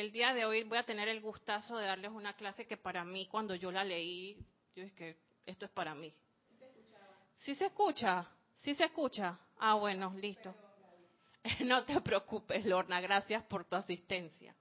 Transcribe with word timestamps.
el 0.00 0.12
día 0.12 0.32
de 0.32 0.44
hoy 0.44 0.62
voy 0.62 0.78
a 0.78 0.84
tener 0.84 1.08
el 1.08 1.20
gustazo 1.20 1.76
de 1.76 1.86
darles 1.86 2.12
una 2.12 2.34
clase 2.34 2.66
que 2.66 2.76
para 2.76 3.04
mí, 3.04 3.26
cuando 3.26 3.56
yo 3.56 3.72
la 3.72 3.82
leí, 3.82 4.36
yo 4.76 4.84
es 4.84 4.92
que 4.92 5.16
esto 5.44 5.64
es 5.64 5.72
para 5.72 5.94
mí. 5.94 6.12
¿Sí 7.34 7.54
se 7.56 7.66
escucha? 7.66 8.24
¿Sí 8.56 8.74
se 8.74 8.84
escucha? 8.84 9.38
Ah, 9.58 9.74
bueno, 9.74 10.14
listo. 10.16 10.54
No 11.64 11.84
te 11.84 12.00
preocupes, 12.00 12.64
Lorna, 12.64 13.00
gracias 13.00 13.42
por 13.44 13.64
tu 13.64 13.74
asistencia. 13.74 14.54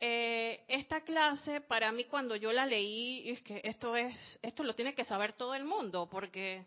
Eh, 0.00 0.64
esta 0.68 1.00
clase, 1.02 1.60
para 1.60 1.90
mí, 1.92 2.04
cuando 2.04 2.36
yo 2.36 2.52
la 2.52 2.66
leí, 2.66 3.30
es 3.30 3.42
que 3.42 3.60
esto 3.64 3.96
es, 3.96 4.38
esto 4.42 4.62
lo 4.62 4.74
tiene 4.74 4.94
que 4.94 5.04
saber 5.04 5.34
todo 5.34 5.54
el 5.54 5.64
mundo, 5.64 6.08
porque 6.10 6.64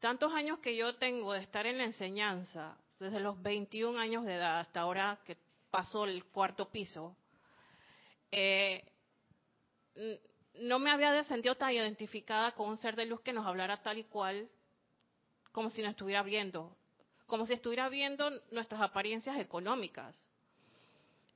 tantos 0.00 0.32
años 0.32 0.58
que 0.58 0.76
yo 0.76 0.96
tengo 0.96 1.34
de 1.34 1.40
estar 1.40 1.66
en 1.66 1.78
la 1.78 1.84
enseñanza, 1.84 2.76
desde 2.98 3.20
los 3.20 3.40
21 3.42 3.98
años 3.98 4.24
de 4.24 4.34
edad 4.34 4.60
hasta 4.60 4.80
ahora 4.80 5.20
que 5.24 5.36
pasó 5.70 6.04
el 6.04 6.24
cuarto 6.24 6.70
piso, 6.70 7.16
eh, 8.30 8.84
no 10.60 10.78
me 10.78 10.90
había 10.90 11.22
sentido 11.24 11.54
tan 11.56 11.72
identificada 11.72 12.52
con 12.52 12.68
un 12.68 12.76
ser 12.76 12.96
de 12.96 13.06
luz 13.06 13.20
que 13.20 13.32
nos 13.32 13.46
hablara 13.46 13.82
tal 13.82 13.98
y 13.98 14.04
cual 14.04 14.48
como 15.52 15.70
si 15.70 15.82
nos 15.82 15.92
estuviera 15.92 16.22
viendo, 16.22 16.76
como 17.26 17.46
si 17.46 17.54
estuviera 17.54 17.88
viendo 17.88 18.30
nuestras 18.50 18.80
apariencias 18.80 19.38
económicas. 19.38 20.16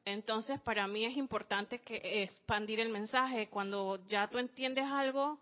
Entonces, 0.04 0.60
para 0.60 0.86
mí 0.86 1.04
es 1.04 1.16
importante 1.16 1.80
que 1.80 2.22
expandir 2.24 2.80
el 2.80 2.88
mensaje. 2.88 3.48
Cuando 3.48 4.04
ya 4.06 4.28
tú 4.28 4.38
entiendes 4.38 4.84
algo, 4.84 5.38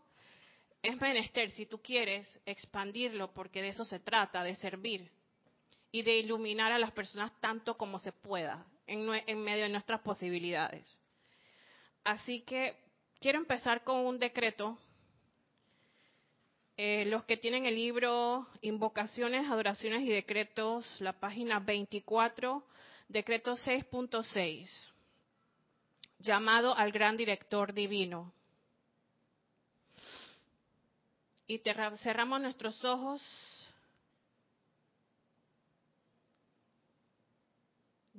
es 0.83 1.01
menester, 1.01 1.51
si 1.51 1.67
tú 1.67 1.81
quieres, 1.81 2.41
expandirlo, 2.45 3.33
porque 3.33 3.63
de 3.63 3.69
eso 3.69 3.85
se 3.85 4.01
trata, 4.01 4.43
de 4.43 4.55
servir 4.57 5.11
y 5.91 6.03
de 6.03 6.19
iluminar 6.19 6.73
a 6.73 6.79
las 6.79 6.93
personas 6.93 7.33
tanto 7.41 7.77
como 7.77 7.99
se 7.99 8.13
pueda 8.13 8.67
en, 8.91 9.43
medio 9.43 9.65
de 9.65 9.69
nuestras 9.69 10.01
posibilidades. 10.01 11.01
Así 12.03 12.43
que 12.43 12.77
quiero 13.21 13.39
empezar 13.39 13.85
con 13.85 14.05
un 14.05 14.19
decreto. 14.19 14.79
Eh, 16.77 17.05
los 17.07 17.25
que 17.25 17.37
tienen 17.37 17.67
el 17.67 17.75
libro 17.75 18.47
Invocaciones, 18.63 19.49
Adoraciones 19.49 20.03
y 20.03 20.09
Decretos, 20.09 20.87
la 21.01 21.13
página 21.13 21.61
24, 21.61 22.65
decreto 23.09 23.53
6.6, 23.53 24.69
llamado 26.19 26.75
al 26.75 26.91
gran 26.91 27.17
director 27.17 27.73
divino. 27.73 28.33
Y 31.47 31.59
cerramos 31.59 32.41
nuestros 32.41 32.85
ojos 32.85 33.21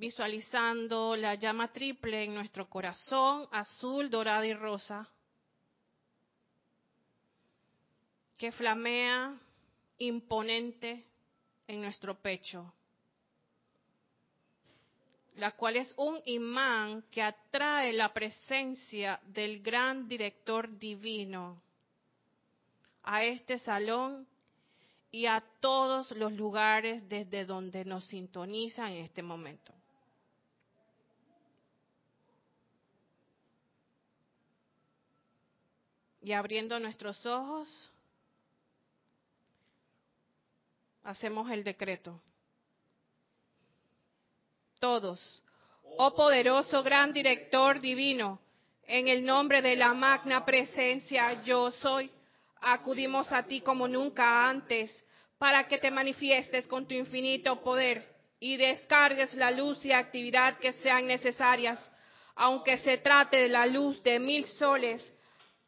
visualizando 0.01 1.15
la 1.15 1.35
llama 1.35 1.71
triple 1.71 2.23
en 2.23 2.33
nuestro 2.33 2.67
corazón, 2.67 3.47
azul, 3.51 4.09
dorada 4.09 4.43
y 4.47 4.53
rosa, 4.55 5.07
que 8.35 8.51
flamea 8.51 9.39
imponente 9.99 11.05
en 11.67 11.81
nuestro 11.81 12.19
pecho, 12.19 12.73
la 15.35 15.51
cual 15.51 15.75
es 15.75 15.93
un 15.97 16.19
imán 16.25 17.03
que 17.11 17.21
atrae 17.21 17.93
la 17.93 18.11
presencia 18.11 19.19
del 19.27 19.61
gran 19.61 20.07
director 20.07 20.79
divino 20.79 21.61
a 23.03 23.23
este 23.23 23.59
salón 23.59 24.27
y 25.11 25.27
a 25.27 25.43
todos 25.59 26.09
los 26.13 26.33
lugares 26.33 27.07
desde 27.07 27.45
donde 27.45 27.85
nos 27.85 28.03
sintoniza 28.05 28.91
en 28.91 29.03
este 29.03 29.21
momento. 29.21 29.71
Y 36.21 36.33
abriendo 36.33 36.79
nuestros 36.79 37.25
ojos, 37.25 37.91
hacemos 41.03 41.49
el 41.49 41.63
decreto. 41.63 42.21
Todos, 44.79 45.41
oh 45.97 46.13
poderoso 46.13 46.83
gran 46.83 47.11
director 47.11 47.79
divino, 47.79 48.39
en 48.83 49.07
el 49.07 49.25
nombre 49.25 49.61
de 49.61 49.75
la 49.75 49.93
magna 49.93 50.45
presencia 50.45 51.41
yo 51.43 51.71
soy, 51.71 52.11
acudimos 52.61 53.31
a 53.31 53.43
ti 53.43 53.61
como 53.61 53.87
nunca 53.87 54.49
antes 54.49 55.05
para 55.37 55.67
que 55.67 55.79
te 55.79 55.89
manifiestes 55.89 56.67
con 56.67 56.87
tu 56.87 56.93
infinito 56.93 57.61
poder 57.63 58.07
y 58.39 58.57
descargues 58.57 59.33
la 59.35 59.51
luz 59.51 59.83
y 59.85 59.91
actividad 59.91 60.57
que 60.59 60.73
sean 60.73 61.07
necesarias, 61.07 61.91
aunque 62.35 62.77
se 62.79 62.97
trate 62.99 63.37
de 63.37 63.49
la 63.49 63.65
luz 63.65 64.01
de 64.03 64.19
mil 64.19 64.45
soles 64.45 65.13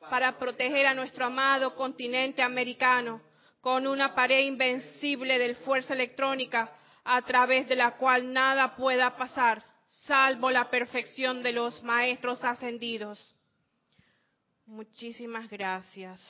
para 0.09 0.37
proteger 0.37 0.87
a 0.87 0.93
nuestro 0.93 1.25
amado 1.25 1.75
continente 1.75 2.41
americano 2.41 3.21
con 3.61 3.87
una 3.87 4.13
pared 4.13 4.39
invencible 4.39 5.39
de 5.39 5.55
fuerza 5.55 5.93
electrónica 5.93 6.71
a 7.03 7.21
través 7.21 7.67
de 7.67 7.75
la 7.75 7.97
cual 7.97 8.31
nada 8.31 8.75
pueda 8.75 9.15
pasar, 9.15 9.63
salvo 9.87 10.49
la 10.49 10.69
perfección 10.69 11.43
de 11.43 11.53
los 11.53 11.81
maestros 11.83 12.43
ascendidos. 12.43 13.35
Muchísimas 14.65 15.49
gracias. 15.49 16.21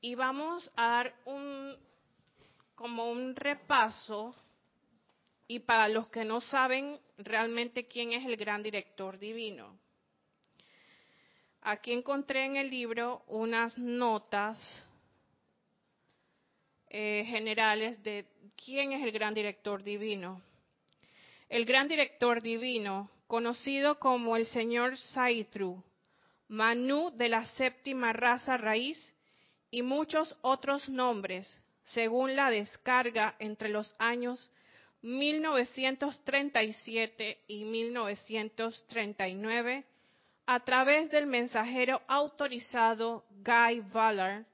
Y 0.00 0.14
vamos 0.14 0.70
a 0.76 0.88
dar 0.88 1.14
un 1.26 1.76
como 2.74 3.10
un 3.10 3.36
repaso 3.36 4.34
y 5.46 5.58
para 5.58 5.88
los 5.88 6.08
que 6.08 6.24
no 6.24 6.40
saben 6.40 6.98
realmente 7.18 7.86
quién 7.86 8.14
es 8.14 8.24
el 8.24 8.36
gran 8.38 8.62
director 8.62 9.18
divino. 9.18 9.78
Aquí 11.70 11.92
encontré 11.92 12.46
en 12.46 12.56
el 12.56 12.68
libro 12.68 13.22
unas 13.28 13.78
notas 13.78 14.58
eh, 16.88 17.24
generales 17.28 18.02
de 18.02 18.26
quién 18.56 18.90
es 18.90 19.04
el 19.04 19.12
gran 19.12 19.34
director 19.34 19.84
divino. 19.84 20.42
El 21.48 21.64
gran 21.64 21.86
director 21.86 22.42
divino, 22.42 23.08
conocido 23.28 24.00
como 24.00 24.36
el 24.36 24.46
señor 24.46 24.96
Saitru, 24.96 25.80
Manu 26.48 27.12
de 27.12 27.28
la 27.28 27.46
séptima 27.46 28.12
raza 28.12 28.56
raíz 28.56 29.14
y 29.70 29.82
muchos 29.82 30.36
otros 30.40 30.88
nombres, 30.88 31.62
según 31.84 32.34
la 32.34 32.50
descarga 32.50 33.36
entre 33.38 33.68
los 33.68 33.94
años 34.00 34.50
1937 35.02 37.38
y 37.46 37.64
1939 37.64 39.84
a 40.46 40.60
través 40.60 41.10
del 41.10 41.26
mensajero 41.26 42.02
autorizado 42.08 43.24
Guy 43.30 43.80
Ballard, 43.92 44.44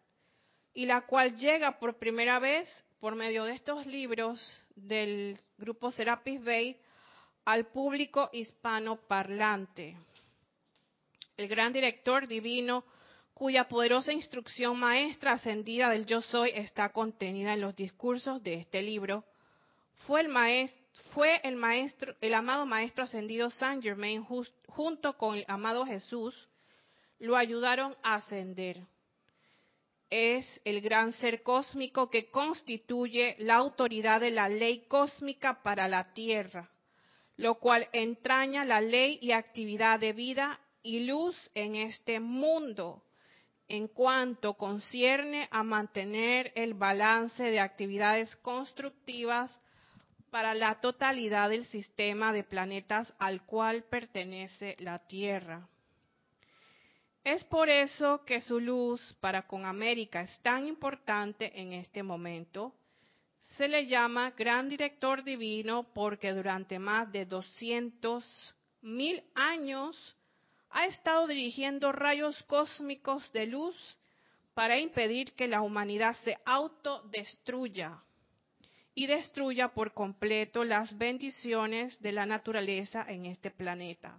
y 0.75 0.85
la 0.85 1.07
cual 1.07 1.35
llega 1.37 1.79
por 1.79 1.99
primera 1.99 2.39
vez 2.39 2.69
por 3.01 3.15
medio 3.15 3.45
de 3.45 3.55
estos 3.55 3.87
libros 3.87 4.39
del 4.75 5.39
grupo 5.57 5.91
Serapis 5.91 6.45
Bay 6.45 6.77
al 7.47 7.67
público 7.67 8.29
hispano 8.33 8.97
parlante. 8.97 9.97
El 11.37 11.49
gran 11.49 11.73
director 11.73 12.27
divino, 12.27 12.85
cuya 13.33 13.69
poderosa 13.69 14.13
instrucción 14.13 14.79
maestra 14.79 15.33
ascendida 15.33 15.89
del 15.89 16.05
Yo 16.05 16.21
Soy 16.21 16.51
está 16.55 16.91
contenida 16.91 17.55
en 17.55 17.61
los 17.63 17.75
discursos 17.75 18.43
de 18.43 18.55
este 18.55 18.83
libro, 18.83 19.25
fue 20.05 20.21
el 20.21 21.57
maestro 21.57 22.15
el 22.21 22.35
amado 22.35 22.67
maestro 22.67 23.05
ascendido 23.05 23.51
Saint 23.51 23.83
Germain 23.83 24.25
junto 24.69 25.17
con 25.17 25.37
el 25.37 25.45
amado 25.49 25.87
Jesús, 25.87 26.49
lo 27.19 27.37
ayudaron 27.37 27.97
a 28.03 28.17
ascender. 28.17 28.81
Es 30.11 30.61
el 30.65 30.81
gran 30.81 31.13
ser 31.13 31.43
cósmico 31.43 32.11
que 32.11 32.31
constituye 32.31 33.35
la 33.39 33.57
autoridad 33.57 34.21
de 34.21 34.31
la 34.31 34.49
ley 34.49 34.85
cósmica 34.87 35.63
para 35.63 35.89
la 35.89 36.13
tierra, 36.13 36.71
lo 37.37 37.57
cual 37.57 37.89
entraña 37.93 38.65
la 38.65 38.81
ley 38.81 39.19
y 39.21 39.33
actividad 39.33 39.99
de 39.99 40.13
vida 40.13 40.61
y 40.83 41.01
luz 41.01 41.51
en 41.55 41.75
este 41.75 42.21
mundo 42.21 43.03
en 43.69 43.89
cuanto 43.89 44.55
concierne 44.55 45.49
a 45.51 45.65
mantener 45.65 46.53
el 46.55 46.75
balance 46.75 47.43
de 47.43 47.59
actividades 47.59 48.37
constructivas 48.37 49.61
para 50.37 50.53
la 50.53 50.79
totalidad 50.83 51.49
del 51.49 51.65
sistema 51.65 52.31
de 52.31 52.45
planetas 52.45 53.11
al 53.19 53.47
cual 53.47 53.85
pertenece 53.85 54.77
la 54.81 54.99
Tierra. 54.99 55.67
Es 57.25 57.43
por 57.45 57.71
eso 57.71 58.23
que 58.27 58.43
su 58.43 58.61
luz 58.61 59.17
para 59.21 59.47
con 59.47 59.65
América 59.65 60.21
es 60.21 60.39
tan 60.43 60.69
importante 60.69 61.59
en 61.59 61.73
este 61.73 62.03
momento. 62.03 62.75
Se 63.57 63.67
le 63.67 63.87
llama 63.87 64.33
Gran 64.33 64.69
Director 64.69 65.25
Divino 65.25 65.85
porque 65.95 66.35
durante 66.35 66.79
más 66.79 67.11
de 67.11 67.25
200 67.25 68.55
mil 68.83 69.25
años 69.35 70.15
ha 70.69 70.85
estado 70.85 71.27
dirigiendo 71.29 71.93
rayos 71.93 72.43
cósmicos 72.43 73.33
de 73.33 73.47
luz 73.47 73.99
para 74.53 74.79
impedir 74.79 75.33
que 75.33 75.49
la 75.49 75.63
humanidad 75.63 76.15
se 76.25 76.37
autodestruya 76.45 78.03
y 78.97 79.07
destruya 79.07 79.69
por 79.69 79.93
completo 79.93 80.65
las 80.65 80.97
bendiciones 80.97 82.01
de 82.01 82.13
la 82.13 82.25
naturaleza 82.25 83.05
en 83.07 83.27
este 83.27 83.51
planeta. 83.51 84.19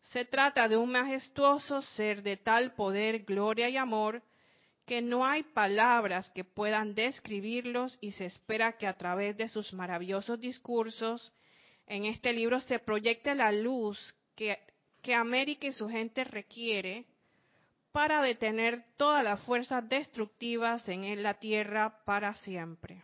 Se 0.00 0.24
trata 0.24 0.66
de 0.66 0.78
un 0.78 0.90
majestuoso 0.90 1.82
ser 1.82 2.22
de 2.22 2.38
tal 2.38 2.72
poder, 2.72 3.24
gloria 3.24 3.68
y 3.68 3.76
amor 3.76 4.22
que 4.86 5.02
no 5.02 5.26
hay 5.26 5.42
palabras 5.42 6.30
que 6.30 6.42
puedan 6.42 6.94
describirlos 6.94 7.98
y 8.00 8.12
se 8.12 8.24
espera 8.24 8.78
que 8.78 8.86
a 8.86 8.96
través 8.96 9.36
de 9.36 9.48
sus 9.48 9.74
maravillosos 9.74 10.40
discursos 10.40 11.30
en 11.86 12.06
este 12.06 12.32
libro 12.32 12.60
se 12.60 12.78
proyecte 12.78 13.34
la 13.34 13.52
luz 13.52 14.14
que, 14.34 14.58
que 15.02 15.14
América 15.14 15.66
y 15.66 15.72
su 15.74 15.86
gente 15.86 16.24
requiere 16.24 17.04
para 17.92 18.22
detener 18.22 18.86
todas 18.96 19.22
las 19.22 19.40
fuerzas 19.42 19.86
destructivas 19.86 20.88
en 20.88 21.22
la 21.22 21.34
tierra 21.34 22.02
para 22.06 22.32
siempre. 22.34 23.02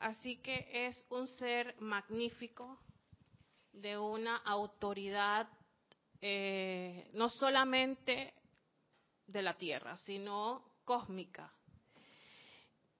Así 0.00 0.36
que 0.36 0.68
es 0.86 1.06
un 1.10 1.26
ser 1.26 1.74
magnífico, 1.80 2.78
de 3.72 3.98
una 3.98 4.36
autoridad 4.38 5.48
eh, 6.20 7.10
no 7.14 7.28
solamente 7.28 8.34
de 9.26 9.42
la 9.42 9.56
tierra, 9.56 9.96
sino 9.96 10.64
cósmica. 10.84 11.52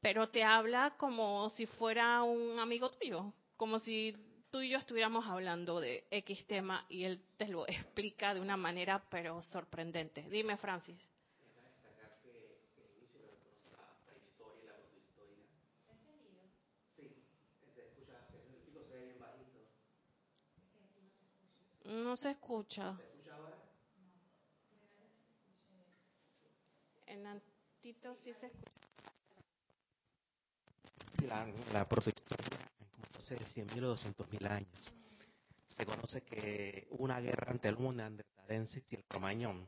Pero 0.01 0.29
te 0.29 0.45
habla 0.45 0.95
como 0.97 1.51
si 1.51 1.67
fuera 1.67 2.23
un 2.23 2.59
amigo 2.61 2.91
tuyo, 2.91 3.33
como 3.57 3.79
si 3.81 4.15
tú 4.51 4.61
y 4.61 4.71
yo 4.71 4.79
estuviéramos 4.79 5.27
hablando 5.27 5.81
de 5.81 6.07
X 6.11 6.47
tema 6.47 6.87
y 6.89 7.05
él 7.05 7.23
te 7.37 7.49
lo 7.49 7.67
explica 7.69 8.35
de 8.35 8.41
una 8.41 8.57
manera 8.57 9.05
pero 9.11 9.43
sorprendente. 9.43 10.23
Dime, 10.29 10.57
Francis. 10.57 11.18
No 21.89 22.17
se 22.19 22.33
escucha. 22.33 22.95
En 27.07 27.27
Antito 27.27 28.15
sí 28.17 28.35
se 28.35 28.47
escucha. 28.47 28.73
La, 31.27 31.47
la 31.73 31.87
hace 33.19 33.39
100.000 33.39 33.85
o 33.85 33.97
200.000 33.97 34.51
años. 34.51 34.93
Se 35.69 35.87
conoce 35.87 36.21
que 36.23 36.87
hubo 36.91 37.05
una 37.05 37.21
guerra 37.21 37.53
entre 37.53 37.71
el 37.71 37.97
neandertalensis 37.97 38.85
y 38.93 38.97
el 38.97 39.05
cromañón. 39.05 39.67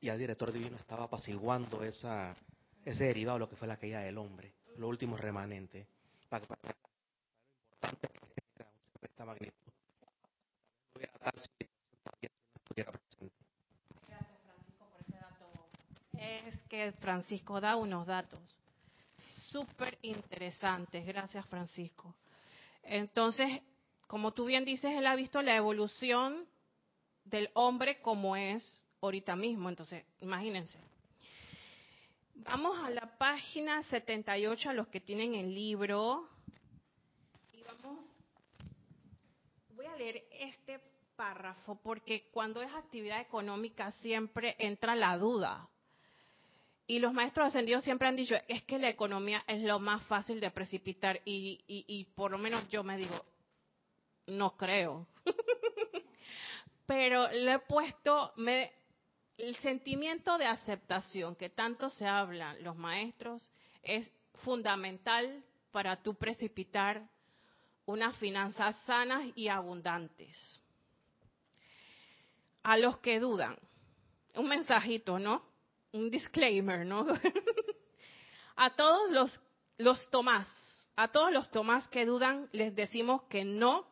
Y 0.00 0.08
el 0.10 0.18
director 0.18 0.52
divino 0.52 0.76
estaba 0.76 1.04
apaciguando 1.04 1.82
esa, 1.82 2.36
ese 2.84 3.04
derivado, 3.04 3.40
lo 3.40 3.48
que 3.48 3.56
fue 3.56 3.66
la 3.66 3.76
caída 3.76 4.00
del 4.00 4.16
hombre, 4.16 4.54
lo 4.76 4.86
último 4.88 5.16
remanente. 5.16 5.88
Para, 6.28 6.46
para, 6.46 6.60
para, 7.80 7.92
lo 7.92 8.06
importante 9.02 9.38
que 9.38 9.59
Gracias, 14.06 14.40
Francisco, 14.44 14.86
por 14.90 15.00
ese 15.00 15.16
dato. 15.16 15.68
Es 16.12 16.64
que 16.64 16.92
Francisco 16.92 17.60
da 17.60 17.76
unos 17.76 18.06
datos 18.06 18.40
súper 19.50 19.98
interesantes. 20.02 21.04
Gracias, 21.06 21.44
Francisco. 21.46 22.14
Entonces, 22.82 23.62
como 24.06 24.32
tú 24.32 24.44
bien 24.44 24.64
dices, 24.64 24.92
él 24.96 25.06
ha 25.06 25.14
visto 25.14 25.42
la 25.42 25.56
evolución 25.56 26.46
del 27.24 27.50
hombre 27.54 28.00
como 28.00 28.36
es 28.36 28.82
ahorita 29.00 29.36
mismo. 29.36 29.68
Entonces, 29.68 30.04
imagínense. 30.20 30.78
Vamos 32.34 32.78
a 32.78 32.90
la 32.90 33.18
página 33.18 33.82
78, 33.82 34.70
a 34.70 34.72
los 34.72 34.88
que 34.88 35.00
tienen 35.00 35.34
el 35.34 35.54
libro. 35.54 36.26
Y 37.52 37.62
vamos, 37.62 38.04
voy 39.74 39.86
a 39.86 39.89
este 40.00 40.80
párrafo 41.16 41.78
porque 41.82 42.28
cuando 42.32 42.62
es 42.62 42.72
actividad 42.72 43.20
económica 43.20 43.92
siempre 43.92 44.56
entra 44.58 44.94
la 44.94 45.18
duda. 45.18 45.68
Y 46.86 46.98
los 46.98 47.12
maestros 47.12 47.48
ascendidos 47.48 47.84
siempre 47.84 48.08
han 48.08 48.16
dicho, 48.16 48.34
es 48.48 48.62
que 48.64 48.78
la 48.78 48.88
economía 48.88 49.44
es 49.46 49.62
lo 49.62 49.78
más 49.78 50.04
fácil 50.06 50.40
de 50.40 50.50
precipitar 50.50 51.20
y, 51.24 51.60
y, 51.66 52.04
por 52.16 52.32
lo 52.32 52.38
menos 52.38 52.68
yo 52.68 52.82
me 52.82 52.96
digo, 52.96 53.24
no 54.26 54.56
creo. 54.56 55.06
Pero 56.86 57.30
le 57.30 57.52
he 57.52 57.58
puesto 57.60 58.32
el 59.36 59.56
sentimiento 59.56 60.36
de 60.36 60.46
aceptación 60.46 61.36
que 61.36 61.50
tanto 61.50 61.90
se 61.90 62.06
hablan 62.06 62.62
los 62.64 62.76
maestros 62.76 63.48
es 63.82 64.10
fundamental 64.42 65.44
para 65.70 66.02
tu 66.02 66.14
precipitar 66.16 67.08
unas 67.86 68.16
finanzas 68.18 68.76
sanas 68.84 69.24
y 69.34 69.48
abundantes. 69.48 70.60
A 72.62 72.76
los 72.76 72.98
que 72.98 73.20
dudan, 73.20 73.58
un 74.34 74.48
mensajito, 74.48 75.18
¿no? 75.18 75.50
un 75.92 76.10
disclaimer, 76.10 76.86
¿no? 76.86 77.06
a 78.56 78.70
todos 78.70 79.10
los, 79.10 79.40
los 79.78 80.10
Tomás, 80.10 80.48
a 80.96 81.08
todos 81.08 81.32
los 81.32 81.50
Tomás 81.50 81.88
que 81.88 82.06
dudan, 82.06 82.48
les 82.52 82.74
decimos 82.74 83.22
que 83.24 83.44
no 83.44 83.86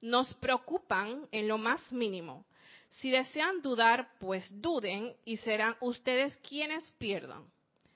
nos 0.00 0.34
preocupan 0.34 1.28
en 1.32 1.48
lo 1.48 1.58
más 1.58 1.92
mínimo. 1.92 2.44
Si 2.88 3.10
desean 3.10 3.62
dudar, 3.62 4.10
pues 4.18 4.46
duden 4.60 5.16
y 5.24 5.38
serán 5.38 5.76
ustedes 5.80 6.36
quienes 6.38 6.90
pierdan. 6.92 7.50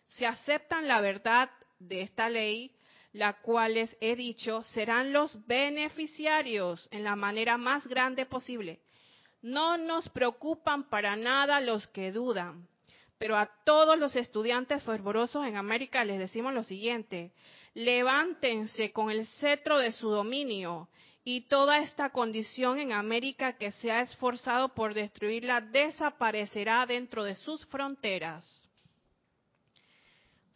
Si 0.09 0.25
aceptan 0.25 0.89
la 0.89 1.01
verdad 1.01 1.51
de 1.79 2.01
esta 2.01 2.31
ley, 2.31 2.75
la 3.17 3.33
cual 3.33 3.75
les 3.75 3.97
he 4.03 4.15
dicho, 4.15 4.63
serán 4.63 5.11
los 5.11 5.47
beneficiarios 5.47 6.87
en 6.91 7.03
la 7.03 7.17
manera 7.17 7.57
más 7.57 7.87
grande 7.87 8.27
posible. 8.27 8.81
No 9.41 9.79
nos 9.79 10.07
preocupan 10.11 10.91
para 10.91 11.17
nada 11.17 11.61
los 11.63 11.87
que 11.87 12.13
dudan, 12.13 12.69
pero 13.17 13.39
a 13.39 13.47
todos 13.65 13.99
los 13.99 14.15
estudiantes 14.17 14.83
fervorosos 14.83 15.47
en 15.47 15.57
América 15.57 16.05
les 16.05 16.19
decimos 16.19 16.53
lo 16.53 16.63
siguiente, 16.63 17.33
levántense 17.73 18.93
con 18.93 19.11
el 19.11 19.27
cetro 19.27 19.79
de 19.79 19.93
su 19.93 20.11
dominio 20.11 20.91
y 21.25 21.49
toda 21.49 21.79
esta 21.79 22.11
condición 22.11 22.79
en 22.79 22.93
América 22.93 23.57
que 23.57 23.73
se 23.73 23.91
ha 23.91 24.03
esforzado 24.03 24.75
por 24.75 24.93
destruirla 24.93 25.63
desaparecerá 25.63 26.85
dentro 26.85 27.25
de 27.25 27.35
sus 27.35 27.65
fronteras. 27.65 28.66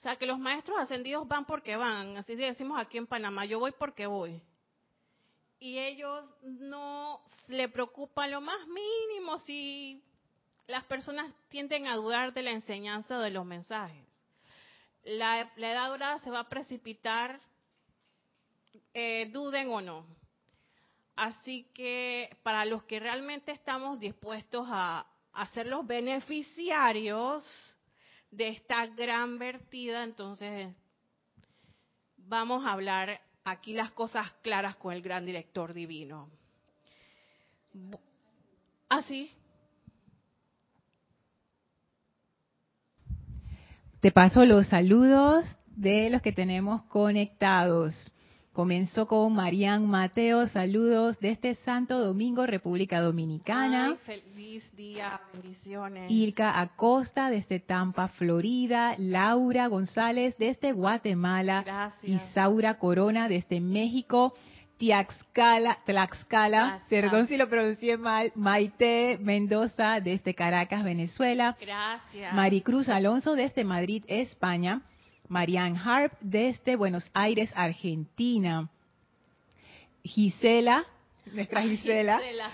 O 0.00 0.02
sea 0.02 0.16
que 0.16 0.24
los 0.24 0.38
maestros 0.38 0.78
ascendidos 0.78 1.28
van 1.28 1.44
porque 1.44 1.76
van, 1.76 2.16
así 2.16 2.34
decimos 2.34 2.80
aquí 2.80 2.96
en 2.96 3.06
Panamá, 3.06 3.44
yo 3.44 3.58
voy 3.58 3.72
porque 3.72 4.06
voy. 4.06 4.40
Y 5.58 5.76
ellos 5.76 6.24
no 6.40 7.20
le 7.48 7.68
preocupa 7.68 8.26
lo 8.26 8.40
más 8.40 8.66
mínimo 8.66 9.38
si 9.40 10.02
las 10.68 10.84
personas 10.84 11.30
tienden 11.50 11.86
a 11.86 11.96
dudar 11.96 12.32
de 12.32 12.42
la 12.42 12.50
enseñanza 12.50 13.18
de 13.18 13.30
los 13.30 13.44
mensajes. 13.44 14.02
La, 15.04 15.42
edad 15.58 15.88
dorada 15.90 16.18
se 16.20 16.30
va 16.30 16.40
a 16.40 16.48
precipitar, 16.48 17.38
eh, 18.94 19.28
duden 19.30 19.68
o 19.68 19.82
no. 19.82 20.06
Así 21.14 21.64
que 21.74 22.38
para 22.42 22.64
los 22.64 22.84
que 22.84 23.00
realmente 23.00 23.52
estamos 23.52 24.00
dispuestos 24.00 24.66
a, 24.66 25.06
a 25.34 25.46
ser 25.48 25.66
los 25.66 25.86
beneficiarios 25.86 27.76
de 28.30 28.48
esta 28.48 28.86
gran 28.86 29.38
vertida, 29.38 30.04
entonces 30.04 30.74
vamos 32.16 32.64
a 32.64 32.72
hablar 32.72 33.20
aquí 33.44 33.72
las 33.72 33.90
cosas 33.92 34.32
claras 34.42 34.76
con 34.76 34.92
el 34.92 35.02
gran 35.02 35.26
director 35.26 35.74
divino. 35.74 36.28
Así, 38.88 39.30
ah, 39.32 39.40
Te 44.00 44.12
paso 44.12 44.46
los 44.46 44.66
saludos 44.68 45.44
de 45.66 46.08
los 46.08 46.22
que 46.22 46.32
tenemos 46.32 46.82
conectados. 46.84 48.10
Comenzó 48.52 49.06
con 49.06 49.32
Marian 49.32 49.86
Mateo, 49.86 50.48
saludos 50.48 51.16
desde 51.20 51.54
Santo 51.54 52.00
Domingo, 52.04 52.46
República 52.46 53.00
Dominicana. 53.00 53.96
feliz 54.02 54.74
día, 54.74 55.20
bendiciones. 55.32 56.10
Irka 56.10 56.60
Acosta 56.60 57.30
desde 57.30 57.60
Tampa, 57.60 58.08
Florida. 58.08 58.96
Laura 58.98 59.68
González 59.68 60.34
desde 60.36 60.72
Guatemala. 60.72 61.62
Gracias. 61.64 62.28
Isaura 62.30 62.78
Corona 62.78 63.28
desde 63.28 63.60
México. 63.60 64.34
Tlaxcala, 64.78 65.78
Tlaxcala, 65.84 66.80
perdón 66.88 67.28
si 67.28 67.36
lo 67.36 67.50
pronuncié 67.50 67.98
mal, 67.98 68.32
Maite 68.34 69.18
Mendoza 69.20 70.00
desde 70.00 70.34
Caracas, 70.34 70.82
Venezuela. 70.82 71.56
Gracias. 71.60 72.34
Maricruz 72.34 72.88
Alonso 72.88 73.36
desde 73.36 73.62
Madrid, 73.62 74.04
España. 74.08 74.80
Marianne 75.30 75.78
Harp 75.78 76.12
desde 76.20 76.74
Buenos 76.74 77.08
Aires, 77.14 77.52
Argentina. 77.54 78.68
Gisela, 80.02 80.84
nuestra 81.32 81.62
Gisela, 81.62 82.18
Gisela. 82.18 82.50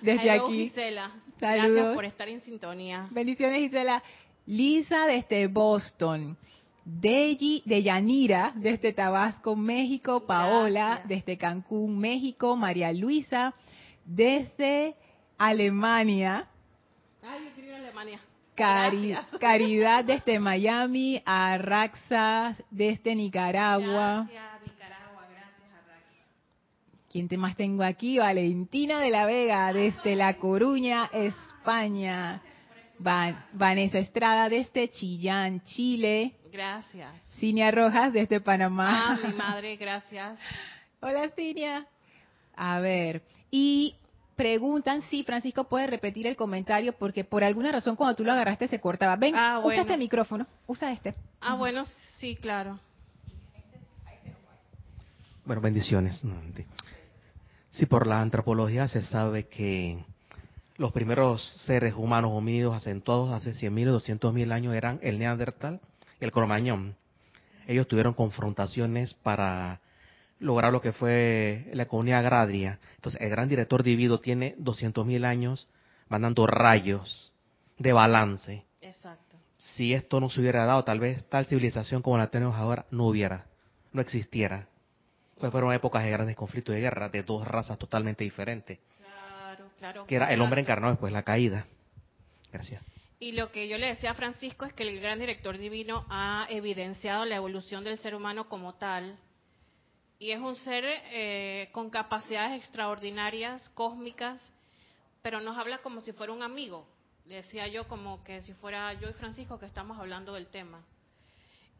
desde 0.00 0.30
aquí. 0.30 0.68
Gisela. 0.68 1.10
Saludos. 1.40 1.74
Gracias 1.74 1.94
por 1.96 2.04
estar 2.04 2.28
en 2.28 2.40
sintonía. 2.42 3.08
Bendiciones, 3.10 3.58
Gisela. 3.58 4.02
Lisa 4.46 5.06
desde 5.06 5.48
Boston. 5.48 6.36
Deji, 6.84 7.62
de 7.66 7.82
Yanira, 7.82 8.52
desde 8.54 8.92
Tabasco, 8.92 9.56
México, 9.56 10.24
Paola, 10.24 10.86
Gracias. 10.86 11.08
desde 11.08 11.36
Cancún, 11.36 11.98
México, 11.98 12.56
María 12.56 12.92
Luisa, 12.92 13.54
desde 14.04 14.94
Alemania, 15.36 16.46
Ay, 17.22 17.44
yo 17.44 17.50
quiero 17.54 17.68
ir 17.70 17.74
a 17.74 17.78
Alemania. 17.78 18.20
Cari- 18.56 19.10
Gracias. 19.12 19.40
Caridad 19.40 20.04
desde 20.04 20.38
Miami, 20.40 21.22
Arraxa 21.24 22.56
desde 22.70 23.14
Nicaragua. 23.14 24.26
Gracias, 24.30 24.66
Nicaragua. 24.66 25.26
Gracias, 25.30 25.72
Arraxa. 25.72 26.16
¿Quién 27.10 27.28
te 27.28 27.36
más 27.36 27.56
tengo 27.56 27.82
aquí? 27.82 28.18
Valentina 28.18 29.00
de 29.00 29.10
la 29.10 29.24
Vega 29.26 29.72
desde 29.72 30.14
La 30.16 30.34
Coruña, 30.34 31.08
España. 31.12 32.42
Va- 33.06 33.46
Vanessa 33.54 33.98
Estrada 33.98 34.48
desde 34.50 34.90
Chillán, 34.90 35.62
Chile. 35.64 36.34
Gracias. 36.52 37.10
Cinia 37.38 37.70
Rojas 37.70 38.12
desde 38.12 38.36
Ah, 38.36 38.40
Panamá. 38.44 39.18
mi 39.24 39.32
madre, 39.38 39.76
gracias. 39.76 40.38
Hola 41.00 41.30
Cinia. 41.30 41.86
A 42.56 42.78
ver, 42.80 43.22
y 43.50 43.94
preguntan 44.40 45.02
si 45.02 45.22
Francisco 45.22 45.64
puede 45.64 45.86
repetir 45.86 46.26
el 46.26 46.34
comentario 46.34 46.94
porque 46.94 47.24
por 47.24 47.44
alguna 47.44 47.70
razón 47.72 47.94
cuando 47.94 48.16
tú 48.16 48.24
lo 48.24 48.32
agarraste 48.32 48.68
se 48.68 48.80
cortaba. 48.80 49.14
Ven, 49.16 49.34
Ah, 49.36 49.60
usa 49.62 49.82
este 49.82 49.98
micrófono, 49.98 50.46
usa 50.66 50.90
este. 50.92 51.14
Ah, 51.42 51.56
bueno, 51.56 51.84
sí, 52.16 52.36
claro. 52.36 52.80
Bueno, 55.44 55.60
bendiciones. 55.60 56.22
Sí, 57.70 57.84
por 57.84 58.06
la 58.06 58.22
antropología 58.22 58.88
se 58.88 59.02
sabe 59.02 59.46
que 59.46 60.02
los 60.78 60.90
primeros 60.90 61.44
seres 61.66 61.92
humanos 61.94 62.30
homínidos 62.32 62.74
acentuados 62.74 63.30
hace 63.32 63.52
100.000 63.52 63.88
o 63.88 64.00
200.000 64.00 64.52
años 64.52 64.74
eran 64.74 64.98
el 65.02 65.18
neandertal 65.18 65.80
y 66.18 66.24
el 66.24 66.32
cromañón. 66.32 66.96
Ellos 67.66 67.86
tuvieron 67.86 68.14
confrontaciones 68.14 69.12
para 69.12 69.80
lograr 70.40 70.72
lo 70.72 70.80
que 70.80 70.92
fue 70.92 71.70
la 71.72 71.84
economía 71.84 72.18
agraria. 72.18 72.80
Entonces, 72.96 73.20
el 73.20 73.30
gran 73.30 73.48
director 73.48 73.82
divino 73.82 74.18
tiene 74.18 74.56
200.000 74.58 75.24
años 75.24 75.68
mandando 76.08 76.46
rayos 76.46 77.32
de 77.78 77.92
balance. 77.92 78.64
Exacto. 78.80 79.36
Si 79.58 79.94
esto 79.94 80.20
no 80.20 80.28
se 80.30 80.40
hubiera 80.40 80.64
dado, 80.64 80.82
tal 80.84 80.98
vez 80.98 81.24
tal 81.28 81.46
civilización 81.46 82.02
como 82.02 82.18
la 82.18 82.28
tenemos 82.30 82.56
ahora 82.56 82.86
no 82.90 83.06
hubiera, 83.06 83.46
no 83.92 84.00
existiera. 84.00 84.66
Pues 85.38 85.52
fueron 85.52 85.72
épocas 85.72 86.02
de 86.04 86.10
grandes 86.10 86.36
conflictos 86.36 86.74
de 86.74 86.80
guerra 86.80 87.08
de 87.08 87.22
dos 87.22 87.46
razas 87.46 87.78
totalmente 87.78 88.24
diferentes, 88.24 88.78
Claro, 88.98 89.64
claro. 89.78 90.06
que 90.06 90.16
era 90.16 90.32
el 90.32 90.40
hombre 90.40 90.60
encarnado 90.60 90.92
después 90.92 91.12
la 91.12 91.22
caída. 91.22 91.66
Gracias. 92.52 92.82
Y 93.18 93.32
lo 93.32 93.52
que 93.52 93.68
yo 93.68 93.76
le 93.76 93.86
decía 93.88 94.12
a 94.12 94.14
Francisco 94.14 94.64
es 94.64 94.72
que 94.72 94.82
el 94.82 94.98
gran 95.00 95.18
director 95.18 95.58
divino 95.58 96.06
ha 96.08 96.46
evidenciado 96.48 97.26
la 97.26 97.36
evolución 97.36 97.84
del 97.84 97.98
ser 97.98 98.14
humano 98.14 98.48
como 98.48 98.74
tal. 98.74 99.18
Y 100.20 100.30
es 100.30 100.40
un 100.40 100.54
ser 100.54 100.84
eh, 100.86 101.70
con 101.72 101.90
capacidades 101.90 102.60
extraordinarias, 102.60 103.68
cósmicas, 103.70 104.52
pero 105.22 105.40
nos 105.40 105.56
habla 105.56 105.78
como 105.78 106.02
si 106.02 106.12
fuera 106.12 106.32
un 106.32 106.42
amigo. 106.42 106.86
Decía 107.24 107.66
yo 107.66 107.88
como 107.88 108.22
que 108.22 108.42
si 108.42 108.52
fuera 108.52 108.92
yo 108.92 109.08
y 109.08 109.14
Francisco 109.14 109.58
que 109.58 109.66
estamos 109.66 109.98
hablando 109.98 110.34
del 110.34 110.46
tema. 110.46 110.84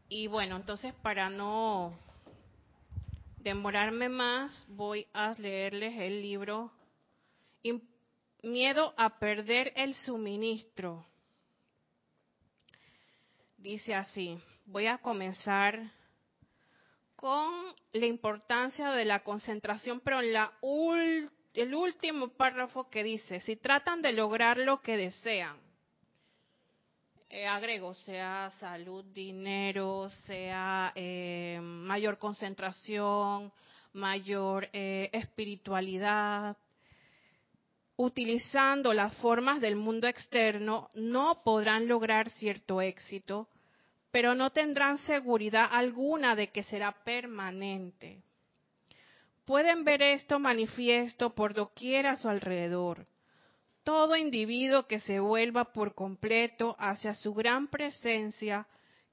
Y 0.09 0.25
bueno, 0.25 0.55
entonces 0.57 0.93
para 1.03 1.29
no 1.29 1.93
demorarme 3.37 4.09
más, 4.09 4.65
voy 4.67 5.07
a 5.13 5.33
leerles 5.37 5.97
el 5.99 6.21
libro 6.21 6.71
Miedo 8.43 8.95
a 8.97 9.19
perder 9.19 9.71
el 9.75 9.93
suministro. 9.93 11.05
Dice 13.55 13.93
así, 13.93 14.39
voy 14.65 14.87
a 14.87 14.97
comenzar 14.97 15.91
con 17.21 17.53
la 17.93 18.05
importancia 18.07 18.89
de 18.89 19.05
la 19.05 19.19
concentración, 19.19 20.01
pero 20.01 20.21
en 20.21 20.33
la 20.33 20.51
el 21.53 21.75
último 21.75 22.29
párrafo 22.29 22.89
que 22.89 23.03
dice, 23.03 23.39
si 23.41 23.57
tratan 23.57 24.01
de 24.01 24.11
lograr 24.11 24.57
lo 24.57 24.81
que 24.81 24.97
desean, 24.97 25.55
eh, 27.29 27.45
agrego, 27.45 27.93
sea 27.93 28.49
salud, 28.59 29.05
dinero, 29.05 30.09
sea 30.25 30.91
eh, 30.95 31.59
mayor 31.61 32.17
concentración, 32.17 33.53
mayor 33.93 34.67
eh, 34.73 35.09
espiritualidad, 35.13 36.57
utilizando 37.97 38.93
las 38.93 39.13
formas 39.17 39.61
del 39.61 39.75
mundo 39.75 40.07
externo, 40.07 40.89
no 40.95 41.43
podrán 41.43 41.87
lograr 41.87 42.31
cierto 42.31 42.81
éxito, 42.81 43.47
pero 44.11 44.35
no 44.35 44.49
tendrán 44.49 44.97
seguridad 44.99 45.67
alguna 45.71 46.35
de 46.35 46.49
que 46.49 46.63
será 46.63 46.91
permanente. 46.91 48.21
Pueden 49.45 49.83
ver 49.83 50.01
esto 50.01 50.37
manifiesto 50.37 51.33
por 51.33 51.53
doquier 51.53 52.07
a 52.07 52.17
su 52.17 52.29
alrededor. 52.29 53.07
Todo 53.83 54.15
individuo 54.15 54.85
que 54.85 54.99
se 54.99 55.19
vuelva 55.19 55.73
por 55.73 55.95
completo 55.95 56.75
hacia 56.77 57.15
su 57.15 57.33
gran 57.33 57.67
presencia, 57.67 58.67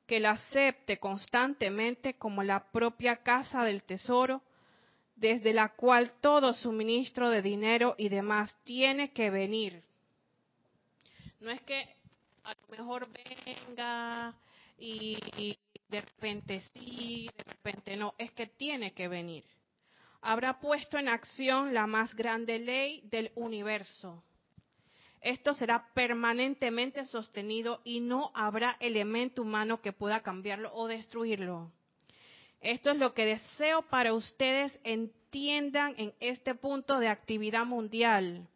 que 0.06 0.20
la 0.20 0.32
acepte 0.32 0.98
constantemente 0.98 2.14
como 2.14 2.42
la 2.42 2.70
propia 2.70 3.16
casa 3.16 3.62
del 3.62 3.84
tesoro, 3.84 4.42
desde 5.16 5.52
la 5.52 5.70
cual 5.70 6.12
todo 6.20 6.52
suministro 6.52 7.30
de 7.30 7.42
dinero 7.42 7.94
y 7.98 8.08
demás 8.08 8.54
tiene 8.64 9.12
que 9.12 9.30
venir. 9.30 9.82
No 11.40 11.50
es 11.50 11.60
que 11.62 11.88
a 12.44 12.54
lo 12.54 12.68
mejor 12.76 13.08
venga 13.10 14.34
y, 14.78 15.58
de 15.88 16.00
repente 16.00 16.60
sí, 16.72 17.28
de 17.36 17.44
repente 17.44 17.96
no, 17.96 18.14
es 18.18 18.30
que 18.32 18.46
tiene 18.46 18.92
que 18.92 19.08
venir. 19.08 19.44
Habrá 20.20 20.60
puesto 20.60 20.98
en 20.98 21.08
acción 21.08 21.74
la 21.74 21.86
más 21.86 22.14
grande 22.14 22.58
ley 22.58 23.00
del 23.04 23.32
universo. 23.34 24.22
Esto 25.20 25.54
será 25.54 25.88
permanentemente 25.94 27.04
sostenido 27.04 27.80
y 27.84 28.00
no 28.00 28.30
habrá 28.34 28.76
elemento 28.80 29.42
humano 29.42 29.80
que 29.80 29.92
pueda 29.92 30.22
cambiarlo 30.22 30.72
o 30.74 30.86
destruirlo. 30.86 31.72
Esto 32.60 32.90
es 32.90 32.98
lo 32.98 33.14
que 33.14 33.24
deseo 33.24 33.82
para 33.82 34.14
ustedes 34.14 34.78
entiendan 34.84 35.94
en 35.96 36.12
este 36.20 36.54
punto 36.54 36.98
de 36.98 37.08
actividad 37.08 37.64
mundial, 37.64 38.48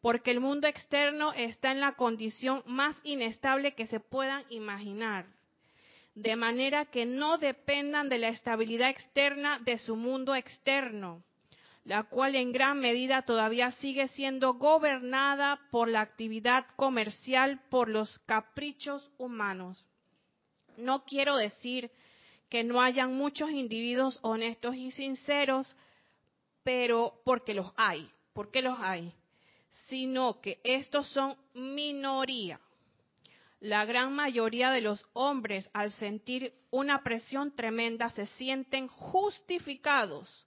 porque 0.00 0.30
el 0.30 0.40
mundo 0.40 0.66
externo 0.66 1.32
está 1.32 1.70
en 1.70 1.80
la 1.80 1.92
condición 1.92 2.62
más 2.66 2.96
inestable 3.04 3.74
que 3.74 3.86
se 3.86 4.00
puedan 4.00 4.44
imaginar, 4.50 5.26
de 6.14 6.36
manera 6.36 6.86
que 6.86 7.06
no 7.06 7.38
dependan 7.38 8.08
de 8.08 8.18
la 8.18 8.28
estabilidad 8.28 8.90
externa 8.90 9.58
de 9.58 9.78
su 9.78 9.96
mundo 9.96 10.34
externo, 10.34 11.22
la 11.84 12.04
cual 12.04 12.36
en 12.36 12.52
gran 12.52 12.78
medida 12.78 13.22
todavía 13.22 13.72
sigue 13.72 14.08
siendo 14.08 14.54
gobernada 14.54 15.60
por 15.70 15.88
la 15.88 16.00
actividad 16.00 16.66
comercial, 16.76 17.60
por 17.68 17.88
los 17.88 18.18
caprichos 18.20 19.10
humanos. 19.18 19.84
No 20.76 21.04
quiero 21.04 21.36
decir 21.36 21.90
que 22.48 22.62
no 22.62 22.80
hayan 22.80 23.14
muchos 23.14 23.50
individuos 23.50 24.18
honestos 24.22 24.76
y 24.76 24.92
sinceros, 24.92 25.76
pero 26.62 27.20
porque 27.24 27.54
los 27.54 27.72
hay, 27.76 28.08
porque 28.32 28.62
los 28.62 28.78
hay, 28.78 29.12
sino 29.88 30.40
que 30.40 30.60
estos 30.62 31.08
son 31.08 31.36
minoría. 31.54 32.60
La 33.64 33.86
gran 33.86 34.12
mayoría 34.12 34.68
de 34.68 34.82
los 34.82 35.06
hombres, 35.14 35.70
al 35.72 35.90
sentir 35.92 36.52
una 36.70 37.02
presión 37.02 37.56
tremenda, 37.56 38.10
se 38.10 38.26
sienten 38.26 38.88
justificados 38.88 40.46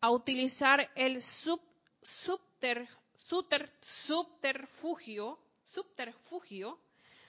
a 0.00 0.10
utilizar 0.10 0.90
el 0.96 1.22
sub, 1.22 1.60
subter, 2.02 2.88
subter, 3.14 3.70
subterfugio, 3.80 5.38
subterfugio 5.64 6.80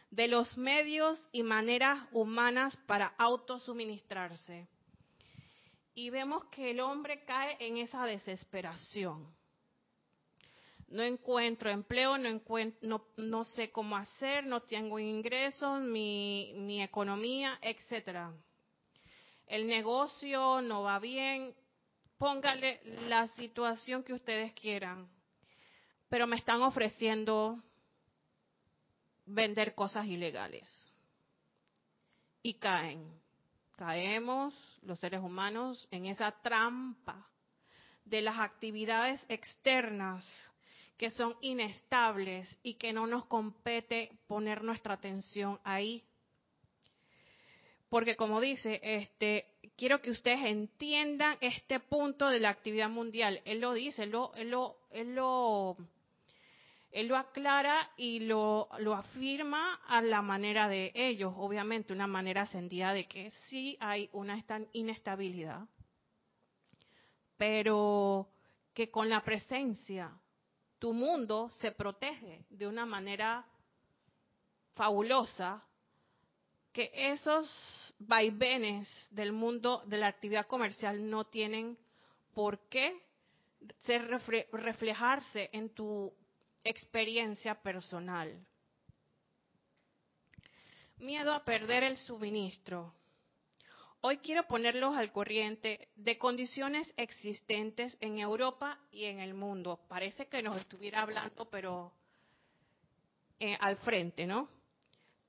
de 0.09 0.27
los 0.27 0.57
medios 0.57 1.29
y 1.31 1.43
maneras 1.43 2.03
humanas 2.11 2.75
para 2.87 3.13
autosuministrarse. 3.19 4.67
Y 5.93 6.09
vemos 6.09 6.45
que 6.45 6.71
el 6.71 6.79
hombre 6.79 7.23
cae 7.25 7.57
en 7.59 7.77
esa 7.77 8.05
desesperación. 8.05 9.27
No 10.91 11.03
encuentro 11.03 11.69
empleo, 11.69 12.17
no, 12.17 13.43
sé 13.45 13.71
cómo 13.71 13.95
hacer, 13.95 14.45
no 14.45 14.61
tengo 14.61 14.99
ingresos, 14.99 15.81
mi, 15.81 16.53
mi 16.57 16.83
economía, 16.83 17.57
etcétera. 17.61 18.33
El 19.47 19.67
negocio 19.67 20.61
no 20.61 20.83
va 20.83 20.99
bien, 20.99 21.55
póngale 22.17 22.81
la 23.07 23.27
situación 23.29 24.03
que 24.03 24.13
ustedes 24.13 24.53
quieran, 24.53 25.09
pero 26.09 26.27
me 26.27 26.35
están 26.35 26.61
ofreciendo 26.61 27.63
vender 29.25 29.73
cosas 29.73 30.05
ilegales. 30.05 30.93
Y 32.43 32.55
caen, 32.55 33.21
caemos 33.77 34.53
los 34.81 34.99
seres 34.99 35.21
humanos 35.21 35.87
en 35.89 36.05
esa 36.07 36.31
trampa 36.41 37.27
de 38.03 38.21
las 38.21 38.39
actividades 38.39 39.25
externas 39.29 40.25
que 41.01 41.09
son 41.09 41.35
inestables 41.41 42.59
y 42.61 42.75
que 42.75 42.93
no 42.93 43.07
nos 43.07 43.25
compete 43.25 44.11
poner 44.27 44.63
nuestra 44.63 44.93
atención 44.93 45.59
ahí. 45.63 46.03
porque 47.89 48.15
como 48.15 48.39
dice, 48.39 48.79
este, 48.83 49.47
quiero 49.75 49.99
que 49.99 50.11
ustedes 50.11 50.45
entiendan 50.45 51.39
este 51.41 51.79
punto 51.79 52.27
de 52.27 52.39
la 52.39 52.49
actividad 52.49 52.87
mundial. 52.87 53.41
Él 53.45 53.61
lo 53.61 53.73
dice, 53.73 54.03
él 54.03 54.11
lo, 54.11 54.31
él 54.35 54.51
lo, 54.51 54.77
él 56.91 57.07
lo, 57.07 57.17
aclara 57.17 57.89
y 57.97 58.19
lo, 58.19 58.69
lo 58.77 58.93
afirma 58.93 59.81
a 59.87 60.03
la 60.03 60.21
manera 60.21 60.69
de 60.69 60.91
ellos, 60.93 61.33
obviamente, 61.35 61.93
una 61.93 62.05
manera 62.05 62.43
ascendida 62.43 62.93
de 62.93 63.07
que 63.07 63.31
sí 63.49 63.75
hay 63.79 64.07
una 64.13 64.39
inestabilidad, 64.73 65.61
pero 67.37 68.29
que 68.75 68.91
con 68.91 69.09
la 69.09 69.23
presencia 69.23 70.15
tu 70.81 70.93
mundo 70.93 71.47
se 71.59 71.71
protege 71.71 72.43
de 72.49 72.65
una 72.65 72.87
manera 72.87 73.45
fabulosa 74.73 75.63
que 76.73 76.91
esos 76.91 77.93
vaivenes 77.99 78.89
del 79.11 79.31
mundo 79.31 79.83
de 79.85 79.99
la 79.99 80.07
actividad 80.07 80.47
comercial 80.47 81.07
no 81.07 81.25
tienen 81.25 81.77
por 82.33 82.67
qué 82.67 82.99
reflejarse 84.53 85.51
en 85.53 85.69
tu 85.69 86.11
experiencia 86.63 87.53
personal. 87.61 88.43
Miedo 90.97 91.31
a 91.31 91.45
perder 91.45 91.83
el 91.83 91.97
suministro. 91.97 92.91
Hoy 94.03 94.17
quiero 94.17 94.47
ponerlos 94.47 94.95
al 94.97 95.11
corriente 95.11 95.89
de 95.95 96.17
condiciones 96.17 96.91
existentes 96.97 97.95
en 98.01 98.17
Europa 98.17 98.79
y 98.91 99.05
en 99.05 99.19
el 99.19 99.35
mundo. 99.35 99.79
Parece 99.87 100.27
que 100.27 100.41
nos 100.41 100.57
estuviera 100.57 101.03
hablando, 101.03 101.47
pero 101.51 101.93
eh, 103.39 103.55
al 103.59 103.77
frente, 103.77 104.25
¿no? 104.25 104.49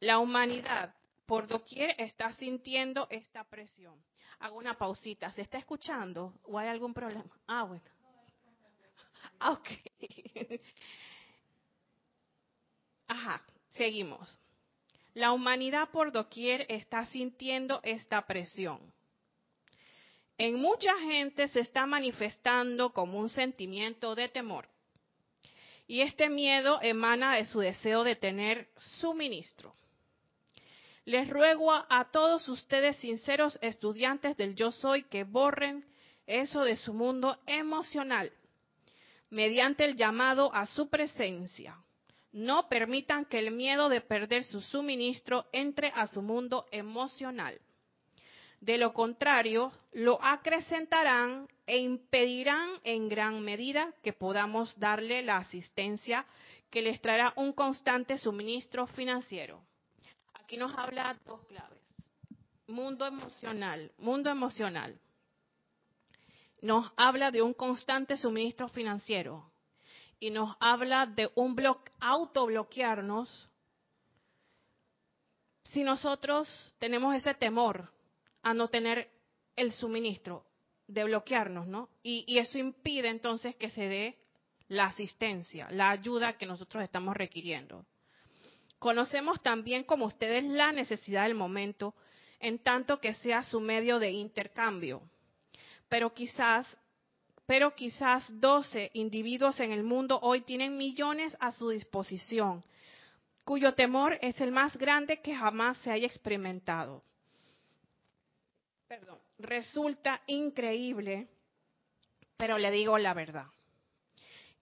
La 0.01 0.19
humanidad 0.19 0.95
por 1.27 1.47
doquier 1.47 1.95
está 1.99 2.33
sintiendo 2.33 3.07
esta 3.11 3.45
presión. 3.45 4.03
Hago 4.39 4.57
una 4.57 4.79
pausita. 4.79 5.31
¿Se 5.33 5.43
está 5.43 5.59
escuchando 5.59 6.41
o 6.45 6.59
hay 6.59 6.69
algún 6.69 6.95
problema? 6.95 7.31
Ah, 7.47 7.65
bueno. 7.65 7.85
Ah, 9.39 9.53
ok. 9.53 9.69
Ajá, 13.07 13.45
seguimos. 13.69 14.39
La 15.15 15.33
humanidad 15.33 15.91
por 15.91 16.11
doquier 16.13 16.67
está 16.69 17.05
sintiendo 17.07 17.81
esta 17.83 18.27
presión. 18.27 18.81
En 20.39 20.55
mucha 20.55 20.99
gente 21.01 21.49
se 21.49 21.61
está 21.61 21.87
manifestando 21.87 22.93
como 22.93 23.19
un 23.19 23.29
sentimiento 23.29 24.15
de 24.15 24.29
temor. 24.29 24.69
Y 25.87 26.01
este 26.01 26.29
miedo 26.31 26.79
emana 26.81 27.37
de 27.37 27.45
su 27.45 27.61
deseo 27.61 28.05
de 28.05 28.17
tener 28.17 28.69
suministro. 28.77 29.75
Les 31.05 31.29
ruego 31.29 31.73
a, 31.73 32.09
todos 32.11 32.49
ustedes, 32.49 32.97
sinceros 32.97 33.59
estudiantes 33.61 34.37
del 34.37 34.55
yo 34.55 34.73
soy, 34.73 35.03
que 35.05 35.25
borren 35.25 35.85
eso 36.27 36.63
de 36.63 36.77
su 36.77 36.95
mundo 36.95 37.39
emocional 37.47 38.33
mediante 39.33 39.85
el 39.85 39.97
llamado 39.97 40.55
a 40.55 40.67
su 40.67 40.89
presencia. 40.89 41.77
No 42.33 42.69
permitan 42.69 43.27
que 43.27 43.39
el 43.39 43.51
miedo 43.51 43.91
de 43.91 44.01
perder 44.01 44.45
su 44.45 44.63
suministro 44.63 45.47
entre 45.53 45.89
a 45.95 46.07
su 46.07 46.23
mundo 46.23 46.67
emocional. 46.71 47.61
De 48.61 48.79
lo 48.79 48.95
contrario, 48.95 49.71
lo 49.93 50.23
acrecentarán 50.23 51.49
e 51.67 51.79
impedirán 51.79 52.71
en 52.85 53.09
gran 53.09 53.43
medida 53.43 53.93
que 54.03 54.13
podamos 54.13 54.79
darle 54.79 55.23
la 55.23 55.39
asistencia 55.39 56.25
que 56.71 56.81
les 56.81 57.01
traerá 57.03 57.35
un 57.37 57.53
constante 57.53 58.17
suministro 58.17 58.87
financiero. 58.87 59.63
Aquí 60.35 60.57
nos 60.57 60.73
habla 60.79 61.19
dos 61.27 61.45
claves. 61.47 61.83
Mundo 62.67 63.05
emocional, 63.05 63.93
mundo 63.99 64.31
emocional. 64.31 64.99
Nos 66.63 66.91
habla 66.97 67.31
de 67.31 67.43
un 67.43 67.53
constante 67.53 68.17
suministro 68.17 68.69
financiero 68.69 69.52
y 70.23 70.31
nos 70.31 70.55
habla 70.61 71.05
de 71.05 71.33
un 71.35 71.57
bloque, 71.57 71.91
autobloquearnos 71.99 73.51
si 75.65 75.83
nosotros 75.83 76.49
tenemos 76.79 77.17
ese 77.17 77.35
temor 77.35 77.93
a 78.41 78.55
no 78.55 78.69
tener 78.69 79.11
el 79.57 79.73
suministro, 79.73 80.47
de 80.87 81.03
bloquearnos, 81.03 81.67
¿no? 81.67 81.89
Y, 82.05 82.39
eso 82.39 82.57
impide 82.57 83.09
entonces 83.09 83.57
que 83.57 83.69
se 83.69 83.89
dé 83.89 84.19
la 84.69 84.85
asistencia, 84.85 85.67
la 85.73 85.91
ayuda 85.91 86.39
que 86.39 86.47
nosotros 86.47 86.85
estamos 86.85 87.17
requiriendo. 87.17 87.85
Conocemos 88.79 89.43
también 89.43 89.83
como 89.83 90.07
ustedes 90.07 90.45
la 90.45 90.71
necesidad 90.71 91.25
del 91.25 91.35
momento, 91.35 91.97
en 92.39 92.61
tanto 92.61 93.01
que 93.01 93.15
sea 93.15 93.43
su 93.43 93.59
medio 93.59 93.99
de 93.99 94.13
intercambio. 94.13 95.03
Pero 95.89 96.15
quizás, 96.15 96.79
pero 97.47 97.75
quizás 97.75 98.29
12 98.41 98.91
individuos 98.95 99.61
en 99.61 99.73
el 99.73 99.83
mundo 99.83 100.19
hoy 100.23 100.43
tienen 100.43 100.77
millones 100.77 101.37
a 101.41 101.53
su 101.53 101.71
disposición, 101.71 102.65
cuyo 103.45 103.75
temor 103.75 104.19
es 104.23 104.41
el 104.41 104.53
más 104.53 104.77
grande 104.77 105.21
que 105.21 105.35
jamás 105.35 105.77
se 105.79 105.91
haya 105.91 106.07
experimentado. 106.07 107.03
Perdón, 108.87 109.19
resulta 109.39 110.21
increíble, 110.27 111.29
pero 112.37 112.59
le 112.59 112.71
digo 112.71 112.99
la 112.99 113.15
verdad. 113.15 113.47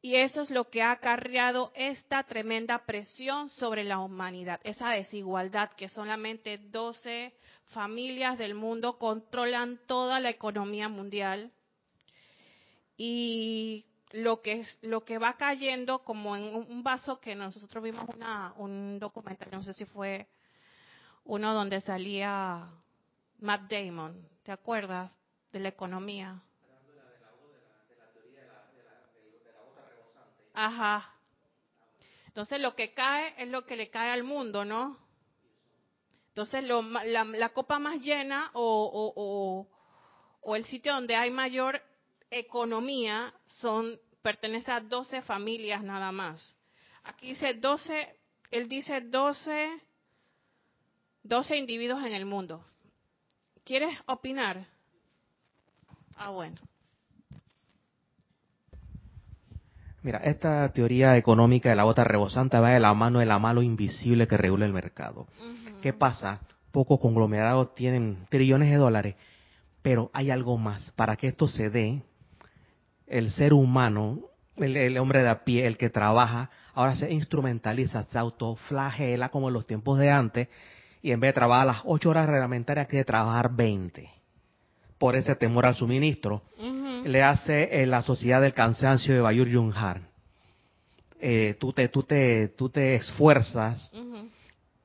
Y 0.02 0.16
eso 0.16 0.40
es 0.40 0.50
lo 0.50 0.70
que 0.70 0.82
ha 0.82 0.92
acarreado 0.92 1.72
esta 1.74 2.22
tremenda 2.22 2.86
presión 2.86 3.50
sobre 3.50 3.84
la 3.84 3.98
humanidad, 3.98 4.58
esa 4.64 4.90
desigualdad 4.90 5.72
que 5.76 5.90
solamente 5.90 6.56
12 6.56 7.34
familias 7.66 8.38
del 8.38 8.54
mundo 8.54 8.98
controlan 8.98 9.78
toda 9.86 10.18
la 10.18 10.30
economía 10.30 10.88
mundial. 10.88 11.52
Y 13.02 13.86
lo 14.10 14.42
que 14.42 14.60
es 14.60 14.78
lo 14.82 15.06
que 15.06 15.16
va 15.16 15.38
cayendo 15.38 16.00
como 16.00 16.36
en 16.36 16.54
un 16.54 16.82
vaso 16.82 17.18
que 17.18 17.34
nosotros 17.34 17.82
vimos 17.82 18.06
una, 18.14 18.52
un 18.58 18.98
documental, 18.98 19.48
no 19.50 19.62
sé 19.62 19.72
si 19.72 19.86
fue 19.86 20.28
uno 21.24 21.54
donde 21.54 21.80
salía 21.80 22.68
Matt 23.38 23.70
Damon, 23.70 24.28
¿te 24.42 24.52
acuerdas? 24.52 25.16
De 25.50 25.60
la 25.60 25.70
economía. 25.70 26.42
Ajá. 30.52 31.14
Entonces 32.26 32.60
lo 32.60 32.76
que 32.76 32.92
cae 32.92 33.32
es 33.38 33.48
lo 33.48 33.64
que 33.64 33.76
le 33.76 33.88
cae 33.88 34.10
al 34.10 34.24
mundo, 34.24 34.66
¿no? 34.66 34.98
Entonces 36.28 36.64
lo, 36.64 36.82
la, 36.82 37.48
copa 37.54 37.78
más 37.78 38.02
llena 38.02 38.50
o, 38.52 39.14
o, 39.16 39.66
o, 40.42 40.54
el 40.54 40.66
sitio 40.66 40.92
donde 40.92 41.16
hay 41.16 41.30
mayor 41.30 41.80
economía 42.30 43.32
son 43.46 43.98
pertenece 44.22 44.70
a 44.70 44.80
12 44.80 45.22
familias 45.22 45.82
nada 45.82 46.12
más. 46.12 46.56
Aquí 47.04 47.28
dice 47.28 47.54
12, 47.54 48.16
él 48.50 48.68
dice 48.68 49.00
12, 49.00 49.68
12 51.22 51.56
individuos 51.56 52.04
en 52.04 52.12
el 52.12 52.26
mundo. 52.26 52.64
¿Quieres 53.64 53.96
opinar? 54.06 54.66
Ah, 56.16 56.30
bueno. 56.30 56.56
Mira, 60.02 60.18
esta 60.18 60.72
teoría 60.72 61.16
económica 61.16 61.68
de 61.68 61.76
la 61.76 61.84
bota 61.84 62.04
rebosante 62.04 62.58
va 62.58 62.70
de 62.70 62.80
la 62.80 62.94
mano 62.94 63.18
de 63.18 63.26
la 63.26 63.38
mano 63.38 63.60
invisible 63.60 64.26
que 64.26 64.38
regula 64.38 64.64
el 64.64 64.72
mercado. 64.72 65.26
¿Qué 65.82 65.92
pasa? 65.92 66.40
Pocos 66.72 67.00
conglomerados 67.00 67.74
tienen 67.74 68.26
trillones 68.30 68.70
de 68.70 68.76
dólares, 68.76 69.16
pero 69.82 70.10
hay 70.14 70.30
algo 70.30 70.56
más. 70.56 70.90
Para 70.92 71.16
que 71.16 71.28
esto 71.28 71.48
se 71.48 71.68
dé, 71.68 72.02
el 73.10 73.32
ser 73.32 73.52
humano, 73.52 74.20
el, 74.56 74.96
hombre 74.98 75.22
de 75.22 75.28
a 75.28 75.44
pie, 75.44 75.66
el 75.66 75.76
que 75.76 75.90
trabaja, 75.90 76.48
ahora 76.74 76.94
se 76.94 77.12
instrumentaliza, 77.12 78.04
se 78.04 78.18
autoflagela 78.18 79.28
como 79.30 79.48
en 79.48 79.54
los 79.54 79.66
tiempos 79.66 79.98
de 79.98 80.10
antes, 80.10 80.48
y 81.02 81.10
en 81.10 81.20
vez 81.20 81.30
de 81.30 81.34
trabajar 81.34 81.66
las 81.66 81.82
ocho 81.84 82.10
horas 82.10 82.28
reglamentarias, 82.28 82.86
quiere 82.86 83.04
trabajar 83.04 83.54
veinte. 83.54 84.10
Por 84.98 85.16
ese 85.16 85.34
temor 85.34 85.66
al 85.66 85.74
suministro 85.74 86.42
le 87.04 87.22
hace 87.22 87.84
la 87.86 88.02
sociedad 88.02 88.40
del 88.40 88.52
cansancio 88.52 89.14
de 89.14 89.20
Bayur 89.20 89.50
Junghar. 89.50 90.02
Eh, 91.18 91.56
tú, 91.58 91.72
te, 91.72 91.88
tú, 91.88 92.02
te, 92.02 92.48
tú 92.48 92.68
te 92.68 92.94
esfuerzas 92.94 93.92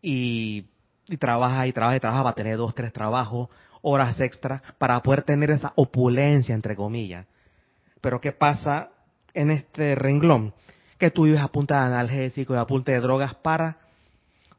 y, 0.02 0.66
y 1.08 1.18
trabajas 1.18 1.68
y 1.68 1.74
trabajas 1.74 1.98
y 1.98 2.00
trabajas 2.00 2.24
para 2.24 2.36
tener 2.36 2.58
dos, 2.58 2.74
tres 2.74 2.94
trabajos, 2.94 3.50
horas 3.82 4.20
extra, 4.22 4.64
para 4.78 5.02
poder 5.02 5.24
tener 5.24 5.52
esa 5.52 5.74
opulencia, 5.76 6.56
entre 6.56 6.76
comillas. 6.76 7.26
Pero 8.06 8.22
¿qué 8.22 8.34
pasa 8.34 8.91
en 9.34 9.50
este 9.50 9.96
renglón? 9.96 10.54
Que 11.00 11.10
tú 11.10 11.24
vives 11.24 11.41
a 11.41 11.48
punta 11.48 11.80
de 11.80 11.88
analgésico 11.88 12.54
y 12.54 12.58
a 12.58 12.65
punta 12.65 12.91
de 12.91 13.00
drogas 13.00 13.34
para 13.34 13.80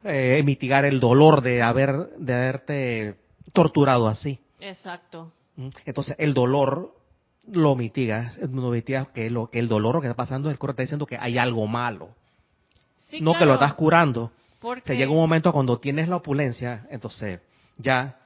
eh, 0.03 0.41
mitigar 0.43 0.83
el 0.83 0.99
dolor 0.99 1.41
de, 1.41 1.61
haber, 1.61 2.09
de 2.17 2.33
haberte 2.33 3.15
torturado 3.53 4.09
así. 4.09 4.37
Exacto. 4.59 5.31
Entonces 5.85 6.17
el 6.19 6.33
dolor 6.33 6.93
lo 7.49 7.77
mitiga, 7.77 8.33
lo 8.51 8.69
mitiga 8.69 9.05
que, 9.13 9.29
lo, 9.29 9.49
que 9.49 9.59
el 9.59 9.69
dolor 9.69 10.01
que 10.01 10.07
está 10.07 10.17
pasando, 10.17 10.49
el 10.49 10.59
cuerpo 10.59 10.73
está 10.73 10.83
diciendo 10.83 11.05
que 11.05 11.17
hay 11.17 11.37
algo 11.37 11.65
malo. 11.67 12.09
no 13.21 13.37
que 13.37 13.45
lo 13.45 13.53
estás 13.53 13.75
curando. 13.75 14.29
Se 14.83 14.97
llega 14.97 15.09
un 15.09 15.19
momento 15.19 15.53
cuando 15.53 15.79
tienes 15.79 16.09
la 16.09 16.17
opulencia, 16.17 16.85
entonces 16.91 17.39
ya 17.77 18.17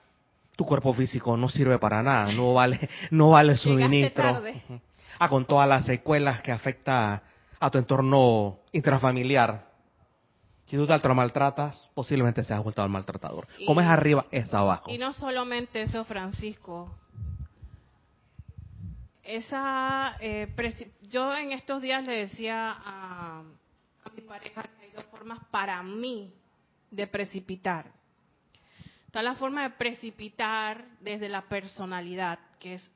tu 0.55 0.65
cuerpo 0.65 0.93
físico 0.93 1.37
no 1.37 1.47
sirve 1.47 1.77
para 1.77 2.01
nada, 2.01 2.33
no 2.33 2.55
vale, 2.55 2.89
no 3.11 3.29
vale 3.29 3.55
suministro. 3.55 4.41
Ah, 5.23 5.29
con 5.29 5.45
todas 5.45 5.69
las 5.69 5.85
secuelas 5.85 6.41
que 6.41 6.51
afecta 6.51 7.21
a 7.59 7.69
tu 7.69 7.77
entorno 7.77 8.57
intrafamiliar. 8.71 9.67
Si 10.65 10.75
tú 10.75 10.87
te 10.87 11.09
maltratas, 11.09 11.91
posiblemente 11.93 12.43
seas 12.43 12.63
vuelto 12.63 12.81
al 12.81 12.89
maltratador. 12.89 13.47
Como 13.67 13.81
es 13.81 13.85
arriba, 13.85 14.25
es 14.31 14.51
abajo. 14.51 14.89
Y 14.89 14.97
no 14.97 15.13
solamente 15.13 15.83
eso, 15.83 16.03
Francisco. 16.05 16.91
Esa, 19.21 20.15
eh, 20.19 20.51
yo 21.03 21.35
en 21.35 21.51
estos 21.51 21.83
días 21.83 22.03
le 22.07 22.17
decía 22.17 22.71
a, 22.83 23.43
a 24.03 24.09
mi 24.15 24.21
pareja 24.21 24.63
que 24.63 24.85
hay 24.85 24.91
dos 24.91 25.05
formas 25.11 25.37
para 25.51 25.83
mí 25.83 26.33
de 26.89 27.05
precipitar. 27.05 27.91
Está 29.05 29.21
la 29.21 29.35
forma 29.35 29.61
de 29.61 29.69
precipitar 29.69 30.83
desde 30.99 31.29
la 31.29 31.43
personalidad, 31.43 32.39
que 32.57 32.73
es 32.73 32.91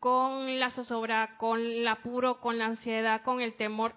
con 0.00 0.58
la 0.58 0.70
zozobra, 0.70 1.36
con 1.38 1.60
el 1.60 1.86
apuro, 1.86 2.40
con 2.40 2.58
la 2.58 2.66
ansiedad, 2.66 3.22
con 3.22 3.40
el 3.40 3.54
temor. 3.54 3.94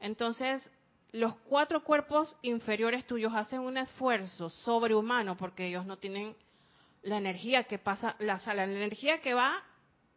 Entonces, 0.00 0.70
los 1.12 1.34
cuatro 1.48 1.82
cuerpos 1.82 2.36
inferiores 2.42 3.06
tuyos 3.06 3.32
hacen 3.34 3.60
un 3.60 3.78
esfuerzo 3.78 4.50
sobrehumano 4.50 5.36
porque 5.36 5.66
ellos 5.66 5.86
no 5.86 5.96
tienen 5.96 6.36
la 7.02 7.16
energía 7.16 7.64
que 7.64 7.78
pasa, 7.78 8.16
la, 8.18 8.40
la 8.54 8.64
energía 8.64 9.20
que 9.20 9.34
va 9.34 9.62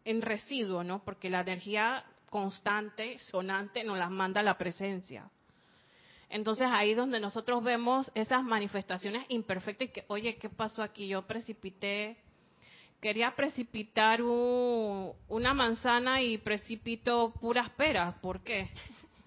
en 0.04 0.22
residuo, 0.22 0.84
¿no? 0.84 1.04
Porque 1.04 1.30
la 1.30 1.42
energía 1.42 2.04
constante, 2.30 3.18
sonante, 3.20 3.84
nos 3.84 3.98
las 3.98 4.10
manda 4.10 4.42
la 4.42 4.58
presencia. 4.58 5.30
Entonces 6.30 6.68
ahí 6.72 6.94
donde 6.94 7.20
nosotros 7.20 7.64
vemos 7.64 8.10
esas 8.16 8.44
manifestaciones 8.44 9.26
imperfectas 9.28 9.90
y 9.90 9.92
que, 9.92 10.06
oye, 10.08 10.38
¿qué 10.38 10.50
pasó 10.50 10.82
aquí? 10.82 11.08
Yo 11.08 11.24
precipité, 11.24 12.18
quería 13.02 13.36
precipitar 13.36 14.22
una 14.22 15.54
manzana 15.54 16.22
y 16.22 16.38
precipito 16.38 17.34
puras 17.42 17.70
peras. 17.72 18.16
¿Por 18.20 18.42
qué? 18.42 18.70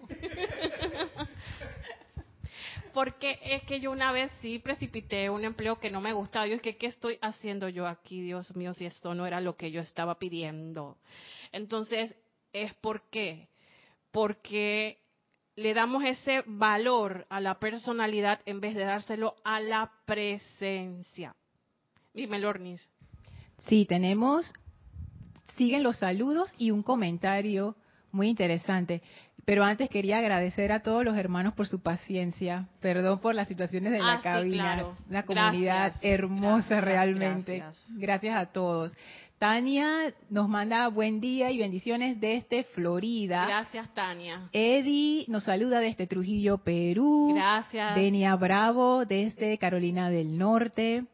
Porque 2.93 3.37
es 3.43 3.63
que 3.63 3.81
yo 3.81 3.91
una 3.91 4.13
vez 4.13 4.31
sí 4.39 4.57
precipité 4.59 5.29
un 5.29 5.43
empleo 5.43 5.77
que 5.79 5.91
no 5.91 5.99
me 5.99 6.13
gustaba. 6.13 6.47
Yo 6.47 6.55
es 6.55 6.61
que, 6.61 6.77
¿qué 6.77 6.87
estoy 6.87 7.17
haciendo 7.21 7.67
yo 7.67 7.87
aquí, 7.87 8.21
Dios 8.21 8.55
mío, 8.55 8.73
si 8.73 8.85
esto 8.85 9.13
no 9.13 9.27
era 9.27 9.41
lo 9.41 9.57
que 9.57 9.69
yo 9.69 9.81
estaba 9.81 10.17
pidiendo? 10.17 10.97
Entonces, 11.51 12.15
es 12.53 12.73
por 12.75 13.01
qué. 13.09 13.49
Porque 14.11 14.97
le 15.57 15.73
damos 15.73 16.05
ese 16.05 16.43
valor 16.45 17.25
a 17.29 17.41
la 17.41 17.59
personalidad 17.59 18.39
en 18.45 18.61
vez 18.61 18.75
de 18.75 18.85
dárselo 18.85 19.35
a 19.43 19.59
la 19.59 19.91
presencia. 20.05 21.35
Dime, 22.13 22.39
Lornis. 22.39 22.87
Sí, 23.67 23.85
tenemos, 23.85 24.53
siguen 25.57 25.83
los 25.83 25.97
saludos 25.97 26.53
y 26.57 26.71
un 26.71 26.83
comentario 26.83 27.75
muy 28.11 28.29
interesante. 28.29 29.01
Pero 29.45 29.63
antes 29.63 29.89
quería 29.89 30.17
agradecer 30.17 30.71
a 30.71 30.81
todos 30.81 31.05
los 31.05 31.15
hermanos 31.15 31.53
por 31.53 31.67
su 31.67 31.79
paciencia. 31.81 32.67
Perdón 32.81 33.19
por 33.19 33.35
las 33.35 33.47
situaciones 33.47 33.91
de 33.91 33.99
la 33.99 34.15
ah, 34.15 34.21
cabina. 34.21 34.87
Una 35.07 35.23
comunidad 35.23 35.93
hermosa 36.01 36.81
realmente. 36.81 37.63
gracias 37.89 38.35
a 38.35 38.47
todos. 38.47 38.95
Tania 39.37 40.13
nos 40.29 40.47
manda 40.47 40.87
buen 40.87 41.19
día 41.19 41.51
y 41.51 41.59
bendiciones 41.59 42.19
desde 42.19 42.63
Florida. 42.63 43.45
Gracias, 43.45 43.93
Tania. 43.93 44.49
Eddie 44.51 45.25
nos 45.27 45.43
saluda 45.43 45.79
desde 45.79 46.07
Trujillo, 46.07 46.57
Perú. 46.57 47.33
Gracias. 47.35 47.95
Denia 47.95 48.35
Bravo 48.37 49.05
desde 49.05 49.57
Carolina 49.59 50.09
del 50.09 50.37
Norte. 50.37 51.05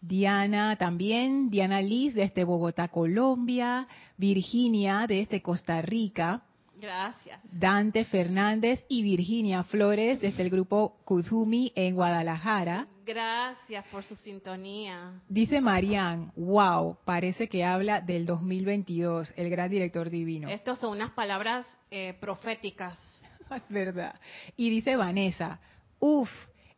Diana 0.00 0.76
también, 0.76 1.50
Diana 1.50 1.80
Liz 1.82 2.14
desde 2.14 2.44
Bogotá, 2.44 2.88
Colombia. 2.88 3.86
Virginia 4.20 5.06
desde 5.08 5.40
Costa 5.40 5.80
Rica. 5.80 6.42
Gracias. 6.78 7.40
Dante 7.50 8.04
Fernández 8.04 8.84
y 8.88 9.02
Virginia 9.02 9.64
Flores 9.64 10.20
desde 10.20 10.42
el 10.42 10.50
grupo 10.50 10.96
Kuzumi 11.04 11.72
en 11.74 11.94
Guadalajara. 11.94 12.86
Gracias 13.06 13.84
por 13.88 14.04
su 14.04 14.16
sintonía. 14.16 15.20
Dice 15.28 15.60
Marian, 15.60 16.32
wow, 16.36 16.98
parece 17.04 17.48
que 17.48 17.64
habla 17.64 18.00
del 18.00 18.26
2022, 18.26 19.32
el 19.36 19.50
gran 19.50 19.70
director 19.70 20.10
divino. 20.10 20.48
Estas 20.48 20.78
son 20.78 20.92
unas 20.92 21.10
palabras 21.10 21.78
eh, 21.90 22.14
proféticas. 22.20 22.98
Es 23.50 23.68
verdad. 23.68 24.14
Y 24.56 24.70
dice 24.70 24.96
Vanessa, 24.96 25.58
uff, 25.98 26.30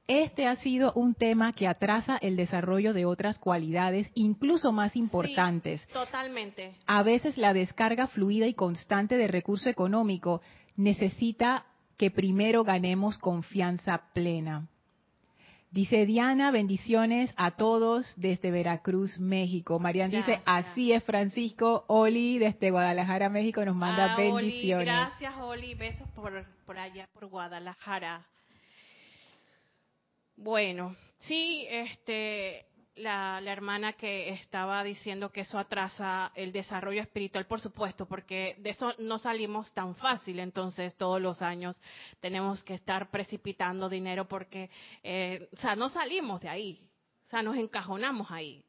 este 0.06 0.46
ha 0.46 0.56
sido 0.56 0.92
un 0.94 1.14
tema 1.14 1.52
que 1.52 1.68
atrasa 1.68 2.16
el 2.16 2.36
desarrollo 2.36 2.92
de 2.92 3.06
otras 3.06 3.38
cualidades, 3.38 4.10
incluso 4.14 4.72
más 4.72 4.96
importantes. 4.96 5.86
totalmente. 5.88 6.74
A 6.86 7.02
veces 7.02 7.36
la 7.38 7.52
descarga 7.52 8.08
fluida 8.08 8.46
y 8.46 8.54
constante 8.54 9.16
de 9.16 9.28
recurso 9.28 9.68
económico 9.68 10.40
necesita 10.76 11.66
que 11.96 12.10
primero 12.10 12.64
ganemos 12.64 13.18
confianza 13.18 14.02
plena. 14.12 14.68
Dice 15.70 16.04
Diana, 16.04 16.50
bendiciones 16.50 17.32
a 17.38 17.52
todos 17.52 18.12
desde 18.18 18.50
Veracruz, 18.50 19.18
México. 19.18 19.78
Marian 19.78 20.10
dice, 20.10 20.42
así 20.44 20.92
es 20.92 21.02
Francisco. 21.02 21.86
Oli 21.88 22.38
desde 22.38 22.70
Guadalajara, 22.70 23.30
México 23.30 23.64
nos 23.64 23.74
manda 23.74 24.12
ah, 24.12 24.16
bendiciones. 24.18 24.84
gracias 24.84 25.34
Oli, 25.40 25.74
besos 25.74 26.06
por, 26.10 26.44
por 26.66 26.78
allá, 26.78 27.08
por 27.14 27.26
Guadalajara. 27.28 28.26
Bueno, 30.36 30.96
sí, 31.18 31.66
este, 31.68 32.66
la, 32.96 33.40
hermana 33.44 33.92
que 33.94 34.30
estaba 34.30 34.82
diciendo 34.84 35.30
que 35.30 35.42
eso 35.42 35.58
atrasa 35.58 36.32
el 36.34 36.52
desarrollo 36.52 37.00
espiritual, 37.00 37.46
por 37.46 37.60
supuesto, 37.60 38.06
porque 38.06 38.56
de 38.58 38.70
eso 38.70 38.94
no 38.98 39.18
salimos 39.18 39.72
tan 39.72 39.94
fácil, 39.96 40.38
entonces 40.40 40.94
todos 40.96 41.20
los 41.20 41.42
años 41.42 41.80
tenemos 42.20 42.62
que 42.64 42.74
estar 42.74 43.10
precipitando 43.10 43.88
dinero 43.88 44.26
porque, 44.26 44.70
eh, 45.02 45.48
o 45.52 45.56
sea, 45.56 45.76
no 45.76 45.88
salimos 45.88 46.40
de 46.40 46.48
ahí, 46.48 46.78
o 47.24 47.28
sea, 47.28 47.42
nos 47.42 47.56
encajonamos 47.56 48.30
ahí. 48.30 48.64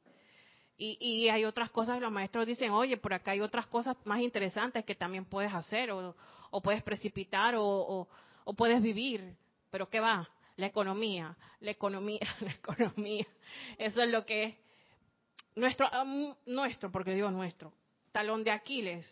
Y, 0.76 0.98
y 1.00 1.30
hay 1.30 1.46
otras 1.46 1.70
cosas, 1.70 2.02
los 2.02 2.12
maestros 2.12 2.48
dicen, 2.48 2.72
oye, 2.72 2.98
por 2.98 3.14
acá 3.14 3.32
hay 3.32 3.42
otras 3.42 3.68
cosas 3.68 3.96
más 4.06 4.20
interesantes 4.22 4.84
que 4.86 4.96
también 4.96 5.26
puedes 5.26 5.54
hacer, 5.54 5.92
o, 5.92 6.16
puedes 6.62 6.84
precipitar, 6.84 7.56
o, 7.58 8.08
o 8.44 8.54
puedes 8.54 8.82
vivir, 8.82 9.36
pero 9.70 9.90
¿qué 9.90 10.00
va? 10.00 10.30
La 10.56 10.68
economía, 10.68 11.36
la 11.60 11.72
economía, 11.72 12.20
la 12.42 12.52
economía. 12.52 13.26
Eso 13.78 14.02
es 14.02 14.10
lo 14.10 14.26
que 14.26 14.44
es 14.44 14.56
nuestro, 15.56 15.90
nuestro, 16.46 16.92
porque 16.92 17.14
digo 17.14 17.32
nuestro, 17.32 17.74
talón 18.12 18.44
de 18.44 18.52
Aquiles. 18.52 19.08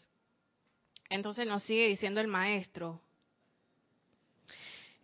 Entonces 1.10 1.46
nos 1.46 1.64
sigue 1.64 1.88
diciendo 1.88 2.22
el 2.22 2.28
maestro. 2.28 3.02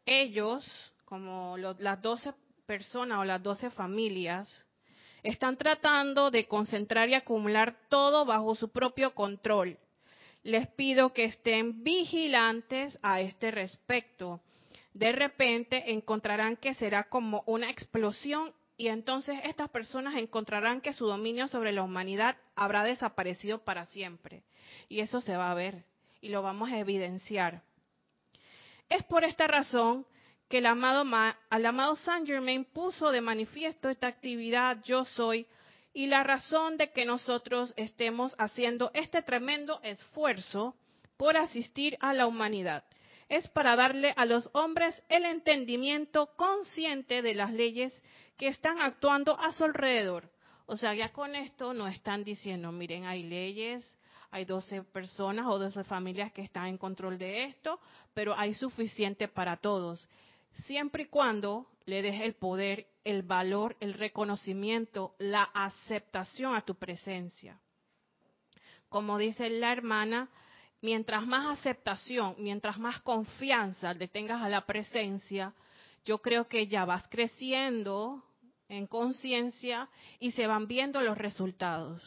Ellos, 0.06 0.65
como 1.06 1.58
las 1.58 2.02
doce 2.02 2.34
personas 2.65 3.19
o 3.19 3.26
las 3.26 3.43
doce 3.43 3.69
familias, 3.71 4.65
están 5.21 5.58
tratando 5.58 6.32
de 6.32 6.47
concentrar 6.47 7.10
y 7.10 7.13
acumular 7.13 7.76
todo 7.89 8.23
bajo 8.26 8.56
su 8.56 8.69
propio 8.71 9.13
control. 9.13 9.78
Les 10.43 10.67
pido 10.69 11.12
que 11.12 11.26
estén 11.26 11.84
vigilantes 11.84 12.97
a 13.02 13.19
este 13.19 13.52
respecto 13.52 14.39
de 14.97 15.12
repente 15.12 15.91
encontrarán 15.91 16.57
que 16.57 16.73
será 16.73 17.03
como 17.03 17.43
una 17.45 17.69
explosión 17.69 18.51
y 18.77 18.88
entonces 18.88 19.39
estas 19.43 19.69
personas 19.69 20.15
encontrarán 20.15 20.81
que 20.81 20.91
su 20.91 21.05
dominio 21.05 21.47
sobre 21.47 21.71
la 21.71 21.83
humanidad 21.83 22.36
habrá 22.55 22.83
desaparecido 22.83 23.60
para 23.60 23.86
siempre. 23.86 24.41
Y 24.89 25.01
eso 25.01 25.21
se 25.21 25.38
va 25.38 25.51
a 25.51 25.55
ver 25.55 25.86
y 26.19 26.29
lo 26.29 26.41
vamos 26.41 26.71
a 26.71 26.79
evidenciar. 26.79 27.62
Es 28.89 29.03
por 29.03 29.23
esta 29.23 29.45
razón 29.45 30.07
que 30.49 30.60
el 30.60 30.65
amado, 30.65 31.03
al 31.49 31.65
amado 31.65 31.95
Saint 31.95 32.25
Germain 32.25 32.65
puso 32.65 33.12
de 33.12 33.21
manifiesto 33.21 33.89
esta 33.89 34.07
actividad 34.07 34.81
yo 34.83 35.05
soy 35.05 35.45
y 35.93 36.07
la 36.07 36.23
razón 36.23 36.77
de 36.77 36.91
que 36.91 37.05
nosotros 37.05 37.71
estemos 37.77 38.33
haciendo 38.39 38.89
este 38.95 39.21
tremendo 39.21 39.79
esfuerzo 39.83 40.75
por 41.17 41.38
asistir 41.38 41.97
a 41.99 42.15
la 42.15 42.25
humanidad 42.25 42.83
es 43.30 43.48
para 43.50 43.76
darle 43.76 44.13
a 44.16 44.26
los 44.26 44.50
hombres 44.54 45.04
el 45.10 45.26
entendimiento 45.26 46.30
consciente 46.36 47.22
de 47.22 47.36
las 47.36 47.52
leyes 47.52 48.02
que 48.38 48.48
están 48.48 48.80
actuando 48.80 49.40
a 49.40 49.52
su 49.52 49.66
alrededor. 49.66 50.30
O 50.66 50.78
sea, 50.78 50.94
ya 50.94 51.12
con 51.12 51.36
esto 51.36 51.74
no 51.74 51.88
están 51.88 52.24
diciendo, 52.24 52.72
miren, 52.72 53.06
hay 53.06 53.24
leyes, 53.24 53.98
hay 54.32 54.46
12 54.46 54.84
personas 54.84 55.48
o 55.48 55.58
12 55.58 55.84
familias 55.86 56.32
que 56.32 56.42
están 56.42 56.68
en 56.68 56.78
control 56.78 57.18
de 57.18 57.46
esto, 57.46 57.80
pero 58.13 58.38
hay 58.38 58.54
suficiente 58.54 59.28
para 59.28 59.58
todos. 59.58 60.10
Siempre 60.66 61.04
y 61.04 61.08
cuando 61.08 61.68
le 61.86 62.02
des 62.02 62.22
el 62.22 62.34
poder, 62.34 62.88
el 63.04 63.24
valor, 63.24 63.78
el 63.80 63.94
reconocimiento, 63.94 65.16
la 65.20 65.44
aceptación 65.44 66.56
a 66.56 66.66
tu 66.66 66.76
presencia. 66.76 67.60
Como 68.90 69.18
dice 69.18 69.50
la 69.50 69.72
hermana, 69.72 70.30
mientras 70.82 71.26
más 71.26 71.60
aceptación, 71.60 72.36
mientras 72.38 72.78
más 72.78 73.02
confianza 73.02 73.94
le 73.94 74.08
tengas 74.08 74.42
a 74.42 74.50
la 74.50 74.66
presencia, 74.66 75.54
yo 76.06 76.20
creo 76.20 76.48
que 76.48 76.68
ya 76.68 76.86
vas 76.86 77.08
creciendo 77.10 78.24
en 78.70 78.88
conciencia 78.88 79.90
y 80.20 80.32
se 80.32 80.48
van 80.48 80.68
viendo 80.68 81.02
los 81.02 81.18
resultados. 81.18 82.04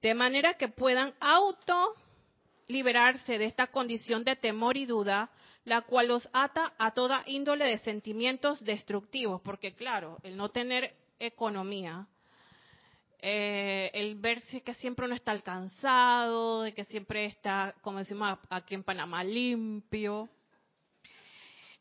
De 0.00 0.14
manera 0.14 0.54
que 0.54 0.68
puedan 0.68 1.14
auto 1.20 1.94
liberarse 2.68 3.38
de 3.38 3.46
esta 3.46 3.68
condición 3.68 4.24
de 4.24 4.36
temor 4.36 4.76
y 4.76 4.86
duda, 4.86 5.30
la 5.64 5.82
cual 5.82 6.08
los 6.08 6.28
ata 6.32 6.74
a 6.78 6.92
toda 6.92 7.22
índole 7.26 7.64
de 7.64 7.78
sentimientos 7.78 8.64
destructivos, 8.64 9.40
porque 9.42 9.74
claro, 9.74 10.18
el 10.22 10.36
no 10.36 10.50
tener 10.50 10.94
economía, 11.18 12.06
eh, 13.28 13.90
el 13.92 14.14
ver 14.14 14.40
si 14.42 14.60
que 14.60 14.72
siempre 14.74 15.04
uno 15.04 15.16
está 15.16 15.32
alcanzado, 15.32 16.62
de 16.62 16.72
que 16.72 16.84
siempre 16.84 17.24
está, 17.24 17.74
como 17.80 17.98
decimos 17.98 18.38
aquí 18.50 18.76
en 18.76 18.84
Panamá, 18.84 19.24
limpio, 19.24 20.28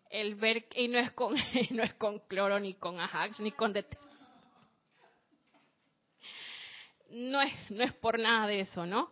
el 0.10 0.34
ver 0.34 0.66
y 0.76 0.88
no 0.88 0.98
es 0.98 1.12
con 1.12 1.36
no 1.70 1.84
es 1.84 1.94
con 1.94 2.18
cloro 2.22 2.60
ni 2.60 2.74
con 2.74 3.00
ajax 3.00 3.40
ni 3.42 3.52
con 3.52 3.74
no 7.12 7.42
es 7.42 7.54
no 7.70 7.84
es 7.84 7.94
por 7.94 8.18
nada 8.18 8.48
de 8.48 8.62
eso 8.62 8.88
no 8.88 9.12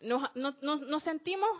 nos, 0.00 0.30
nos, 0.62 1.02
sentimos 1.02 1.50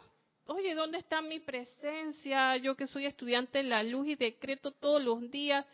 oye 0.46 0.74
dónde 0.74 0.98
está 0.98 1.20
mi 1.20 1.40
presencia 1.40 2.56
yo 2.56 2.76
que 2.76 2.86
soy 2.86 3.04
estudiante 3.04 3.58
de 3.58 3.64
la 3.64 3.82
luz 3.82 4.08
y 4.08 4.14
decreto 4.14 4.70
todos 4.70 5.02
los 5.02 5.30
días 5.30 5.66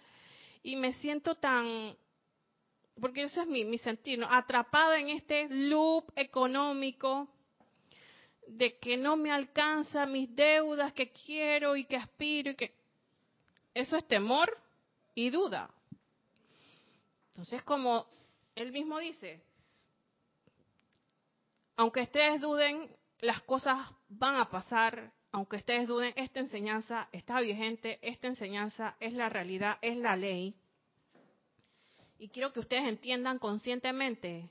y 0.64 0.74
me 0.74 0.92
siento 0.94 1.36
tan 1.36 1.96
porque 3.02 3.24
eso 3.24 3.42
es 3.42 3.48
mi, 3.48 3.64
mi 3.64 3.78
sentir 3.78 4.24
atrapada 4.30 4.96
en 4.96 5.08
este 5.08 5.48
loop 5.48 6.04
económico 6.14 7.26
de 8.46 8.78
que 8.78 8.96
no 8.96 9.16
me 9.16 9.32
alcanza 9.32 10.06
mis 10.06 10.32
deudas 10.36 10.92
que 10.92 11.10
quiero 11.10 11.74
y 11.74 11.84
que 11.84 11.96
aspiro 11.96 12.52
y 12.52 12.54
que 12.54 12.72
eso 13.74 13.96
es 13.96 14.06
temor 14.06 14.56
y 15.16 15.30
duda. 15.30 15.68
Entonces, 17.30 17.64
como 17.64 18.06
él 18.54 18.70
mismo 18.70 19.00
dice, 19.00 19.42
aunque 21.74 22.02
ustedes 22.02 22.40
duden, 22.40 22.88
las 23.18 23.40
cosas 23.40 23.84
van 24.10 24.36
a 24.36 24.48
pasar, 24.48 25.12
aunque 25.32 25.56
ustedes 25.56 25.88
duden, 25.88 26.12
esta 26.14 26.38
enseñanza 26.38 27.08
está 27.10 27.40
vigente, 27.40 27.98
esta 28.00 28.28
enseñanza 28.28 28.94
es 29.00 29.12
la 29.12 29.28
realidad, 29.28 29.78
es 29.82 29.96
la 29.96 30.14
ley. 30.14 30.54
Y 32.22 32.28
quiero 32.28 32.52
que 32.52 32.60
ustedes 32.60 32.84
entiendan 32.84 33.40
conscientemente 33.40 34.48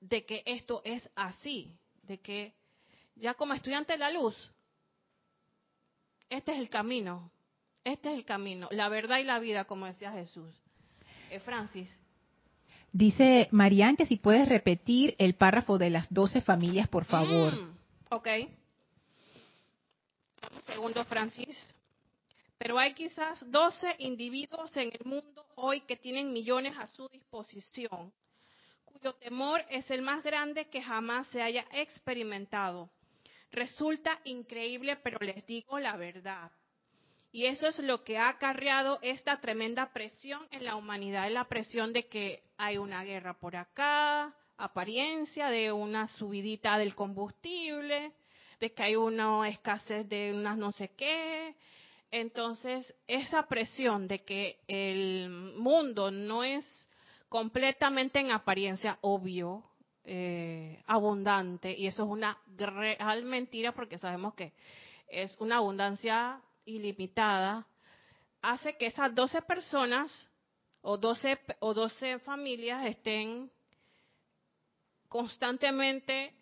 de 0.00 0.24
que 0.24 0.42
esto 0.46 0.80
es 0.82 1.06
así, 1.14 1.76
de 2.04 2.20
que 2.20 2.54
ya 3.16 3.34
como 3.34 3.52
estudiante 3.52 3.92
de 3.92 3.98
la 3.98 4.10
luz, 4.10 4.50
este 6.30 6.52
es 6.52 6.58
el 6.58 6.70
camino, 6.70 7.30
este 7.84 8.10
es 8.10 8.16
el 8.16 8.24
camino, 8.24 8.68
la 8.70 8.88
verdad 8.88 9.18
y 9.18 9.24
la 9.24 9.40
vida, 9.40 9.66
como 9.66 9.84
decía 9.84 10.10
Jesús. 10.12 10.54
Eh, 11.30 11.38
Francis. 11.40 11.94
Dice 12.92 13.46
Marian 13.50 13.96
que 13.96 14.06
si 14.06 14.16
puedes 14.16 14.48
repetir 14.48 15.16
el 15.18 15.34
párrafo 15.34 15.76
de 15.76 15.90
las 15.90 16.10
doce 16.14 16.40
familias, 16.40 16.88
por 16.88 17.04
favor. 17.04 17.52
Mm, 17.52 17.76
ok. 18.08 18.28
segundo, 20.64 21.04
Francis. 21.04 21.74
Pero 22.64 22.78
hay 22.78 22.94
quizás 22.94 23.44
doce 23.50 23.94
individuos 23.98 24.74
en 24.78 24.90
el 24.90 25.04
mundo 25.04 25.44
hoy 25.56 25.82
que 25.82 25.98
tienen 25.98 26.32
millones 26.32 26.74
a 26.78 26.86
su 26.86 27.06
disposición, 27.10 28.10
cuyo 28.86 29.12
temor 29.16 29.62
es 29.68 29.90
el 29.90 30.00
más 30.00 30.24
grande 30.24 30.70
que 30.70 30.80
jamás 30.80 31.28
se 31.28 31.42
haya 31.42 31.66
experimentado. 31.72 32.88
Resulta 33.52 34.18
increíble, 34.24 34.96
pero 34.96 35.18
les 35.18 35.44
digo 35.44 35.78
la 35.78 35.98
verdad. 35.98 36.50
Y 37.32 37.44
eso 37.44 37.66
es 37.66 37.78
lo 37.80 38.02
que 38.02 38.16
ha 38.16 38.30
acarreado 38.30 38.98
esta 39.02 39.42
tremenda 39.42 39.92
presión 39.92 40.40
en 40.50 40.64
la 40.64 40.76
humanidad, 40.76 41.30
la 41.30 41.44
presión 41.44 41.92
de 41.92 42.08
que 42.08 42.44
hay 42.56 42.78
una 42.78 43.04
guerra 43.04 43.34
por 43.34 43.56
acá, 43.56 44.34
apariencia 44.56 45.50
de 45.50 45.70
una 45.70 46.06
subidita 46.06 46.78
del 46.78 46.94
combustible, 46.94 48.12
de 48.58 48.72
que 48.72 48.82
hay 48.84 48.96
una 48.96 49.46
escasez 49.50 50.08
de 50.08 50.32
unas 50.32 50.56
no 50.56 50.72
sé 50.72 50.94
qué. 50.96 51.54
Entonces, 52.16 52.94
esa 53.08 53.48
presión 53.48 54.06
de 54.06 54.22
que 54.22 54.60
el 54.68 55.28
mundo 55.56 56.12
no 56.12 56.44
es 56.44 56.88
completamente 57.28 58.20
en 58.20 58.30
apariencia 58.30 59.00
obvio, 59.00 59.64
eh, 60.04 60.80
abundante 60.86 61.76
y 61.76 61.88
eso 61.88 62.04
es 62.04 62.08
una 62.08 62.38
real 62.56 63.24
mentira 63.24 63.72
porque 63.72 63.98
sabemos 63.98 64.34
que 64.34 64.52
es 65.08 65.36
una 65.40 65.56
abundancia 65.56 66.40
ilimitada, 66.64 67.66
hace 68.42 68.76
que 68.76 68.86
esas 68.86 69.12
12 69.12 69.42
personas 69.42 70.30
o 70.82 70.96
12, 70.96 71.36
o 71.58 71.74
12 71.74 72.20
familias 72.20 72.86
estén 72.86 73.50
constantemente 75.08 76.32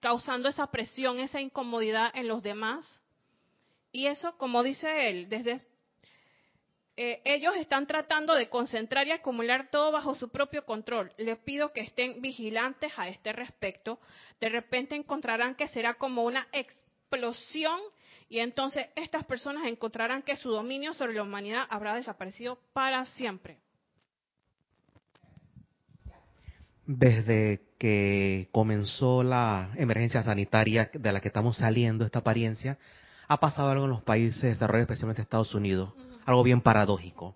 causando 0.00 0.48
esa 0.48 0.66
presión, 0.72 1.20
esa 1.20 1.40
incomodidad 1.40 2.10
en 2.14 2.26
los 2.26 2.42
demás. 2.42 3.00
Y 3.94 4.08
eso, 4.08 4.36
como 4.38 4.64
dice 4.64 5.08
él, 5.08 5.28
desde 5.28 5.60
eh, 6.96 7.22
ellos 7.24 7.54
están 7.56 7.86
tratando 7.86 8.34
de 8.34 8.48
concentrar 8.48 9.06
y 9.06 9.12
acumular 9.12 9.70
todo 9.70 9.92
bajo 9.92 10.16
su 10.16 10.30
propio 10.30 10.66
control. 10.66 11.12
Les 11.16 11.38
pido 11.38 11.72
que 11.72 11.82
estén 11.82 12.20
vigilantes 12.20 12.90
a 12.96 13.06
este 13.06 13.32
respecto. 13.32 14.00
De 14.40 14.48
repente 14.48 14.96
encontrarán 14.96 15.54
que 15.54 15.68
será 15.68 15.94
como 15.94 16.24
una 16.24 16.48
explosión 16.50 17.78
y 18.28 18.40
entonces 18.40 18.86
estas 18.96 19.24
personas 19.26 19.64
encontrarán 19.68 20.22
que 20.22 20.34
su 20.34 20.50
dominio 20.50 20.92
sobre 20.92 21.14
la 21.14 21.22
humanidad 21.22 21.64
habrá 21.70 21.94
desaparecido 21.94 22.58
para 22.72 23.04
siempre. 23.04 23.58
Desde 26.84 27.60
que 27.78 28.48
comenzó 28.50 29.22
la 29.22 29.70
emergencia 29.76 30.24
sanitaria 30.24 30.90
de 30.92 31.12
la 31.12 31.20
que 31.20 31.28
estamos 31.28 31.58
saliendo, 31.58 32.04
esta 32.04 32.18
apariencia, 32.18 32.76
ha 33.28 33.38
pasado 33.38 33.70
algo 33.70 33.84
en 33.84 33.90
los 33.90 34.02
países 34.02 34.42
de 34.42 34.48
desarrollo, 34.48 34.82
especialmente 34.82 35.22
Estados 35.22 35.54
Unidos 35.54 35.92
algo 36.26 36.42
bien 36.42 36.60
paradójico. 36.60 37.34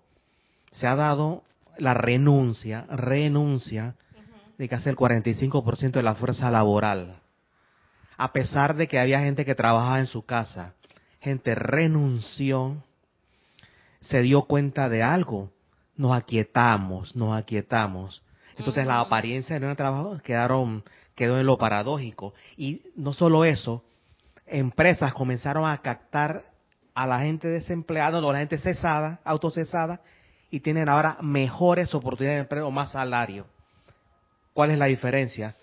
Se 0.71 0.87
ha 0.87 0.95
dado 0.95 1.43
la 1.77 1.93
renuncia, 1.93 2.85
renuncia 2.89 3.95
de 4.57 4.67
casi 4.67 4.89
el 4.89 4.95
45% 4.95 5.91
de 5.91 6.03
la 6.03 6.15
fuerza 6.15 6.51
laboral. 6.51 7.15
A 8.17 8.33
pesar 8.33 8.75
de 8.75 8.87
que 8.87 8.99
había 8.99 9.21
gente 9.21 9.45
que 9.45 9.55
trabajaba 9.55 9.99
en 9.99 10.07
su 10.07 10.25
casa, 10.25 10.73
gente 11.21 11.55
renunció, 11.55 12.83
se 14.01 14.21
dio 14.21 14.43
cuenta 14.43 14.89
de 14.89 15.03
algo, 15.03 15.51
nos 15.95 16.11
aquietamos, 16.11 17.15
nos 17.15 17.37
aquietamos. 17.37 18.21
Entonces 18.57 18.85
la 18.85 18.99
apariencia 18.99 19.55
de 19.55 19.61
nuestro 19.61 19.85
trabajo 19.85 20.17
quedaron, 20.21 20.83
quedó 21.15 21.39
en 21.39 21.45
lo 21.45 21.57
paradójico. 21.57 22.33
Y 22.57 22.81
no 22.97 23.13
solo 23.13 23.45
eso, 23.45 23.83
empresas 24.49 25.13
comenzaron 25.13 25.65
a 25.69 25.77
captar 25.79 26.45
a 26.93 27.07
la 27.07 27.19
gente 27.19 27.47
desempleada, 27.47 28.19
o 28.19 28.29
a 28.29 28.33
la 28.33 28.39
gente 28.39 28.57
cesada, 28.57 29.19
autocesada, 29.23 30.01
y 30.51 30.59
tienen 30.59 30.89
ahora 30.89 31.17
mejores 31.21 31.93
oportunidades 31.93 32.39
de 32.39 32.41
empleo, 32.41 32.71
más 32.71 32.91
salario. 32.91 33.45
¿Cuál 34.53 34.71
es 34.71 34.77
la 34.77 34.87
diferencia? 34.87 35.55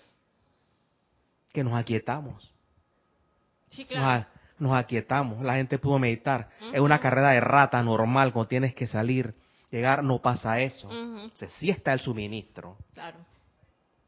Que 1.53 1.63
nos 1.63 1.73
aquietamos. 1.73 2.53
Sí, 3.69 3.85
claro. 3.85 4.25
nos, 4.57 4.73
aquietamos. 4.73 5.43
La 5.43 5.55
gente 5.55 5.77
pudo 5.77 5.99
meditar. 5.99 6.49
Es 6.73 6.79
una 6.79 6.99
carrera 6.99 7.31
de 7.31 7.41
rata 7.41 7.83
normal, 7.83 8.31
cuando 8.31 8.47
tienes 8.47 8.73
que 8.73 8.87
salir, 8.87 9.35
llegar, 9.69 10.03
no 10.03 10.21
pasa 10.21 10.61
eso. 10.61 10.89
sí 11.59 11.69
está 11.69 11.93
el 11.93 11.99
suministro. 11.99 12.77
Claro. 12.93 13.17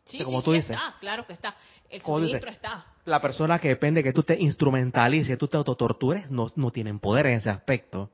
Sí, 0.05 0.23
como 0.23 0.41
tú 0.41 0.53
dices. 0.53 0.71
Está, 0.71 0.95
claro 0.99 1.27
que 1.27 1.33
está. 1.33 1.55
El 1.89 2.01
suministro 2.01 2.49
está. 2.49 2.85
La 3.09 3.21
persona 3.21 3.57
que 3.57 3.69
depende 3.69 4.03
que 4.03 4.13
tú 4.13 4.21
te 4.21 4.39
instrumentalices, 4.39 5.37
tú 5.39 5.47
te 5.47 5.57
autotortures, 5.57 6.29
no, 6.29 6.51
no 6.55 6.71
tienen 6.71 6.99
poder 6.99 7.25
en 7.25 7.39
ese 7.39 7.49
aspecto. 7.49 8.11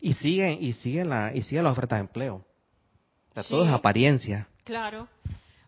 Y 0.00 0.14
siguen, 0.14 0.58
y 0.60 0.72
siguen 0.72 1.08
la, 1.08 1.32
y 1.32 1.42
siguen 1.42 1.64
las 1.64 1.72
ofertas 1.72 1.98
de 1.98 2.00
empleo. 2.00 2.44
O 3.36 3.44
todo 3.44 3.64
es 3.64 3.70
apariencia. 3.70 4.48
Claro. 4.64 5.06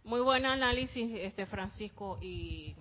Muy 0.03 0.21
buen 0.21 0.47
análisis, 0.47 1.13
este 1.15 1.47
Francisco, 1.47 2.19
y, 2.21 2.75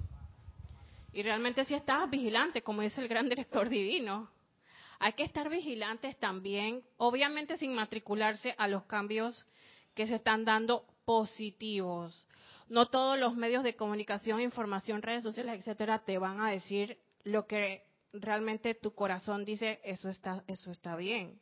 y 1.13 1.21
realmente 1.21 1.65
si 1.65 1.75
estás 1.75 2.09
vigilante, 2.09 2.63
como 2.63 2.81
dice 2.81 3.01
el 3.01 3.07
gran 3.07 3.29
director 3.29 3.69
divino. 3.69 4.29
Hay 4.97 5.13
que 5.13 5.23
estar 5.23 5.49
vigilantes 5.49 6.17
también, 6.17 6.81
obviamente 6.97 7.57
sin 7.57 7.75
matricularse 7.75 8.55
a 8.57 8.67
los 8.67 8.85
cambios 8.85 9.45
que 9.93 10.07
se 10.07 10.15
están 10.15 10.45
dando 10.45 10.83
positivos. 11.05 12.27
No 12.69 12.87
todos 12.87 13.17
los 13.17 13.35
medios 13.35 13.63
de 13.63 13.75
comunicación, 13.75 14.41
información, 14.41 15.01
redes 15.01 15.23
sociales, 15.23 15.59
etcétera, 15.59 15.99
te 15.99 16.17
van 16.17 16.41
a 16.41 16.51
decir 16.51 16.97
lo 17.23 17.47
que 17.47 17.83
realmente 18.13 18.75
tu 18.75 18.93
corazón 18.93 19.45
dice, 19.45 19.79
eso 19.83 20.09
está, 20.09 20.43
eso 20.47 20.71
está 20.71 20.95
bien. 20.95 21.39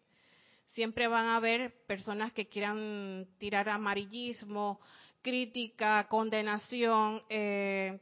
Siempre 0.68 1.08
van 1.08 1.26
a 1.26 1.38
haber 1.38 1.86
personas 1.86 2.34
que 2.34 2.48
quieran 2.48 3.28
tirar 3.38 3.70
amarillismo, 3.70 4.80
crítica, 5.22 6.08
condenación, 6.08 7.24
eh, 7.30 8.00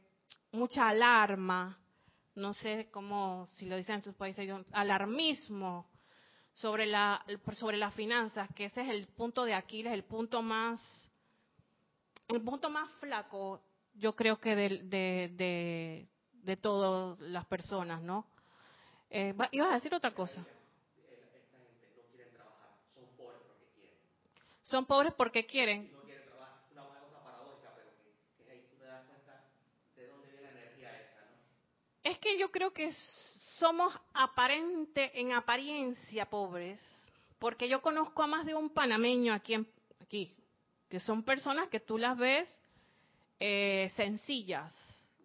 mucha 0.52 0.88
alarma, 0.88 1.78
no 2.34 2.52
sé 2.52 2.88
cómo, 2.90 3.46
si 3.52 3.66
lo 3.66 3.76
dicen 3.76 3.96
en 3.96 4.02
tus 4.02 4.14
países, 4.14 4.50
alarmismo, 4.72 5.88
sobre 6.52 6.86
la 6.86 7.24
sobre 7.54 7.76
las 7.76 7.94
finanzas, 7.94 8.48
que 8.54 8.66
ese 8.66 8.82
es 8.82 8.88
el 8.88 9.08
punto 9.08 9.44
de 9.44 9.54
Aquiles, 9.54 9.92
el 9.92 10.04
punto 10.04 10.40
más 10.40 10.80
el 12.34 12.42
punto 12.42 12.70
más 12.70 12.90
flaco, 13.00 13.60
yo 13.94 14.14
creo 14.14 14.38
que 14.40 14.56
de, 14.56 14.68
de, 14.84 16.08
de, 16.32 16.56
todas 16.56 17.18
las 17.20 17.44
personas, 17.46 18.02
¿no? 18.02 18.26
Eh, 19.10 19.34
¿Ibas 19.52 19.70
a 19.70 19.74
decir 19.74 19.94
otra 19.94 20.12
cosa? 20.12 20.44
Son 24.62 24.86
pobres 24.86 25.12
porque 25.12 25.44
quieren. 25.44 25.92
No 25.92 26.00
quieren 26.00 26.24
trabajar. 26.24 26.58
Una, 26.72 26.82
cosa 27.00 27.22
paradójica, 27.22 27.70
pero 27.76 27.90
que, 28.42 28.50
ahí 28.50 28.66
tú 28.70 28.76
te 28.78 28.86
das 28.86 29.06
cuenta 29.06 29.44
de 29.94 30.06
dónde 30.08 30.26
viene 30.28 30.42
la 30.42 30.50
energía 30.50 31.00
esa, 31.00 31.20
¿no? 31.20 31.36
Es 32.02 32.18
que 32.18 32.38
yo 32.38 32.50
creo 32.50 32.72
que 32.72 32.90
somos 33.58 33.94
aparente, 34.14 35.20
en 35.20 35.32
apariencia 35.32 36.30
pobres, 36.30 36.80
porque 37.38 37.68
yo 37.68 37.82
conozco 37.82 38.22
a 38.22 38.26
más 38.26 38.46
de 38.46 38.54
un 38.54 38.70
panameño 38.70 39.34
aquí, 39.34 39.52
en, 39.52 39.68
aquí 40.00 40.34
que 40.94 41.00
son 41.00 41.24
personas 41.24 41.68
que 41.70 41.80
tú 41.80 41.98
las 41.98 42.16
ves 42.16 42.62
eh, 43.40 43.90
sencillas, 43.96 44.72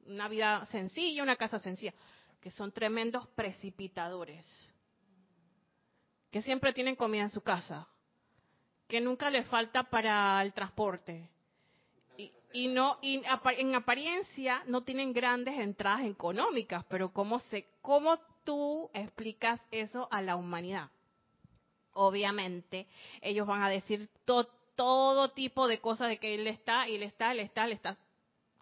una 0.08 0.28
vida 0.28 0.66
sencilla, 0.72 1.22
una 1.22 1.36
casa 1.36 1.60
sencilla, 1.60 1.94
que 2.42 2.50
son 2.50 2.72
tremendos 2.72 3.28
precipitadores, 3.36 4.48
que 6.32 6.42
siempre 6.42 6.74
tienen 6.74 6.96
comida 6.96 7.22
en 7.22 7.30
su 7.30 7.42
casa, 7.42 7.88
que 8.88 9.00
nunca 9.00 9.30
le 9.30 9.44
falta 9.44 9.84
para 9.84 10.42
el 10.42 10.54
transporte. 10.54 11.30
Y, 12.52 12.68
no 12.68 12.98
y 13.04 13.22
en 13.28 13.76
apariencia 13.76 14.64
no 14.66 14.82
tienen 14.82 15.14
grandes 15.14 15.56
entradas 15.60 16.08
económicas, 16.08 16.84
pero 16.90 17.14
cómo 17.14 17.40
se 17.42 17.68
cómo 17.84 18.18
tú 18.44 18.90
explicas 18.92 19.62
eso 19.70 20.08
a 20.10 20.24
la 20.24 20.36
humanidad? 20.36 20.90
Obviamente, 21.94 22.88
ellos 23.22 23.46
van 23.46 23.62
a 23.62 23.70
decir 23.70 24.10
todo 24.26 24.59
tipo 25.34 25.68
de 25.68 25.80
cosas 25.80 26.10
de 26.10 26.18
que 26.18 26.36
él 26.36 26.48
está, 26.48 26.88
y 26.88 26.96
él 26.96 27.04
está, 27.04 27.32
él 27.32 27.40
está, 27.40 27.66
él 27.66 27.72
está 27.74 27.98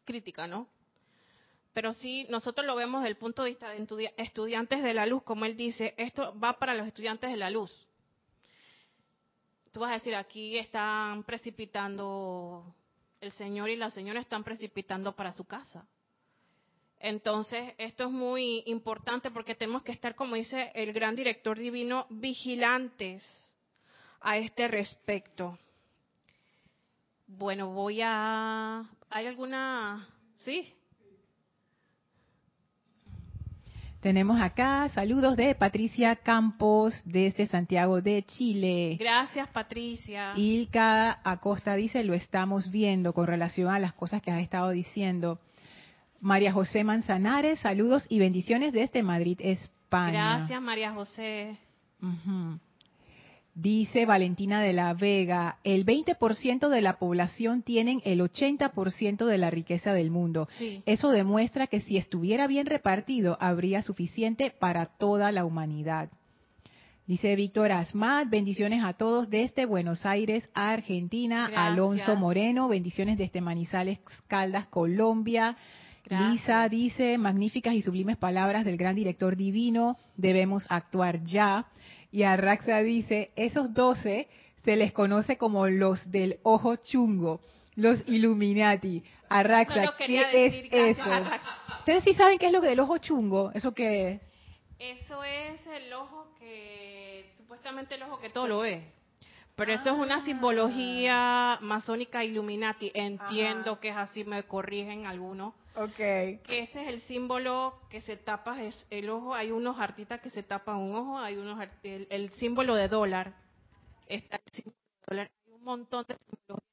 crítica, 0.05 0.47
¿no? 0.47 0.67
Pero 1.73 1.93
sí, 1.93 2.25
nosotros 2.29 2.65
lo 2.65 2.75
vemos 2.75 3.01
desde 3.01 3.11
el 3.11 3.17
punto 3.17 3.43
de 3.43 3.49
vista 3.49 3.69
de 3.69 4.13
estudiantes 4.17 4.81
de 4.81 4.93
la 4.93 5.05
luz, 5.05 5.23
como 5.23 5.45
él 5.45 5.55
dice, 5.55 5.93
esto 5.97 6.37
va 6.39 6.57
para 6.57 6.73
los 6.73 6.87
estudiantes 6.87 7.29
de 7.29 7.37
la 7.37 7.49
luz 7.49 7.87
tú 9.77 9.81
vas 9.81 9.91
a 9.91 9.99
decir, 9.99 10.15
aquí 10.15 10.57
están 10.57 11.23
precipitando, 11.23 12.73
el 13.21 13.31
Señor 13.33 13.69
y 13.69 13.75
la 13.75 13.91
Señora 13.91 14.19
están 14.19 14.43
precipitando 14.43 15.15
para 15.15 15.33
su 15.33 15.45
casa. 15.45 15.87
Entonces, 16.99 17.75
esto 17.77 18.05
es 18.05 18.09
muy 18.09 18.63
importante 18.65 19.29
porque 19.29 19.53
tenemos 19.53 19.83
que 19.83 19.91
estar, 19.91 20.15
como 20.15 20.33
dice 20.33 20.71
el 20.73 20.93
gran 20.93 21.15
director 21.15 21.59
divino, 21.59 22.07
vigilantes 22.09 23.23
a 24.19 24.37
este 24.37 24.67
respecto. 24.67 25.59
Bueno, 27.27 27.71
voy 27.71 28.01
a... 28.03 28.83
¿Hay 29.09 29.27
alguna... 29.27 30.07
¿Sí? 30.37 30.73
Tenemos 33.99 34.39
acá 34.39 34.87
saludos 34.89 35.35
de 35.35 35.55
Patricia 35.55 36.15
Campos 36.15 36.93
desde 37.03 37.47
Santiago 37.47 38.01
de 38.01 38.23
Chile. 38.23 38.95
Gracias, 38.99 39.49
Patricia. 39.49 40.33
Ilka 40.35 41.19
Acosta 41.23 41.75
dice, 41.75 42.03
lo 42.03 42.13
estamos 42.13 42.71
viendo 42.71 43.11
con 43.13 43.27
relación 43.27 43.69
a 43.69 43.79
las 43.79 43.93
cosas 43.93 44.21
que 44.21 44.31
has 44.31 44.41
estado 44.41 44.69
diciendo. 44.69 45.39
María 46.21 46.53
José 46.53 46.83
Manzanares, 46.83 47.59
saludos 47.59 48.05
y 48.07 48.19
bendiciones 48.19 48.71
desde 48.71 49.03
Madrid, 49.03 49.39
España. 49.41 50.37
Gracias, 50.37 50.61
María 50.61 50.93
José. 50.93 51.57
Dice 53.59 54.05
Valentina 54.05 54.61
de 54.61 54.71
la 54.71 54.93
Vega, 54.93 55.57
el 55.63 55.83
20% 55.83 56.69
de 56.69 56.79
la 56.79 56.99
población 56.99 57.63
tienen 57.63 58.03
el 58.05 58.21
80% 58.21 59.25
de 59.25 59.37
la 59.39 59.49
riqueza 59.49 59.93
del 59.93 60.11
mundo. 60.11 60.47
Eso 60.85 61.09
demuestra 61.09 61.65
que 61.65 61.81
si 61.81 61.97
estuviera 61.97 62.45
bien 62.45 62.67
repartido, 62.67 63.35
habría 63.41 63.81
suficiente 63.81 64.51
para 64.51 64.85
toda 64.85 65.31
la 65.31 65.43
humanidad. 65.43 66.09
Dice 67.07 67.35
Víctor 67.35 67.71
Asmat, 67.71 68.29
bendiciones 68.29 68.83
a 68.83 68.93
todos 68.93 69.27
desde 69.31 69.65
Buenos 69.65 70.05
Aires, 70.05 70.47
Argentina. 70.53 71.49
Alonso 71.55 72.15
Moreno, 72.15 72.67
bendiciones 72.67 73.17
desde 73.17 73.41
Manizales, 73.41 73.97
Caldas, 74.27 74.67
Colombia. 74.67 75.57
Lisa 76.09 76.69
dice, 76.69 77.17
magníficas 77.17 77.73
y 77.73 77.81
sublimes 77.81 78.17
palabras 78.17 78.65
del 78.65 78.77
gran 78.77 78.95
director 78.95 79.35
divino, 79.35 79.97
debemos 80.15 80.67
actuar 80.69 81.23
ya. 81.23 81.65
Y 82.11 82.23
Arraxa 82.23 82.79
dice, 82.79 83.31
esos 83.35 83.73
doce 83.73 84.27
se 84.63 84.75
les 84.75 84.91
conoce 84.91 85.37
como 85.37 85.67
los 85.67 86.11
del 86.11 86.39
ojo 86.43 86.75
chungo, 86.75 87.41
los 87.75 88.01
Illuminati. 88.07 89.03
Arraxa, 89.29 89.93
¿qué 89.97 90.47
es 90.71 90.97
eso? 90.99 91.09
¿Ustedes 91.79 92.03
sí 92.03 92.13
saben 92.13 92.37
qué 92.37 92.47
es 92.47 92.51
lo 92.51 92.61
que 92.61 92.67
del 92.67 92.79
ojo 92.79 92.97
chungo? 92.97 93.51
¿Eso 93.53 93.71
qué 93.71 94.11
es? 94.11 94.21
Eso 94.79 95.23
es 95.23 95.65
el 95.67 95.91
ojo 95.93 96.27
que, 96.39 97.33
supuestamente 97.37 97.95
el 97.95 98.03
ojo 98.03 98.19
que 98.19 98.29
todo 98.29 98.47
lo 98.47 98.59
ve. 98.59 98.83
Pero 99.55 99.73
eso 99.73 99.89
es 99.89 99.97
una 99.97 100.17
ah. 100.17 100.21
simbología 100.23 101.57
masónica 101.61 102.23
Illuminati. 102.23 102.91
Entiendo 102.93 103.79
que 103.79 103.89
es 103.89 103.97
así, 103.97 104.23
me 104.23 104.43
corrigen 104.43 105.07
algunos. 105.07 105.55
Ok. 105.77 105.95
Que 105.95 106.59
ese 106.63 106.81
es 106.81 106.87
el 106.87 107.01
símbolo 107.01 107.79
que 107.89 108.01
se 108.01 108.17
tapa 108.17 108.63
es 108.63 108.87
el 108.89 109.09
ojo. 109.09 109.35
Hay 109.35 109.51
unos 109.51 109.79
artistas 109.79 110.21
que 110.21 110.29
se 110.29 110.43
tapan 110.43 110.77
un 110.77 110.95
ojo, 110.95 111.19
hay 111.19 111.37
unos 111.37 111.59
el, 111.83 112.29
símbolo 112.31 112.75
de 112.75 112.87
dólar. 112.87 113.35
Está 114.07 114.37
el 114.37 114.51
símbolo 114.51 114.77
de 114.77 115.05
dólar. 115.07 115.31
Hay 115.45 115.53
un 115.53 115.63
montón 115.63 116.05
de 116.07 116.17
símbolos 116.17 116.63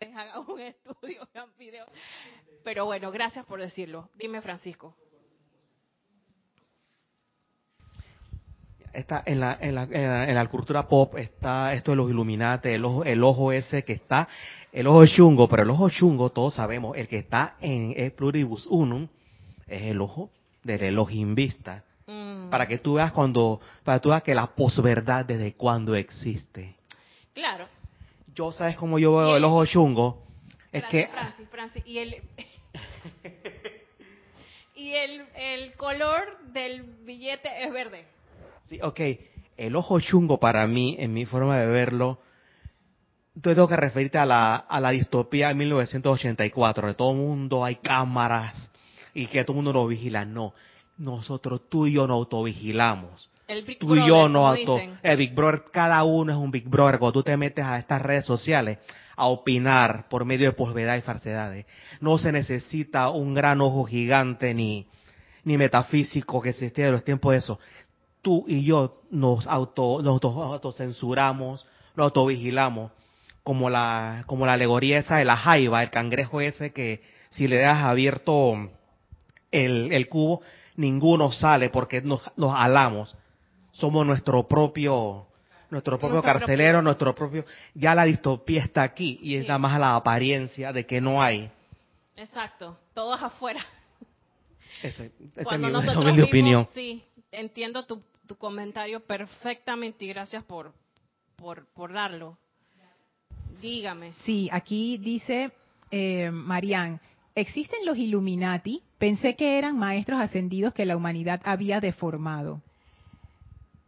hagan 0.00 0.44
un 0.48 0.60
estudio, 0.60 1.22
hagan 1.34 1.50
video. 1.58 1.86
Pero 2.64 2.84
bueno, 2.84 3.10
gracias 3.10 3.44
por 3.46 3.60
decirlo. 3.60 4.10
Dime, 4.14 4.42
Francisco. 4.42 4.96
Está 8.92 9.22
en 9.24 9.40
la, 9.40 9.56
en 9.60 9.74
la, 9.74 9.84
en 9.84 10.34
la, 10.34 10.46
cultura 10.46 10.88
pop 10.88 11.16
está 11.16 11.74
esto 11.74 11.92
de 11.92 11.96
los 11.96 12.10
Illuminati, 12.10 12.70
el 12.70 12.84
ojo, 12.84 13.04
el 13.04 13.22
ojo 13.22 13.52
ese 13.52 13.84
que 13.84 13.92
está, 13.92 14.28
el 14.72 14.86
ojo 14.86 15.06
chungo, 15.06 15.48
pero 15.48 15.62
el 15.62 15.70
ojo 15.70 15.88
chungo, 15.90 16.30
todos 16.30 16.54
sabemos, 16.54 16.96
el 16.96 17.08
que 17.08 17.18
está 17.18 17.56
en 17.60 17.94
el 17.96 18.12
pluribus 18.12 18.66
unum, 18.66 19.08
es 19.66 19.82
el 19.82 20.00
ojo 20.00 20.30
del 20.62 20.82
Elohim 20.82 21.34
vista. 21.34 21.84
Mm. 22.06 22.50
Para 22.50 22.66
que 22.66 22.78
tú 22.78 22.94
veas 22.94 23.12
cuando, 23.12 23.60
para 23.84 23.98
que 23.98 24.02
tú 24.02 24.08
veas 24.10 24.22
que 24.22 24.34
la 24.34 24.48
posverdad 24.48 25.24
desde 25.24 25.54
cuando 25.54 25.94
existe. 25.94 26.76
Claro. 27.32 27.66
Yo 28.34 28.52
sabes 28.52 28.76
cómo 28.76 28.98
yo 28.98 29.16
veo 29.16 29.36
el, 29.36 29.44
ojo 29.44 29.64
chungo, 29.66 30.22
es 30.72 30.84
que... 30.84 31.08
Francis, 31.08 31.48
Francis, 31.48 31.82
y 31.86 31.98
el... 31.98 32.16
y 34.74 34.92
el, 34.92 35.24
el 35.36 35.72
color 35.74 36.38
del 36.52 36.82
billete 37.04 37.64
es 37.64 37.72
verde. 37.72 38.06
Sí, 38.70 38.78
ok. 38.80 39.00
El 39.56 39.74
ojo 39.74 39.98
chungo 39.98 40.38
para 40.38 40.64
mí, 40.68 40.94
en 41.00 41.12
mi 41.12 41.26
forma 41.26 41.58
de 41.58 41.66
verlo, 41.66 42.20
tú 43.34 43.52
tengo 43.52 43.66
que 43.66 43.76
referirte 43.76 44.16
a 44.16 44.24
la, 44.24 44.54
a 44.54 44.80
la 44.80 44.90
distopía 44.90 45.48
de 45.48 45.54
1984, 45.54 46.86
de 46.86 46.94
todo 46.94 47.10
el 47.10 47.16
mundo 47.16 47.64
hay 47.64 47.74
cámaras 47.74 48.70
y 49.12 49.26
que 49.26 49.42
todo 49.42 49.54
el 49.54 49.56
mundo 49.56 49.72
nos 49.72 49.88
vigila. 49.88 50.24
No, 50.24 50.54
nosotros 50.98 51.62
tú 51.68 51.88
y 51.88 51.94
yo 51.94 52.06
nos 52.06 52.14
autovigilamos. 52.14 53.28
El 53.48 53.64
Big 53.64 53.80
tú 53.80 53.88
Brother, 53.88 54.04
y 54.04 54.08
yo 54.08 54.28
no 54.28 54.46
auto, 54.46 54.78
el 55.02 55.16
Big 55.16 55.34
Brother, 55.34 55.64
cada 55.72 56.04
uno 56.04 56.30
es 56.30 56.38
un 56.38 56.52
Big 56.52 56.68
Brother. 56.68 57.00
Cuando 57.00 57.14
tú 57.14 57.22
te 57.24 57.36
metes 57.36 57.64
a 57.64 57.76
estas 57.76 58.00
redes 58.00 58.24
sociales 58.24 58.78
a 59.16 59.26
opinar 59.26 60.08
por 60.08 60.24
medio 60.24 60.46
de 60.46 60.52
posvedad 60.52 60.96
y 60.96 61.00
falsedades, 61.00 61.66
no 62.00 62.18
se 62.18 62.30
necesita 62.30 63.10
un 63.10 63.34
gran 63.34 63.60
ojo 63.62 63.82
gigante 63.82 64.54
ni, 64.54 64.86
ni 65.42 65.58
metafísico 65.58 66.40
que 66.40 66.50
existía 66.50 66.86
de 66.86 66.92
los 66.92 67.02
tiempos 67.02 67.32
de 67.32 67.38
eso 67.38 67.58
tú 68.22 68.44
y 68.48 68.64
yo 68.64 69.02
nos 69.10 69.46
auto, 69.46 70.02
nos 70.02 70.22
autocensuramos, 70.22 71.66
nos 71.96 72.04
autovigilamos, 72.04 72.92
como 73.42 73.70
la, 73.70 74.24
como 74.26 74.46
la 74.46 74.54
alegoría 74.54 74.98
esa 74.98 75.16
de 75.16 75.24
la 75.24 75.36
jaiba, 75.36 75.82
el 75.82 75.90
cangrejo 75.90 76.40
ese 76.40 76.72
que 76.72 77.02
si 77.30 77.48
le 77.48 77.58
das 77.58 77.82
abierto 77.82 78.70
el, 79.50 79.92
el 79.92 80.08
cubo, 80.08 80.42
ninguno 80.76 81.32
sale 81.32 81.70
porque 81.70 82.02
nos, 82.02 82.22
nos 82.36 82.54
alamos. 82.54 83.16
Somos 83.72 84.04
nuestro 84.04 84.46
propio, 84.48 85.26
nuestro 85.70 85.98
propio 85.98 86.22
carcelero, 86.22 86.82
nuestro 86.82 87.14
propio, 87.14 87.44
ya 87.74 87.94
la 87.94 88.04
distopía 88.04 88.62
está 88.62 88.82
aquí 88.82 89.18
y 89.22 89.36
es 89.36 89.46
nada 89.46 89.58
más 89.58 89.78
la 89.78 89.94
apariencia 89.94 90.72
de 90.72 90.86
que 90.86 91.00
no 91.00 91.22
hay. 91.22 91.50
Exacto, 92.16 92.76
todos 92.92 93.22
afuera. 93.22 93.64
Ese, 94.82 95.12
ese 95.36 95.54
es 95.54 95.58
mi, 95.58 96.22
opinión. 96.22 96.66
Sí, 96.74 97.04
entiendo 97.32 97.86
tu, 97.86 98.02
tu 98.26 98.36
comentario 98.36 99.00
perfectamente 99.00 100.04
y 100.04 100.08
gracias 100.08 100.44
por, 100.44 100.72
por, 101.36 101.66
por 101.66 101.92
darlo. 101.92 102.38
Dígame. 103.60 104.12
Sí, 104.18 104.48
aquí 104.52 104.98
dice 104.98 105.50
eh, 105.90 106.30
Marian, 106.30 107.00
¿existen 107.34 107.84
los 107.84 107.98
Illuminati? 107.98 108.82
Pensé 108.98 109.36
que 109.36 109.58
eran 109.58 109.78
maestros 109.78 110.20
ascendidos 110.20 110.72
que 110.72 110.84
la 110.84 110.96
humanidad 110.96 111.40
había 111.44 111.80
deformado. 111.80 112.62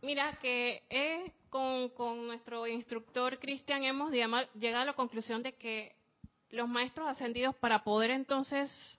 Mira 0.03 0.37
que 0.41 0.83
eh, 0.91 1.33
con, 1.49 1.91
con, 1.91 2.27
nuestro 2.27 2.67
instructor 2.67 3.39
Cristian 3.39 3.85
hemos 3.85 4.11
llegado 4.11 4.83
a 4.83 4.87
la 4.87 4.93
conclusión 4.95 5.43
de 5.43 5.53
que 5.53 5.95
los 6.51 6.69
maestros 6.69 7.09
ascendidos 7.09 7.55
para 7.57 7.85
poder 7.85 8.11
entonces, 8.11 8.99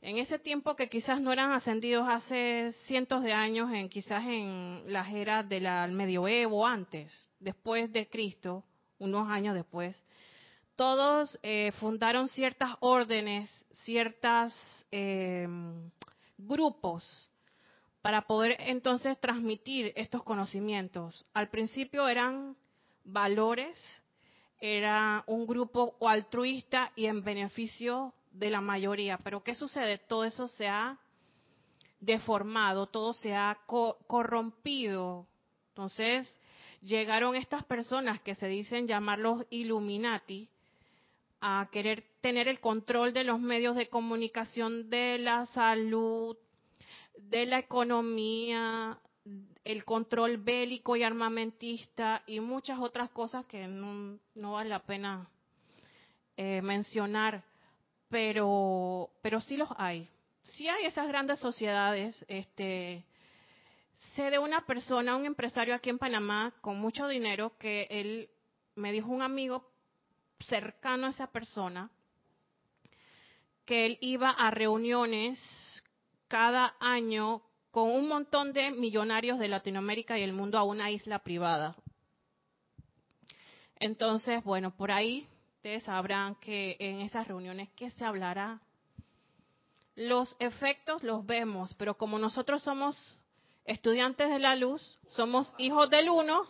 en 0.00 0.18
ese 0.18 0.38
tiempo 0.38 0.76
que 0.76 0.88
quizás 0.88 1.20
no 1.20 1.32
eran 1.32 1.52
ascendidos 1.52 2.08
hace 2.08 2.72
cientos 2.86 3.22
de 3.22 3.32
años, 3.32 3.72
en 3.72 3.88
quizás 3.88 4.24
en 4.24 4.84
las 4.86 5.12
eras 5.12 5.48
del 5.48 5.92
medioevo 5.92 6.66
antes, 6.66 7.12
después 7.40 7.92
de 7.92 8.08
Cristo, 8.08 8.64
unos 8.98 9.28
años 9.28 9.54
después, 9.54 10.00
todos 10.76 11.38
eh, 11.42 11.72
fundaron 11.80 12.28
ciertas 12.28 12.76
órdenes, 12.80 13.50
ciertos 13.72 14.54
eh, 14.92 15.48
grupos 16.36 17.28
para 18.00 18.22
poder 18.22 18.56
entonces 18.60 19.18
transmitir 19.18 19.92
estos 19.96 20.22
conocimientos. 20.22 21.24
Al 21.34 21.48
principio 21.48 22.06
eran 22.06 22.56
valores, 23.04 23.76
era 24.60 25.24
un 25.26 25.46
grupo 25.46 25.96
altruista 26.00 26.92
y 26.94 27.06
en 27.06 27.24
beneficio 27.24 28.14
de 28.32 28.50
la 28.50 28.60
mayoría. 28.60 29.18
Pero 29.18 29.42
¿qué 29.42 29.54
sucede? 29.54 29.98
Todo 29.98 30.24
eso 30.24 30.48
se 30.48 30.68
ha 30.68 30.98
deformado, 32.00 32.86
todo 32.86 33.12
se 33.12 33.34
ha 33.34 33.58
corrompido. 33.66 35.26
Entonces 35.70 36.40
llegaron 36.82 37.34
estas 37.34 37.64
personas 37.64 38.20
que 38.20 38.34
se 38.34 38.46
dicen 38.46 38.86
llamar 38.86 39.18
los 39.18 39.44
Illuminati 39.50 40.48
a 41.40 41.68
querer 41.70 42.04
tener 42.20 42.48
el 42.48 42.60
control 42.60 43.12
de 43.12 43.24
los 43.24 43.40
medios 43.40 43.76
de 43.76 43.88
comunicación, 43.88 44.90
de 44.90 45.18
la 45.18 45.46
salud, 45.46 46.36
de 47.16 47.46
la 47.46 47.58
economía, 47.58 48.98
el 49.64 49.84
control 49.84 50.38
bélico 50.38 50.96
y 50.96 51.02
armamentista 51.02 52.22
y 52.26 52.40
muchas 52.40 52.78
otras 52.80 53.10
cosas 53.10 53.44
que 53.46 53.66
no, 53.66 54.18
vale 54.52 54.70
la 54.70 54.80
pena 54.80 55.28
eh, 56.36 56.62
mencionar, 56.62 57.44
pero, 58.08 59.10
pero 59.22 59.40
sí 59.40 59.56
los 59.56 59.68
hay. 59.76 60.08
Sí 60.42 60.68
hay 60.68 60.86
esas 60.86 61.08
grandes 61.08 61.38
sociedades. 61.40 62.24
Este, 62.28 63.04
sé 64.14 64.30
de 64.30 64.38
una 64.38 64.64
persona, 64.66 65.16
un 65.16 65.26
empresario 65.26 65.74
aquí 65.74 65.90
en 65.90 65.98
Panamá 65.98 66.54
con 66.60 66.80
mucho 66.80 67.08
dinero 67.08 67.56
que 67.58 67.86
él 67.90 68.28
me 68.74 68.92
dijo 68.92 69.08
un 69.08 69.22
amigo 69.22 69.70
cercano 70.40 71.06
a 71.08 71.10
esa 71.10 71.26
persona 71.26 71.90
que 73.64 73.84
él 73.84 73.98
iba 74.00 74.30
a 74.30 74.50
reuniones 74.50 75.38
cada 76.28 76.74
año 76.80 77.42
con 77.70 77.90
un 77.90 78.08
montón 78.08 78.52
de 78.52 78.70
millonarios 78.70 79.38
de 79.38 79.48
Latinoamérica 79.48 80.18
y 80.18 80.22
el 80.22 80.32
mundo 80.32 80.58
a 80.58 80.62
una 80.62 80.90
isla 80.90 81.18
privada. 81.18 81.76
Entonces, 83.76 84.42
bueno, 84.42 84.74
por 84.74 84.90
ahí 84.90 85.28
sabrán 85.80 86.34
que 86.36 86.76
en 86.78 87.00
esas 87.00 87.26
reuniones, 87.26 87.68
¿qué 87.76 87.90
se 87.90 88.04
hablará? 88.04 88.60
Los 89.94 90.36
efectos 90.38 91.02
los 91.02 91.26
vemos, 91.26 91.74
pero 91.74 91.96
como 91.96 92.18
nosotros 92.18 92.62
somos 92.62 93.20
estudiantes 93.64 94.30
de 94.30 94.38
la 94.38 94.56
luz, 94.56 94.98
somos 95.08 95.54
hijos 95.58 95.90
del 95.90 96.08
uno, 96.08 96.46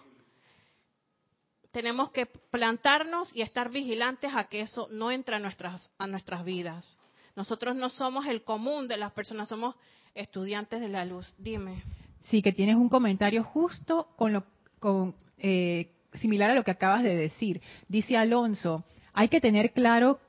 tenemos 1.72 2.10
que 2.10 2.26
plantarnos 2.26 3.34
y 3.34 3.42
estar 3.42 3.70
vigilantes 3.70 4.32
a 4.34 4.44
que 4.44 4.60
eso 4.60 4.88
no 4.90 5.10
entre 5.10 5.36
a 5.36 5.38
nuestras, 5.38 5.90
a 5.98 6.06
nuestras 6.06 6.44
vidas. 6.44 6.98
Nosotros 7.36 7.76
no 7.76 7.88
somos 7.88 8.26
el 8.26 8.42
común 8.42 8.88
de 8.88 8.96
las 8.96 9.12
personas, 9.12 9.48
somos 9.48 9.74
estudiantes 10.14 10.80
de 10.80 10.88
la 10.88 11.04
luz. 11.04 11.32
Dime. 11.38 11.82
Sí, 12.22 12.42
que 12.42 12.52
tienes 12.52 12.76
un 12.76 12.88
comentario 12.88 13.44
justo 13.44 14.08
con 14.16 14.32
lo, 14.32 14.44
con, 14.80 15.14
eh, 15.38 15.92
similar 16.14 16.50
a 16.50 16.54
lo 16.54 16.64
que 16.64 16.70
acabas 16.70 17.02
de 17.02 17.16
decir. 17.16 17.60
Dice 17.88 18.16
Alonso, 18.16 18.84
hay 19.18 19.28
que 19.28 19.40
tener 19.40 19.72
claro 19.72 20.20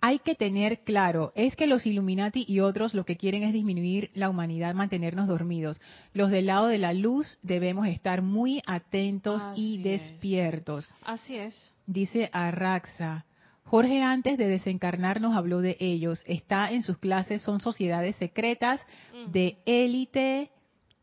hay 0.00 0.18
que 0.18 0.34
tener 0.34 0.80
claro, 0.80 1.32
es 1.34 1.56
que 1.56 1.66
los 1.66 1.86
Illuminati 1.86 2.44
y 2.46 2.60
otros 2.60 2.92
lo 2.92 3.06
que 3.06 3.16
quieren 3.16 3.42
es 3.42 3.54
disminuir 3.54 4.10
la 4.12 4.28
humanidad, 4.28 4.74
mantenernos 4.74 5.28
dormidos. 5.28 5.80
Los 6.12 6.30
del 6.30 6.44
lado 6.44 6.66
de 6.66 6.76
la 6.76 6.92
luz 6.92 7.38
debemos 7.40 7.86
estar 7.86 8.20
muy 8.20 8.60
atentos 8.66 9.42
y 9.56 9.82
despiertos. 9.82 10.90
Así 11.02 11.38
es. 11.38 11.72
Dice 11.86 12.28
Arraxa. 12.34 13.24
Jorge 13.64 14.02
antes 14.02 14.36
de 14.36 14.46
desencarnarnos 14.46 15.34
habló 15.34 15.62
de 15.62 15.78
ellos. 15.80 16.22
Está 16.26 16.70
en 16.70 16.82
sus 16.82 16.98
clases, 16.98 17.40
son 17.40 17.62
sociedades 17.62 18.16
secretas 18.16 18.82
mm. 19.14 19.30
de 19.32 19.56
élite 19.64 20.50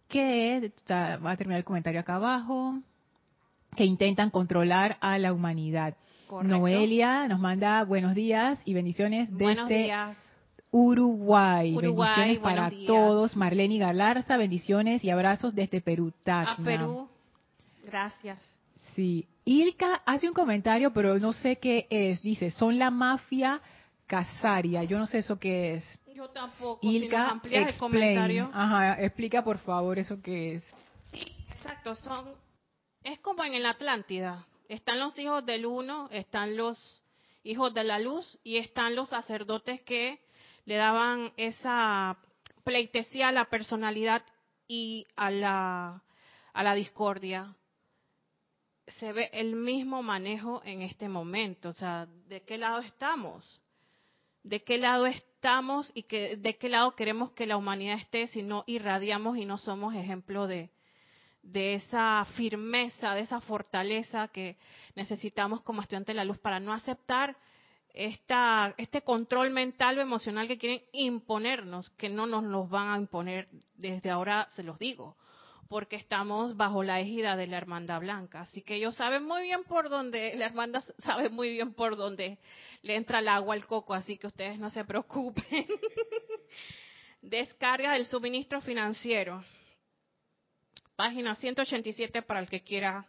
que, 0.09 0.71
va 0.91 1.31
a 1.31 1.37
terminar 1.37 1.57
el 1.57 1.65
comentario 1.65 2.01
acá 2.01 2.17
abajo, 2.17 2.77
que 3.75 3.85
intentan 3.85 4.29
controlar 4.29 4.97
a 5.01 5.17
la 5.17 5.33
humanidad. 5.33 5.95
Noelia 6.43 7.27
nos 7.27 7.39
manda 7.39 7.83
buenos 7.83 8.15
días 8.15 8.61
y 8.63 8.73
bendiciones 8.73 9.29
desde 9.37 9.93
Uruguay. 10.71 11.75
Bendiciones 11.75 12.39
para 12.39 12.71
todos. 12.87 13.35
Marlene 13.35 13.77
Galarza, 13.77 14.37
bendiciones 14.37 15.03
y 15.03 15.09
abrazos 15.09 15.53
desde 15.53 15.81
Perú. 15.81 16.13
A 16.25 16.57
Perú. 16.63 17.09
Gracias. 17.83 18.39
Sí. 18.95 19.27
Ilka 19.43 20.01
hace 20.05 20.27
un 20.27 20.33
comentario, 20.33 20.93
pero 20.93 21.19
no 21.19 21.33
sé 21.33 21.57
qué 21.57 21.87
es. 21.89 22.21
Dice, 22.21 22.51
son 22.51 22.79
la 22.79 22.89
mafia 22.89 23.59
casaria. 24.07 24.83
Yo 24.83 24.97
no 24.97 25.07
sé 25.07 25.17
eso 25.19 25.37
qué 25.37 25.75
es. 25.75 25.99
Yo 26.15 26.29
tampoco. 26.29 26.79
Ilka, 26.87 27.41
si 27.43 27.55
el 27.55 27.75
comentario. 27.75 28.49
Ajá, 28.53 29.01
explica 29.01 29.43
por 29.43 29.57
favor 29.57 29.99
eso 29.99 30.17
qué 30.23 30.55
es. 30.55 30.63
Sí, 31.11 31.25
exacto. 31.49 31.95
Son, 31.95 32.25
es 33.03 33.19
como 33.19 33.43
en 33.43 33.61
la 33.61 33.71
Atlántida. 33.71 34.45
Están 34.71 35.01
los 35.01 35.19
hijos 35.19 35.45
del 35.45 35.65
uno, 35.65 36.07
están 36.11 36.55
los 36.55 37.03
hijos 37.43 37.73
de 37.73 37.83
la 37.83 37.99
luz 37.99 38.39
y 38.41 38.55
están 38.55 38.95
los 38.95 39.09
sacerdotes 39.09 39.81
que 39.81 40.21
le 40.63 40.75
daban 40.75 41.33
esa 41.35 42.17
pleitesía 42.63 43.27
a 43.27 43.31
la 43.33 43.49
personalidad 43.49 44.23
y 44.69 45.05
a 45.17 45.29
la, 45.29 46.03
a 46.53 46.63
la 46.63 46.73
discordia. 46.73 47.53
Se 48.87 49.11
ve 49.11 49.29
el 49.33 49.57
mismo 49.57 50.03
manejo 50.03 50.61
en 50.63 50.83
este 50.83 51.09
momento. 51.09 51.67
O 51.67 51.73
sea, 51.73 52.05
¿de 52.29 52.43
qué 52.43 52.57
lado 52.57 52.79
estamos? 52.79 53.61
¿De 54.41 54.63
qué 54.63 54.77
lado 54.77 55.05
estamos 55.05 55.91
y 55.93 56.03
que, 56.03 56.37
de 56.37 56.57
qué 56.57 56.69
lado 56.69 56.95
queremos 56.95 57.31
que 57.31 57.45
la 57.45 57.57
humanidad 57.57 57.97
esté 57.97 58.27
si 58.27 58.41
no 58.41 58.63
irradiamos 58.67 59.35
y 59.35 59.43
no 59.43 59.57
somos 59.57 59.93
ejemplo 59.95 60.47
de, 60.47 60.69
de 61.43 61.75
esa 61.75 62.25
firmeza, 62.35 63.13
de 63.13 63.21
esa 63.21 63.41
fortaleza 63.41 64.27
que 64.27 64.57
necesitamos 64.95 65.61
como 65.61 65.81
estudiantes 65.81 66.13
de 66.13 66.17
la 66.17 66.25
luz 66.25 66.37
para 66.37 66.59
no 66.59 66.73
aceptar 66.73 67.35
esta, 67.93 68.73
este 68.77 69.01
control 69.01 69.49
mental 69.49 69.97
o 69.97 70.01
emocional 70.01 70.47
que 70.47 70.57
quieren 70.57 70.81
imponernos, 70.93 71.89
que 71.91 72.09
no 72.09 72.25
nos 72.25 72.43
los 72.43 72.69
van 72.69 72.89
a 72.89 72.97
imponer 72.97 73.49
desde 73.75 74.09
ahora, 74.09 74.47
se 74.51 74.63
los 74.63 74.79
digo, 74.79 75.17
porque 75.67 75.95
estamos 75.95 76.55
bajo 76.55 76.83
la 76.83 76.99
égida 76.99 77.35
de 77.35 77.47
la 77.47 77.57
Hermandad 77.57 78.01
Blanca. 78.01 78.41
Así 78.41 78.61
que 78.61 78.75
ellos 78.75 78.95
saben 78.95 79.25
muy 79.25 79.41
bien 79.41 79.63
por 79.63 79.89
dónde, 79.89 80.35
la 80.35 80.45
Hermandad 80.45 80.83
sabe 80.99 81.29
muy 81.29 81.49
bien 81.51 81.73
por 81.73 81.97
dónde 81.97 82.37
le 82.81 82.95
entra 82.95 83.19
el 83.19 83.27
agua 83.27 83.55
al 83.55 83.65
coco, 83.65 83.93
así 83.93 84.17
que 84.17 84.27
ustedes 84.27 84.59
no 84.59 84.69
se 84.69 84.85
preocupen. 84.85 85.43
Descarga 87.21 87.93
del 87.93 88.05
suministro 88.05 88.61
financiero 88.61 89.43
página 91.01 91.33
187 91.33 92.21
para 92.21 92.41
el 92.41 92.47
que 92.47 92.61
quiera. 92.61 93.07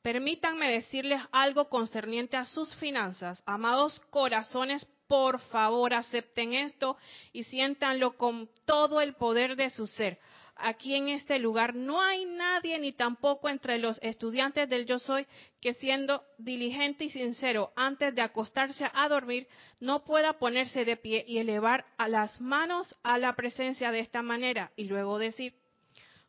Permítanme 0.00 0.70
decirles 0.70 1.20
algo 1.32 1.68
concerniente 1.68 2.36
a 2.36 2.44
sus 2.44 2.72
finanzas. 2.76 3.42
Amados 3.46 3.98
corazones, 4.10 4.86
por 5.08 5.40
favor 5.40 5.92
acepten 5.92 6.52
esto 6.52 6.96
y 7.32 7.42
siéntanlo 7.42 8.16
con 8.16 8.48
todo 8.64 9.00
el 9.00 9.14
poder 9.14 9.56
de 9.56 9.70
su 9.70 9.88
ser. 9.88 10.20
Aquí 10.54 10.94
en 10.94 11.08
este 11.08 11.40
lugar 11.40 11.74
no 11.74 12.00
hay 12.00 12.24
nadie 12.26 12.78
ni 12.78 12.92
tampoco 12.92 13.48
entre 13.48 13.78
los 13.78 13.98
estudiantes 14.00 14.68
del 14.68 14.86
yo 14.86 15.00
soy 15.00 15.26
que 15.60 15.74
siendo 15.74 16.22
diligente 16.38 17.06
y 17.06 17.10
sincero 17.10 17.72
antes 17.74 18.14
de 18.14 18.22
acostarse 18.22 18.88
a 18.94 19.08
dormir 19.08 19.48
no 19.80 20.04
pueda 20.04 20.34
ponerse 20.34 20.84
de 20.84 20.96
pie 20.96 21.24
y 21.26 21.38
elevar 21.38 21.86
a 21.96 22.06
las 22.06 22.40
manos 22.40 22.94
a 23.02 23.18
la 23.18 23.34
presencia 23.34 23.90
de 23.90 23.98
esta 23.98 24.22
manera 24.22 24.70
y 24.76 24.84
luego 24.84 25.18
decir, 25.18 25.54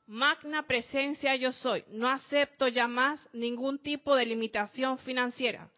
Magna 0.09 0.63
presencia 0.63 1.35
yo 1.35 1.51
soy. 1.51 1.83
No 1.89 2.09
acepto 2.09 2.67
ya 2.67 2.87
más 2.87 3.29
ningún 3.31 3.77
tipo 3.77 4.15
de 4.15 4.25
limitación 4.25 4.97
financiera. 4.97 5.69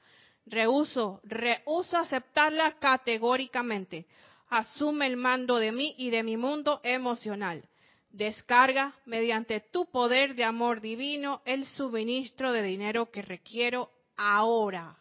Rehuso, 0.45 1.19
rehuso 1.25 1.97
aceptarla 1.97 2.79
categóricamente. 2.79 4.05
Asume 4.47 5.07
el 5.07 5.17
mando 5.17 5.57
de 5.57 5.73
mí 5.73 5.95
y 5.97 6.11
de 6.11 6.23
mi 6.23 6.37
mundo 6.37 6.79
emocional. 6.81 7.61
Descarga 8.09 8.95
mediante 9.05 9.59
tu 9.59 9.91
poder 9.91 10.33
de 10.35 10.45
amor 10.45 10.79
divino 10.79 11.41
el 11.43 11.65
suministro 11.65 12.53
de 12.53 12.63
dinero 12.63 13.11
que 13.11 13.23
requiero 13.23 13.91
ahora. 14.15 14.95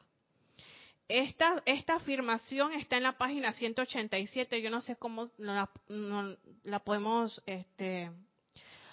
Esta, 1.07 1.63
esta 1.67 1.95
afirmación 1.95 2.73
está 2.73 2.97
en 2.97 3.05
la 3.05 3.17
página 3.17 3.53
187. 3.53 4.61
Yo 4.61 4.71
no 4.71 4.81
sé 4.81 4.97
cómo 4.97 5.31
la, 5.39 5.71
la 6.65 6.79
podemos 6.81 7.41
este, 7.47 8.11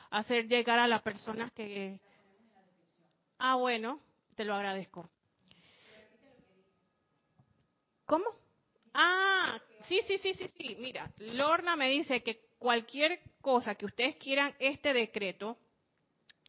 hacer 0.10 0.47
llegar 0.47 0.80
a 0.80 0.88
las 0.88 1.01
personas 1.01 1.51
que... 1.51 1.99
Ah, 3.39 3.55
bueno, 3.55 3.99
te 4.36 4.45
lo 4.45 4.53
agradezco. 4.53 5.10
¿Cómo? 8.05 8.26
Ah, 8.93 9.60
sí, 9.84 9.99
sí, 10.08 10.18
sí, 10.18 10.34
sí, 10.34 10.47
sí. 10.47 10.78
Mira, 10.80 11.12
Lorna 11.18 11.76
me 11.76 11.89
dice 11.89 12.24
que 12.24 12.39
cualquier 12.58 13.20
cosa 13.41 13.76
que 13.76 13.86
ustedes 13.86 14.16
quieran 14.16 14.55
este 14.60 14.93
decreto, 14.93 15.58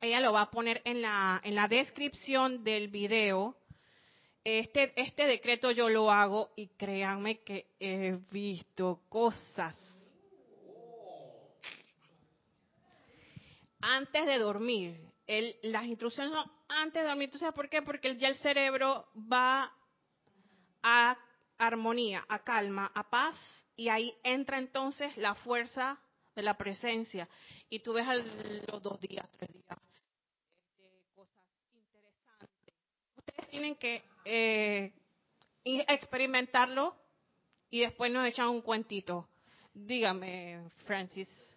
ella 0.01 0.21
lo 0.21 0.33
va 0.33 0.43
a 0.43 0.51
poner 0.51 0.81
en 0.85 1.03
la, 1.03 1.41
en 1.45 1.55
la 1.55 1.69
descripción 1.69 2.63
del 2.63 2.89
video. 2.89 3.57
Este, 4.45 4.93
este 4.97 5.27
decreto 5.27 5.71
yo 5.73 5.89
lo 5.89 6.11
hago 6.11 6.51
y 6.57 6.69
créanme 6.69 7.41
que 7.41 7.67
he 7.81 8.17
visto 8.31 9.01
cosas. 9.09 9.98
Antes 13.91 14.27
de 14.27 14.39
dormir, 14.39 15.01
el, 15.27 15.57
las 15.63 15.87
instrucciones 15.87 16.35
son 16.35 16.45
antes 16.69 17.03
de 17.03 17.09
dormir. 17.09 17.31
¿Tú 17.31 17.39
sabes 17.39 17.55
por 17.55 17.71
qué? 17.71 17.81
Porque 17.81 18.15
ya 18.19 18.29
el 18.29 18.37
cerebro 18.37 19.09
va 19.17 19.73
a 20.83 21.17
armonía, 21.57 22.23
a 22.29 22.41
calma, 22.41 22.93
a 22.95 23.09
paz, 23.09 23.37
y 23.77 23.89
ahí 23.89 24.15
entra 24.23 24.59
entonces 24.59 25.17
la 25.17 25.35
fuerza 25.37 25.99
de 26.37 26.43
la 26.43 26.59
presencia. 26.59 27.27
Y 27.71 27.81
tú 27.81 27.95
ves 27.95 28.07
los 28.71 28.83
dos 28.83 29.01
días, 29.01 29.27
tres 29.39 29.55
días, 29.55 29.79
de 30.77 31.07
cosas 31.15 31.43
interesantes. 31.73 32.75
Ustedes 33.17 33.49
tienen 33.49 33.75
que 33.77 34.05
eh, 34.27 34.93
experimentarlo 35.65 36.95
y 37.71 37.81
después 37.81 38.13
nos 38.13 38.27
echan 38.27 38.51
un 38.51 38.61
cuentito. 38.61 39.27
Dígame, 39.73 40.69
Francis. 40.85 41.57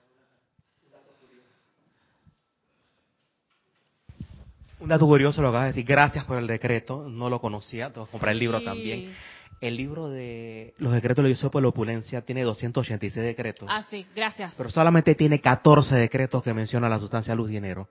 Un 4.81 4.89
dato 4.89 5.05
curioso 5.05 5.41
lo 5.41 5.49
acabas 5.49 5.67
de 5.67 5.73
decir. 5.73 5.85
Gracias 5.85 6.25
por 6.25 6.37
el 6.37 6.47
decreto. 6.47 7.07
No 7.07 7.29
lo 7.29 7.39
conocía. 7.39 7.91
Tengo 7.93 8.07
que 8.07 8.11
comprar 8.11 8.33
el 8.33 8.39
libro 8.39 8.59
Sí. 8.59 8.65
también. 8.65 9.13
El 9.61 9.77
libro 9.77 10.09
de 10.09 10.73
los 10.79 10.91
decretos 10.91 11.23
de 11.23 11.29
la 11.29 11.49
por 11.51 11.61
la 11.61 11.67
opulencia 11.67 12.21
tiene 12.21 12.41
286 12.41 13.23
decretos. 13.23 13.69
Ah, 13.71 13.83
sí, 13.89 14.07
gracias. 14.15 14.55
Pero 14.57 14.71
solamente 14.71 15.13
tiene 15.13 15.39
14 15.39 15.95
decretos 15.95 16.41
que 16.41 16.51
mencionan 16.53 16.89
la 16.89 16.97
sustancia 16.97 17.35
luz 17.35 17.49
dinero. 17.49 17.87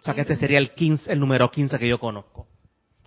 O 0.00 0.04
sea 0.04 0.14
que 0.14 0.20
este 0.20 0.36
sería 0.36 0.58
el 0.58 0.70
15, 0.72 1.12
el 1.12 1.18
número 1.18 1.50
15 1.50 1.78
que 1.80 1.88
yo 1.88 1.98
conozco. 1.98 2.46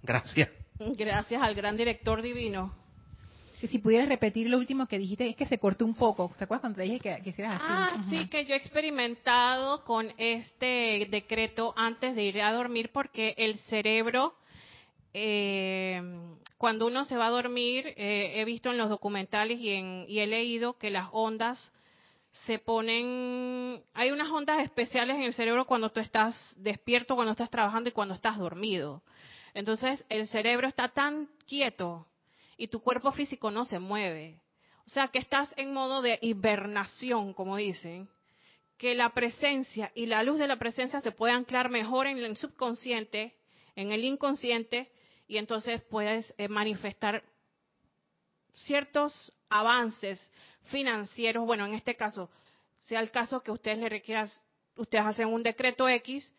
Gracias. 0.01 0.49
Gracias 0.97 1.41
al 1.41 1.55
gran 1.55 1.77
director 1.77 2.21
divino. 2.21 2.82
Que 3.63 3.69
si 3.69 3.79
pudieras 3.79 4.09
repetir 4.09 4.49
lo 4.49 4.57
último 4.57 4.87
que 4.87 4.99
dijiste, 4.99 5.25
es 5.25 5.37
que 5.37 5.45
se 5.45 5.57
cortó 5.57 5.85
un 5.85 5.95
poco. 5.95 6.29
¿Te 6.37 6.43
acuerdas 6.43 6.59
cuando 6.59 6.75
te 6.75 6.83
dije 6.83 6.99
que, 6.99 7.23
que 7.23 7.29
hicieras 7.29 7.61
así? 7.61 7.65
Ah, 7.65 8.03
sí, 8.09 8.27
que 8.27 8.43
yo 8.43 8.55
he 8.55 8.57
experimentado 8.57 9.85
con 9.85 10.11
este 10.17 11.07
decreto 11.09 11.73
antes 11.77 12.13
de 12.13 12.23
ir 12.23 12.41
a 12.41 12.51
dormir 12.51 12.89
porque 12.91 13.33
el 13.37 13.57
cerebro, 13.59 14.35
eh, 15.13 16.01
cuando 16.57 16.87
uno 16.87 17.05
se 17.05 17.15
va 17.15 17.27
a 17.27 17.29
dormir, 17.29 17.87
eh, 17.95 18.33
he 18.35 18.43
visto 18.43 18.69
en 18.69 18.77
los 18.77 18.89
documentales 18.89 19.57
y, 19.61 19.69
en, 19.69 20.07
y 20.09 20.19
he 20.19 20.27
leído 20.27 20.77
que 20.77 20.89
las 20.89 21.07
ondas 21.13 21.71
se 22.33 22.59
ponen, 22.59 23.81
hay 23.93 24.11
unas 24.11 24.29
ondas 24.29 24.59
especiales 24.59 25.15
en 25.15 25.23
el 25.23 25.33
cerebro 25.33 25.63
cuando 25.63 25.89
tú 25.89 26.01
estás 26.01 26.53
despierto, 26.57 27.15
cuando 27.15 27.31
estás 27.31 27.49
trabajando 27.49 27.87
y 27.87 27.93
cuando 27.93 28.13
estás 28.13 28.37
dormido. 28.37 29.03
Entonces 29.53 30.03
el 30.09 30.27
cerebro 30.27 30.67
está 30.67 30.89
tan 30.89 31.29
quieto 31.47 32.07
y 32.57 32.67
tu 32.67 32.81
cuerpo 32.81 33.11
físico 33.11 33.51
no 33.51 33.65
se 33.65 33.79
mueve. 33.79 34.39
O 34.85 34.89
sea 34.89 35.07
que 35.07 35.19
estás 35.19 35.53
en 35.57 35.73
modo 35.73 36.01
de 36.01 36.19
hibernación, 36.21 37.33
como 37.33 37.57
dicen, 37.57 38.09
que 38.77 38.95
la 38.95 39.13
presencia 39.13 39.91
y 39.95 40.07
la 40.07 40.23
luz 40.23 40.39
de 40.39 40.47
la 40.47 40.57
presencia 40.57 41.01
se 41.01 41.11
puede 41.11 41.33
anclar 41.33 41.69
mejor 41.69 42.07
en 42.07 42.17
el 42.17 42.35
subconsciente, 42.35 43.35
en 43.75 43.91
el 43.91 44.03
inconsciente, 44.03 44.91
y 45.27 45.37
entonces 45.37 45.81
puedes 45.89 46.33
eh, 46.37 46.47
manifestar 46.47 47.23
ciertos 48.55 49.33
avances 49.49 50.31
financieros. 50.63 51.45
Bueno, 51.45 51.65
en 51.65 51.75
este 51.75 51.95
caso, 51.95 52.29
sea 52.79 52.99
el 52.99 53.11
caso 53.11 53.41
que 53.41 53.51
ustedes 53.51 53.77
le 53.77 53.89
requieran, 53.89 54.29
ustedes 54.75 55.05
hacen 55.05 55.27
un 55.27 55.43
decreto 55.43 55.87
X 55.87 56.33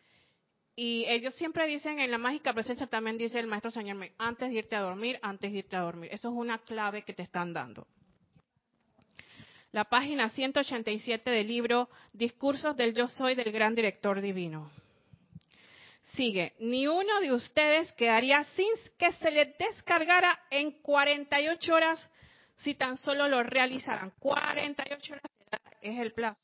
y 0.75 1.05
ellos 1.07 1.33
siempre 1.35 1.67
dicen 1.67 1.99
en 1.99 2.11
la 2.11 2.17
mágica 2.17 2.53
presencia, 2.53 2.87
también 2.87 3.17
dice 3.17 3.39
el 3.39 3.47
maestro 3.47 3.71
Señor, 3.71 4.11
antes 4.17 4.49
de 4.49 4.55
irte 4.55 4.75
a 4.75 4.81
dormir, 4.81 5.17
antes 5.21 5.51
de 5.51 5.59
irte 5.59 5.75
a 5.75 5.81
dormir. 5.81 6.09
Eso 6.13 6.27
es 6.29 6.33
una 6.35 6.57
clave 6.59 7.03
que 7.03 7.13
te 7.13 7.23
están 7.23 7.53
dando. 7.53 7.87
La 9.71 9.85
página 9.85 10.29
187 10.29 11.29
del 11.29 11.47
libro 11.47 11.89
Discursos 12.13 12.75
del 12.75 12.93
Yo 12.93 13.07
Soy 13.07 13.35
del 13.35 13.51
Gran 13.51 13.73
Director 13.73 14.19
Divino. 14.19 14.69
Sigue, 16.01 16.53
ni 16.59 16.87
uno 16.87 17.19
de 17.21 17.33
ustedes 17.33 17.91
quedaría 17.93 18.43
sin 18.55 18.67
que 18.97 19.11
se 19.13 19.31
le 19.31 19.55
descargara 19.57 20.39
en 20.49 20.71
48 20.81 21.73
horas 21.73 22.11
si 22.57 22.75
tan 22.75 22.97
solo 22.97 23.27
lo 23.27 23.43
realizaran. 23.43 24.11
48 24.19 25.13
horas 25.13 25.31
es 25.81 25.99
el 25.99 26.11
plazo. 26.13 26.39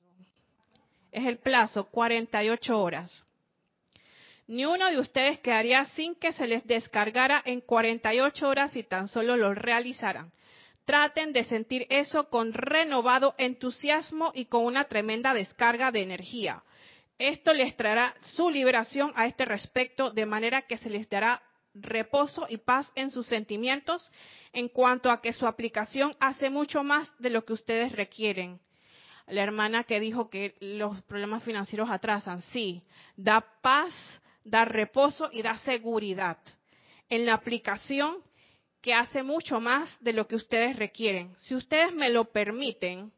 Es 1.12 1.26
el 1.26 1.38
plazo, 1.38 1.86
48 1.90 2.82
horas. 2.82 3.26
Ni 4.52 4.66
uno 4.66 4.92
de 4.92 5.00
ustedes 5.00 5.40
quedaría 5.40 5.86
sin 5.86 6.14
que 6.14 6.34
se 6.34 6.46
les 6.46 6.68
descargara 6.68 7.42
en 7.46 7.62
48 7.62 8.50
horas 8.50 8.74
si 8.74 8.84
tan 8.84 9.08
solo 9.08 9.38
lo 9.38 9.54
realizaran. 9.54 10.34
Traten 10.84 11.32
de 11.32 11.46
sentir 11.46 11.88
eso 11.90 12.30
con 12.30 12.52
renovado 12.52 13.34
entusiasmo 13.38 14.34
y 14.36 14.48
con 14.48 14.66
una 14.66 14.90
tremenda 14.90 15.34
descarga 15.34 15.90
de 15.94 16.02
energía. 16.02 16.64
Esto 17.18 17.54
les 17.54 17.78
traerá 17.78 18.14
su 18.24 18.50
liberación 18.50 19.14
a 19.16 19.26
este 19.26 19.46
respecto, 19.46 20.12
de 20.12 20.26
manera 20.26 20.64
que 20.64 20.78
se 20.78 20.90
les 20.90 21.10
dará 21.10 21.42
reposo 21.74 22.46
y 22.50 22.58
paz 22.58 22.92
en 22.96 23.10
sus 23.10 23.28
sentimientos 23.28 24.12
en 24.52 24.68
cuanto 24.68 25.10
a 25.12 25.22
que 25.22 25.32
su 25.32 25.48
aplicación 25.48 26.14
hace 26.20 26.50
mucho 26.50 26.84
más 26.84 27.10
de 27.20 27.30
lo 27.30 27.46
que 27.46 27.54
ustedes 27.54 27.94
requieren. 27.94 28.60
La 29.28 29.44
hermana 29.44 29.86
que 29.86 30.02
dijo 30.02 30.30
que 30.30 30.56
los 30.60 31.02
problemas 31.04 31.42
financieros 31.42 31.90
atrasan, 31.90 32.42
sí, 32.42 32.84
da 33.16 33.40
paz, 33.62 33.94
da 34.44 34.66
reposo 34.66 35.30
y 35.32 35.42
da 35.42 35.58
seguridad 35.60 36.38
en 37.10 37.26
la 37.26 37.34
aplicación 37.34 38.18
que 38.82 38.94
hace 38.94 39.22
mucho 39.22 39.60
más 39.60 39.96
de 40.02 40.14
lo 40.14 40.28
que 40.28 40.36
ustedes 40.36 40.76
requieren. 40.76 41.36
Si 41.38 41.54
ustedes 41.54 41.94
me 41.94 42.10
lo 42.10 42.26
permiten, 42.26 43.12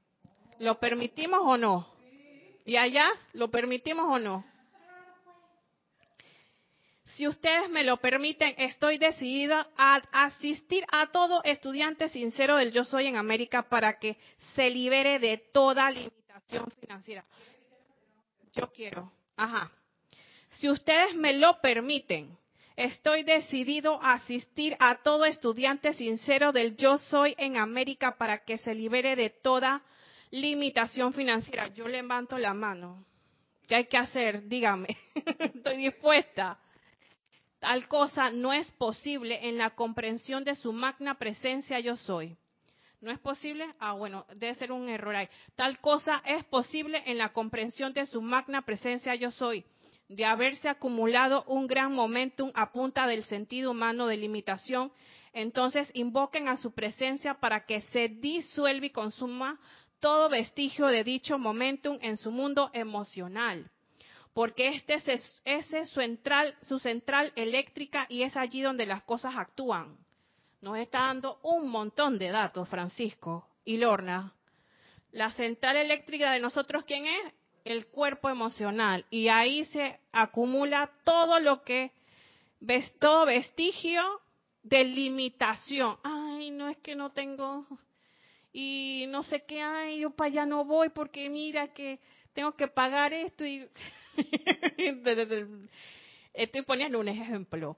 ¿lo 0.59 0.80
permitimos 0.80 1.39
o 1.43 1.57
no? 1.57 1.88
¿Y 2.65 2.76
allá 2.76 3.07
lo 3.34 3.49
permitimos 3.49 4.05
o 4.09 4.19
no? 4.19 4.45
Si 7.15 7.28
ustedes 7.28 7.69
me 7.69 7.84
lo 7.84 7.97
permiten, 7.97 8.55
estoy 8.57 8.97
decidida 8.97 9.67
a 9.78 10.01
asistir 10.11 10.84
a 10.91 11.11
todo 11.11 11.43
estudiante 11.43 12.09
sincero 12.09 12.57
del 12.57 12.71
Yo 12.71 12.84
Soy 12.84 13.05
en 13.05 13.17
América 13.17 13.69
para 13.69 13.99
que 13.99 14.17
se 14.55 14.69
libere 14.69 15.19
de 15.19 15.38
toda 15.38 15.91
limitación 15.91 16.71
financiera. 16.80 17.24
Yo 18.53 18.71
quiero. 18.71 19.11
Ajá. 19.36 19.71
Si 20.54 20.70
ustedes 20.70 21.16
me 21.16 21.34
lo 21.34 21.60
permiten, 21.62 22.38
estoy 22.76 23.24
decidido 23.24 24.01
a 24.04 24.14
asistir 24.14 24.76
a 24.80 25.01
todo 25.01 25.26
estudiante 25.26 25.93
sincero 25.93 26.51
del 26.51 26.76
Yo 26.78 26.97
Soy 26.97 27.34
en 27.38 27.58
América 27.58 28.18
para 28.18 28.43
que 28.43 28.58
se 28.60 28.76
libere 28.76 29.16
de 29.16 29.32
toda 29.32 29.82
limitación 30.30 31.14
financiera. 31.14 31.68
Yo 31.70 31.88
levanto 31.88 32.38
la 32.38 32.54
mano. 32.54 33.04
¿Qué 33.68 33.76
hay 33.76 33.86
que 33.86 33.97
hacer? 33.97 34.47
Dígame. 34.47 34.95
Estoy 35.39 35.78
dispuesta. 35.78 36.60
Tal 37.60 37.88
cosa 37.88 38.30
no 38.30 38.54
es 38.54 38.70
posible 38.74 39.47
en 39.47 39.58
la 39.58 39.72
comprensión 39.72 40.43
de 40.43 40.56
su 40.56 40.72
magna 40.72 41.16
presencia 41.16 41.80
yo 41.80 41.95
soy. 41.95 42.38
¿No 43.01 43.12
es 43.12 43.20
posible? 43.20 43.66
Ah, 43.80 43.93
bueno, 43.93 44.26
debe 44.36 44.54
ser 44.56 44.72
un 44.72 44.88
error 44.88 45.16
ahí. 45.16 45.28
Tal 45.56 45.80
cosa 45.80 46.22
es 46.26 46.43
posible 46.45 47.01
en 47.06 47.18
la 47.18 47.34
comprensión 47.34 47.93
de 47.93 48.06
su 48.06 48.22
magna 48.22 48.62
presencia 48.62 49.16
yo 49.16 49.32
soy, 49.32 49.66
de 50.16 50.26
haberse 50.26 50.70
acumulado 50.70 51.43
un 51.47 51.68
gran 51.68 51.93
momentum 51.93 52.51
a 52.55 52.72
punta 52.72 53.07
del 53.07 53.24
sentido 53.24 53.72
humano 53.72 54.07
de 54.07 54.18
limitación. 54.18 54.91
Entonces 55.34 55.89
invoquen 55.93 56.47
a 56.47 56.57
su 56.57 56.74
presencia 56.74 57.36
para 57.36 57.66
que 57.66 57.82
se 57.82 58.07
disuelva 58.07 58.86
y 58.86 58.89
consuma 58.91 59.59
todo 59.99 60.30
vestigio 60.30 60.88
de 60.88 61.03
dicho 61.03 61.38
momentum 61.38 61.97
en 62.01 62.18
su 62.18 62.32
mundo 62.32 62.70
emocional 62.74 63.70
porque 64.34 64.70
este 64.70 64.95
es, 64.95 65.41
ese 65.45 65.80
es 65.80 65.89
su 65.89 65.99
central, 65.99 66.55
su 66.61 66.80
central 66.80 67.32
eléctrica 67.36 68.07
y 68.09 68.24
es 68.24 68.36
allí 68.36 68.61
donde 68.61 68.86
las 68.86 69.03
cosas 69.03 69.36
actúan. 69.38 69.97
Nos 70.61 70.78
está 70.78 71.01
dando 71.01 71.39
un 71.43 71.70
montón 71.70 72.18
de 72.18 72.30
datos, 72.30 72.68
Francisco 72.68 73.47
y 73.64 73.78
Lorna. 73.78 74.34
La 75.11 75.32
central 75.32 75.78
eléctrica 75.78 76.32
de 76.32 76.39
nosotros, 76.39 76.84
¿quién 76.86 77.05
es? 77.05 77.34
El 77.64 77.88
cuerpo 77.88 78.30
emocional. 78.30 79.05
Y 79.09 79.30
ahí 79.30 79.66
se 79.66 79.99
acumula 80.11 80.91
todo 81.03 81.39
lo 81.39 81.64
que, 81.64 81.91
ves, 82.59 82.93
todo 82.99 83.26
vestigio 83.26 84.01
de 84.64 84.84
limitación. 84.84 85.97
Ay, 86.03 86.51
no 86.51 86.70
es 86.70 86.78
que 86.78 86.95
no 86.95 87.11
tengo, 87.11 87.66
y 88.53 89.05
no 89.09 89.24
sé 89.24 89.43
qué, 89.47 89.61
ay, 89.61 89.99
yo 90.01 90.11
para 90.11 90.28
allá 90.30 90.45
no 90.45 90.64
voy 90.64 90.89
porque 90.89 91.28
mira 91.28 91.74
que 91.74 91.99
tengo 92.34 92.51
que 92.53 92.68
pagar 92.68 93.11
esto 93.11 93.43
y 93.43 93.68
Estoy 96.34 96.61
poniendo 96.64 96.99
un 96.99 97.07
ejemplo. 97.07 97.78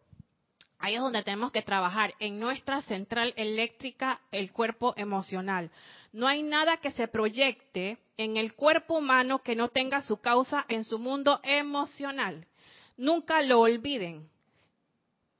Ahí 0.79 0.95
es 0.95 1.01
donde 1.01 1.23
tenemos 1.23 1.51
que 1.53 1.61
trabajar, 1.61 2.13
en 2.19 2.39
nuestra 2.39 2.81
central 2.81 3.33
eléctrica, 3.37 4.19
el 4.31 4.51
cuerpo 4.51 4.93
emocional. 4.97 5.71
No 6.15 6.29
hay 6.29 6.43
nada 6.43 6.77
que 6.77 6.91
se 6.91 7.09
proyecte 7.09 7.97
en 8.15 8.37
el 8.37 8.53
cuerpo 8.53 8.99
humano 8.99 9.43
que 9.43 9.53
no 9.53 9.67
tenga 9.67 10.01
su 10.01 10.21
causa 10.21 10.63
en 10.69 10.85
su 10.85 10.97
mundo 10.97 11.41
emocional. 11.43 12.47
Nunca 12.95 13.41
lo 13.41 13.59
olviden. 13.59 14.29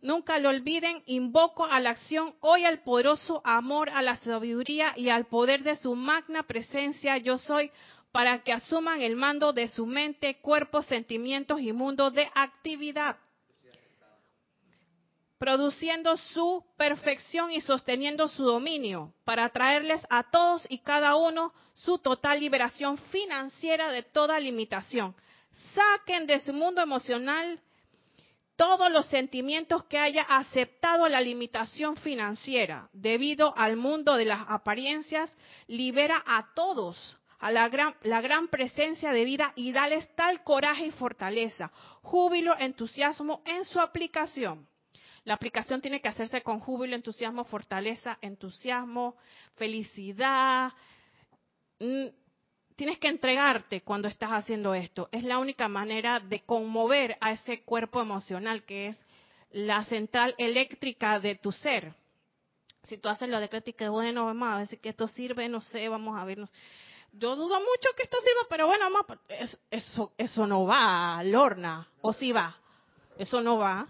Nunca 0.02 0.38
lo 0.38 0.50
olviden, 0.50 1.02
invoco 1.06 1.64
a 1.64 1.80
la 1.80 1.92
acción 1.92 2.36
hoy 2.42 2.66
al 2.66 2.84
poderoso 2.84 3.42
amor, 3.46 3.90
a 3.90 4.02
la 4.02 4.18
sabiduría 4.18 4.92
y 4.98 5.08
al 5.08 5.28
poder 5.28 5.64
de 5.64 5.78
su 5.78 5.96
magna 5.96 6.44
presencia 6.44 7.18
yo 7.20 7.38
soy 7.38 7.72
para 8.12 8.44
que 8.44 8.52
asuman 8.52 9.02
el 9.02 9.16
mando 9.16 9.54
de 9.54 9.70
su 9.70 9.86
mente, 9.86 10.42
cuerpo, 10.42 10.82
sentimientos 10.82 11.62
y 11.62 11.72
mundo 11.72 12.12
de 12.12 12.30
actividad 12.36 13.16
produciendo 15.46 16.18
su 16.18 16.66
perfección 16.76 17.52
y 17.52 17.62
sosteniendo 17.62 18.28
su 18.28 18.44
dominio, 18.44 19.14
para 19.26 19.48
traerles 19.50 20.04
a 20.10 20.24
todos 20.32 20.66
y 20.70 20.80
cada 20.80 21.16
uno 21.18 21.54
su 21.76 22.00
total 22.00 22.40
liberación 22.40 22.98
financiera 22.98 23.92
de 23.92 24.02
toda 24.02 24.40
limitación. 24.40 25.16
Saquen 25.76 26.26
de 26.26 26.40
su 26.40 26.52
mundo 26.52 26.82
emocional 26.82 27.62
todos 28.56 28.92
los 28.92 29.06
sentimientos 29.06 29.84
que 29.84 30.00
haya 30.00 30.24
aceptado 30.24 31.08
la 31.10 31.22
limitación 31.22 31.96
financiera 31.98 32.90
debido 32.92 33.56
al 33.56 33.78
mundo 33.78 34.16
de 34.16 34.26
las 34.26 34.46
apariencias, 34.48 35.38
libera 35.68 36.24
a 36.26 36.56
todos 36.56 37.20
a 37.38 37.52
la 37.52 37.70
gran, 37.70 37.94
la 38.02 38.20
gran 38.20 38.48
presencia 38.48 39.12
de 39.12 39.24
vida 39.24 39.54
y 39.56 39.74
dales 39.74 40.10
tal 40.16 40.44
coraje 40.44 40.88
y 40.88 40.92
fortaleza, 40.92 41.72
júbilo, 42.02 42.58
entusiasmo 42.58 43.44
en 43.46 43.64
su 43.66 43.80
aplicación. 43.80 44.68
La 45.26 45.34
aplicación 45.34 45.82
tiene 45.82 46.02
que 46.02 46.08
hacerse 46.08 46.42
con 46.44 46.60
júbilo, 46.60 46.96
entusiasmo, 46.96 47.46
fortaleza, 47.46 48.18
entusiasmo, 48.22 49.18
felicidad. 49.56 50.72
Mm, 51.80 52.08
tienes 52.76 53.00
que 53.00 53.08
entregarte 53.08 53.82
cuando 53.82 54.08
estás 54.08 54.30
haciendo 54.30 54.76
esto. 54.76 55.10
Es 55.12 55.24
la 55.24 55.40
única 55.40 55.68
manera 55.68 56.20
de 56.20 56.42
conmover 56.42 57.18
a 57.22 57.32
ese 57.32 57.64
cuerpo 57.64 58.02
emocional 58.02 58.64
que 58.64 58.90
es 58.90 59.06
la 59.52 59.84
central 59.86 60.36
eléctrica 60.38 61.20
de 61.20 61.36
tu 61.36 61.52
ser. 61.52 61.96
Si 62.84 63.00
tú 63.00 63.10
haces 63.10 63.28
lo 63.28 63.40
de 63.40 63.50
crítica, 63.50 63.90
bueno, 63.90 64.26
vamos 64.26 64.48
a 64.48 64.58
ver 64.58 64.80
que 64.80 64.90
esto 64.90 65.08
sirve, 65.08 65.50
no 65.50 65.60
sé, 65.60 65.90
vamos 65.90 66.16
a 66.20 66.24
ver. 66.24 66.38
Yo 67.14 67.36
dudo 67.36 67.60
mucho 67.60 67.90
que 67.98 68.04
esto 68.04 68.18
sirva, 68.20 68.42
pero 68.48 68.68
bueno, 68.68 68.86
eso, 69.72 70.14
eso 70.18 70.46
no 70.46 70.66
va, 70.66 71.24
Lorna, 71.24 71.88
o 72.02 72.14
si 72.14 72.32
va. 72.32 72.56
Eso 73.18 73.42
no 73.42 73.58
va. 73.58 73.88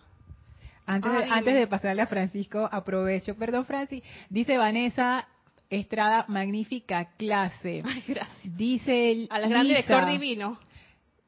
Antes, 0.85 1.11
de, 1.11 1.17
ah, 1.23 1.27
antes 1.31 1.53
de 1.55 1.67
pasarle 1.67 2.01
a 2.01 2.07
Francisco, 2.07 2.69
aprovecho. 2.71 3.35
Perdón, 3.35 3.65
Francis. 3.65 4.03
Dice 4.29 4.57
Vanessa 4.57 5.27
Estrada, 5.69 6.25
magnífica 6.27 7.09
clase. 7.17 7.81
Ay, 7.85 8.03
gracias. 8.07 8.57
Dice 8.57 9.27
A 9.29 9.39
la 9.39 9.47
gran 9.47 9.67
director 9.67 10.05
divino. 10.05 10.59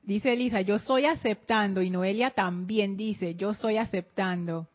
Dice 0.04 0.34
Elisa, 0.34 0.62
yo 0.62 0.80
soy 0.80 1.06
aceptando. 1.06 1.82
Y 1.82 1.90
Noelia 1.90 2.32
también 2.32 2.96
dice, 2.96 3.36
yo 3.36 3.54
soy 3.54 3.78
aceptando. 3.78 4.68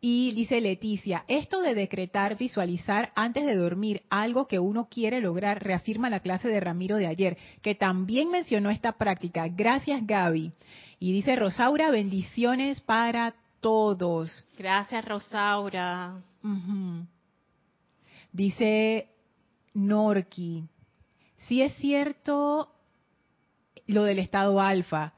Y 0.00 0.32
dice 0.32 0.60
Leticia, 0.60 1.24
esto 1.26 1.62
de 1.62 1.74
decretar, 1.74 2.36
visualizar 2.36 3.12
antes 3.14 3.46
de 3.46 3.56
dormir 3.56 4.02
algo 4.10 4.46
que 4.46 4.58
uno 4.58 4.88
quiere 4.90 5.20
lograr, 5.22 5.64
reafirma 5.64 6.10
la 6.10 6.20
clase 6.20 6.48
de 6.48 6.60
Ramiro 6.60 6.96
de 6.96 7.06
ayer, 7.06 7.38
que 7.62 7.74
también 7.74 8.30
mencionó 8.30 8.68
esta 8.68 8.92
práctica. 8.92 9.48
Gracias, 9.48 10.06
Gaby. 10.06 10.52
Y 11.00 11.12
dice 11.12 11.34
Rosaura, 11.36 11.90
bendiciones 11.90 12.82
para 12.82 13.34
todos. 13.66 14.30
Gracias, 14.56 15.04
Rosaura. 15.04 16.22
Dice 18.30 19.08
Norki, 19.74 20.68
sí 21.48 21.62
es 21.62 21.74
cierto 21.74 22.70
lo 23.88 24.04
del 24.04 24.20
estado 24.20 24.60
alfa, 24.60 25.14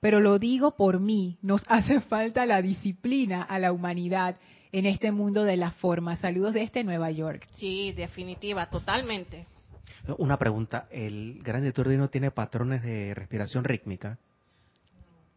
pero 0.00 0.18
lo 0.18 0.40
digo 0.40 0.72
por 0.72 0.98
mí, 0.98 1.38
nos 1.40 1.62
hace 1.68 2.00
falta 2.00 2.46
la 2.46 2.62
disciplina 2.62 3.42
a 3.44 3.60
la 3.60 3.70
humanidad 3.70 4.38
en 4.72 4.86
este 4.86 5.12
mundo 5.12 5.44
de 5.44 5.56
la 5.56 5.70
forma. 5.70 6.16
Saludos 6.16 6.54
de 6.54 6.64
este 6.64 6.82
Nueva 6.82 7.12
York. 7.12 7.46
Sí, 7.52 7.92
definitiva, 7.92 8.70
totalmente. 8.70 9.46
Una 10.18 10.36
pregunta, 10.36 10.88
¿el 10.90 11.40
gran 11.44 11.62
no 11.62 12.10
tiene 12.10 12.32
patrones 12.32 12.82
de 12.82 13.14
respiración 13.14 13.62
rítmica? 13.62 14.18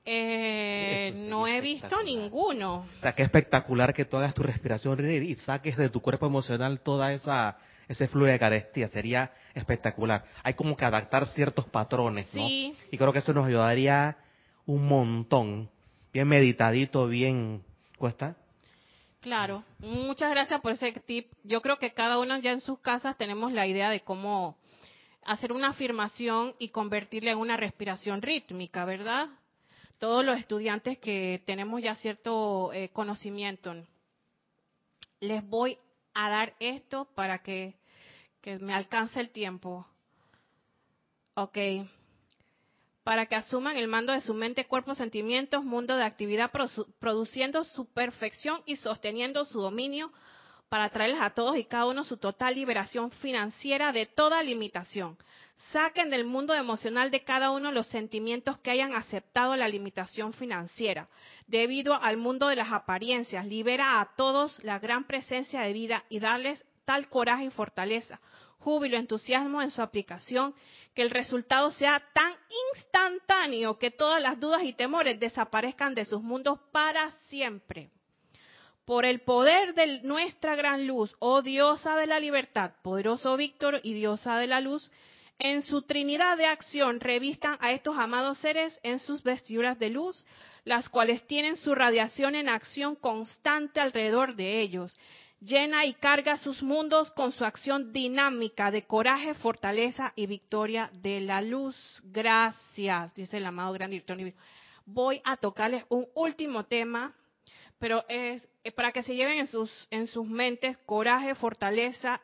Eh, 0.05 1.13
no 1.29 1.47
he 1.47 1.61
visto 1.61 2.03
ninguno. 2.03 2.85
O 2.97 3.01
sea, 3.01 3.13
qué 3.13 3.23
espectacular 3.23 3.93
que 3.93 4.05
tú 4.05 4.17
hagas 4.17 4.35
tu 4.35 4.43
respiración 4.43 5.11
y 5.11 5.35
saques 5.35 5.77
de 5.77 5.89
tu 5.89 6.01
cuerpo 6.01 6.27
emocional 6.27 6.79
toda 6.81 7.11
esa 7.13 7.57
ese 7.87 8.07
flujo 8.07 8.27
de 8.27 8.39
carestía. 8.39 8.87
Sería 8.89 9.31
espectacular. 9.53 10.25
Hay 10.43 10.53
como 10.53 10.75
que 10.75 10.85
adaptar 10.85 11.27
ciertos 11.27 11.65
patrones, 11.65 12.33
¿no? 12.33 12.47
Sí. 12.47 12.75
Y 12.91 12.97
creo 12.97 13.13
que 13.13 13.19
eso 13.19 13.33
nos 13.33 13.47
ayudaría 13.47 14.17
un 14.65 14.87
montón. 14.87 15.69
Bien 16.13 16.27
meditadito, 16.27 17.07
bien... 17.07 17.63
¿Cuesta? 17.97 18.35
Claro. 19.21 19.63
Muchas 19.79 20.29
gracias 20.29 20.61
por 20.61 20.73
ese 20.73 20.91
tip. 20.91 21.31
Yo 21.43 21.61
creo 21.61 21.77
que 21.77 21.93
cada 21.93 22.19
uno 22.19 22.37
ya 22.39 22.51
en 22.51 22.59
sus 22.59 22.79
casas 22.79 23.17
tenemos 23.17 23.53
la 23.53 23.65
idea 23.67 23.89
de 23.89 24.01
cómo 24.01 24.57
hacer 25.25 25.51
una 25.51 25.69
afirmación 25.69 26.53
y 26.59 26.69
convertirla 26.69 27.31
en 27.31 27.37
una 27.37 27.57
respiración 27.57 28.21
rítmica, 28.21 28.85
¿verdad? 28.85 29.29
Todos 30.05 30.23
los 30.23 30.37
estudiantes 30.37 30.99
que 30.99 31.41
tenemos 31.47 31.81
ya 31.81 31.95
cierto 31.95 32.71
eh, 32.73 32.89
conocimiento, 32.89 33.73
les 35.19 35.43
voy 35.49 35.79
a 36.13 36.29
dar 36.29 36.53
esto 36.59 37.05
para 37.15 37.39
que, 37.39 37.73
que 38.39 38.59
me 38.59 38.75
alcance 38.75 39.19
el 39.19 39.31
tiempo. 39.31 39.87
Ok. 41.33 41.57
Para 43.03 43.25
que 43.25 43.35
asuman 43.35 43.77
el 43.77 43.87
mando 43.87 44.13
de 44.13 44.21
su 44.21 44.35
mente, 44.35 44.67
cuerpo, 44.67 44.93
sentimientos, 44.93 45.65
mundo 45.65 45.95
de 45.95 46.03
actividad, 46.03 46.51
produciendo 46.99 47.63
su 47.63 47.87
perfección 47.87 48.61
y 48.67 48.75
sosteniendo 48.75 49.43
su 49.43 49.59
dominio 49.59 50.13
para 50.69 50.91
traerles 50.91 51.21
a 51.21 51.31
todos 51.31 51.57
y 51.57 51.63
cada 51.63 51.87
uno 51.87 52.03
su 52.03 52.17
total 52.17 52.53
liberación 52.53 53.09
financiera 53.09 53.91
de 53.91 54.05
toda 54.05 54.43
limitación. 54.43 55.17
Saquen 55.71 56.09
del 56.09 56.25
mundo 56.25 56.53
emocional 56.53 57.11
de 57.11 57.23
cada 57.23 57.51
uno 57.51 57.71
los 57.71 57.87
sentimientos 57.87 58.59
que 58.59 58.71
hayan 58.71 58.93
aceptado 58.93 59.55
la 59.55 59.69
limitación 59.69 60.33
financiera. 60.33 61.07
Debido 61.47 61.93
al 61.93 62.17
mundo 62.17 62.49
de 62.49 62.57
las 62.57 62.71
apariencias, 62.71 63.45
libera 63.45 64.01
a 64.01 64.15
todos 64.15 64.61
la 64.63 64.79
gran 64.79 65.05
presencia 65.05 65.61
de 65.61 65.73
vida 65.73 66.03
y 66.09 66.19
darles 66.19 66.65
tal 66.83 67.09
coraje 67.09 67.45
y 67.45 67.49
fortaleza, 67.49 68.19
júbilo, 68.59 68.97
entusiasmo 68.97 69.61
en 69.61 69.71
su 69.71 69.81
aplicación, 69.81 70.53
que 70.93 71.01
el 71.01 71.09
resultado 71.09 71.71
sea 71.71 72.03
tan 72.13 72.33
instantáneo 72.73 73.79
que 73.79 73.91
todas 73.91 74.21
las 74.21 74.39
dudas 74.39 74.63
y 74.63 74.73
temores 74.73 75.19
desaparezcan 75.19 75.93
de 75.93 76.05
sus 76.05 76.21
mundos 76.21 76.59
para 76.71 77.11
siempre. 77.27 77.89
Por 78.85 79.03
el 79.03 79.21
poder 79.21 79.73
de 79.73 80.01
nuestra 80.03 80.55
gran 80.55 80.85
luz, 80.85 81.15
oh 81.19 81.41
diosa 81.41 81.95
de 81.95 82.07
la 82.07 82.19
libertad, 82.19 82.73
poderoso 82.83 83.35
Víctor 83.35 83.79
y 83.83 83.93
diosa 83.93 84.37
de 84.37 84.47
la 84.47 84.61
luz, 84.61 84.91
en 85.39 85.61
su 85.63 85.81
Trinidad 85.81 86.37
de 86.37 86.45
acción 86.45 86.99
revistan 86.99 87.57
a 87.59 87.71
estos 87.71 87.97
amados 87.97 88.37
seres 88.37 88.79
en 88.83 88.99
sus 88.99 89.21
vestiduras 89.23 89.77
de 89.77 89.89
luz, 89.89 90.25
las 90.63 90.87
cuales 90.89 91.25
tienen 91.27 91.57
su 91.57 91.75
radiación 91.75 92.35
en 92.35 92.47
acción 92.47 92.95
constante 92.95 93.81
alrededor 93.81 94.35
de 94.35 94.61
ellos. 94.61 94.97
Llena 95.41 95.85
y 95.85 95.93
carga 95.93 96.37
sus 96.37 96.63
mundos 96.63 97.11
con 97.11 97.33
su 97.33 97.43
acción 97.43 97.91
dinámica 97.91 98.71
de 98.71 98.83
coraje, 98.83 99.33
fortaleza 99.33 100.13
y 100.15 100.25
victoria 100.25 100.89
de 100.93 101.19
la 101.19 101.41
luz. 101.41 101.75
Gracias, 102.05 103.13
dice 103.13 103.37
el 103.37 103.45
amado 103.45 103.73
gran 103.73 103.91
director. 103.91 104.17
Voy 104.85 105.21
a 105.25 105.35
tocarles 105.35 105.83
un 105.89 106.07
último 106.15 106.65
tema, 106.65 107.13
pero 107.77 108.05
es, 108.07 108.47
para 108.75 108.91
que 108.91 109.03
se 109.03 109.15
lleven 109.15 109.39
en 109.39 109.47
sus, 109.47 109.69
en 109.91 110.07
sus 110.07 110.25
mentes 110.25 110.77
coraje, 110.85 111.35
fortaleza, 111.35 112.21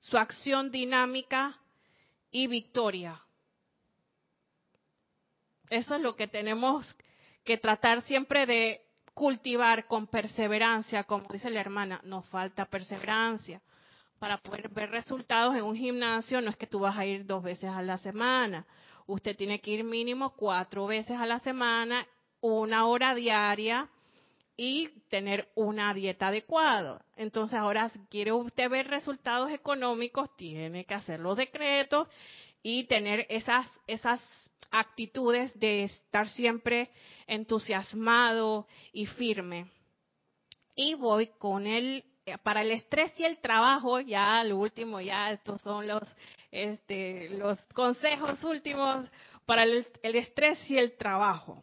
su 0.00 0.18
acción 0.18 0.72
dinámica 0.72 1.61
y 2.32 2.48
victoria. 2.48 3.20
Eso 5.70 5.94
es 5.94 6.00
lo 6.00 6.16
que 6.16 6.26
tenemos 6.26 6.96
que 7.44 7.58
tratar 7.58 8.02
siempre 8.02 8.46
de 8.46 8.80
cultivar 9.14 9.86
con 9.86 10.06
perseverancia, 10.06 11.04
como 11.04 11.28
dice 11.30 11.50
la 11.50 11.60
hermana, 11.60 12.00
nos 12.04 12.26
falta 12.28 12.64
perseverancia. 12.64 13.60
Para 14.18 14.38
poder 14.38 14.68
ver 14.70 14.90
resultados 14.90 15.54
en 15.54 15.64
un 15.64 15.76
gimnasio 15.76 16.40
no 16.40 16.50
es 16.50 16.56
que 16.56 16.66
tú 16.66 16.80
vas 16.80 16.96
a 16.96 17.04
ir 17.04 17.26
dos 17.26 17.42
veces 17.42 17.70
a 17.70 17.82
la 17.82 17.98
semana, 17.98 18.66
usted 19.06 19.36
tiene 19.36 19.60
que 19.60 19.72
ir 19.72 19.84
mínimo 19.84 20.30
cuatro 20.36 20.86
veces 20.86 21.18
a 21.18 21.26
la 21.26 21.38
semana, 21.40 22.06
una 22.40 22.86
hora 22.86 23.14
diaria 23.14 23.88
y 24.56 24.88
tener 25.08 25.48
una 25.54 25.94
dieta 25.94 26.28
adecuada. 26.28 27.04
Entonces 27.16 27.58
ahora 27.58 27.88
si 27.88 27.98
quiere 28.10 28.32
usted 28.32 28.68
ver 28.68 28.88
resultados 28.88 29.50
económicos, 29.50 30.34
tiene 30.36 30.84
que 30.84 30.94
hacer 30.94 31.20
los 31.20 31.36
decretos 31.36 32.08
y 32.62 32.84
tener 32.84 33.26
esas, 33.28 33.80
esas 33.86 34.50
actitudes 34.70 35.58
de 35.58 35.84
estar 35.84 36.28
siempre 36.28 36.90
entusiasmado 37.26 38.66
y 38.92 39.06
firme. 39.06 39.70
Y 40.74 40.94
voy 40.94 41.28
con 41.38 41.66
el 41.66 42.04
para 42.44 42.62
el 42.62 42.70
estrés 42.70 43.12
y 43.18 43.24
el 43.24 43.38
trabajo, 43.38 43.98
ya 43.98 44.44
lo 44.44 44.56
último, 44.58 45.00
ya 45.00 45.32
estos 45.32 45.60
son 45.62 45.88
los 45.88 46.02
este, 46.52 47.30
los 47.30 47.58
consejos 47.74 48.44
últimos 48.44 49.10
para 49.44 49.64
el 49.64 49.86
estrés 50.02 50.70
y 50.70 50.78
el 50.78 50.96
trabajo. 50.96 51.62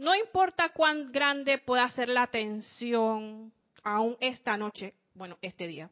No 0.00 0.14
importa 0.14 0.70
cuán 0.70 1.12
grande 1.12 1.58
pueda 1.58 1.86
ser 1.90 2.08
la 2.08 2.26
tensión, 2.26 3.52
aún 3.82 4.16
esta 4.20 4.56
noche, 4.56 4.94
bueno, 5.12 5.36
este 5.42 5.66
día. 5.66 5.90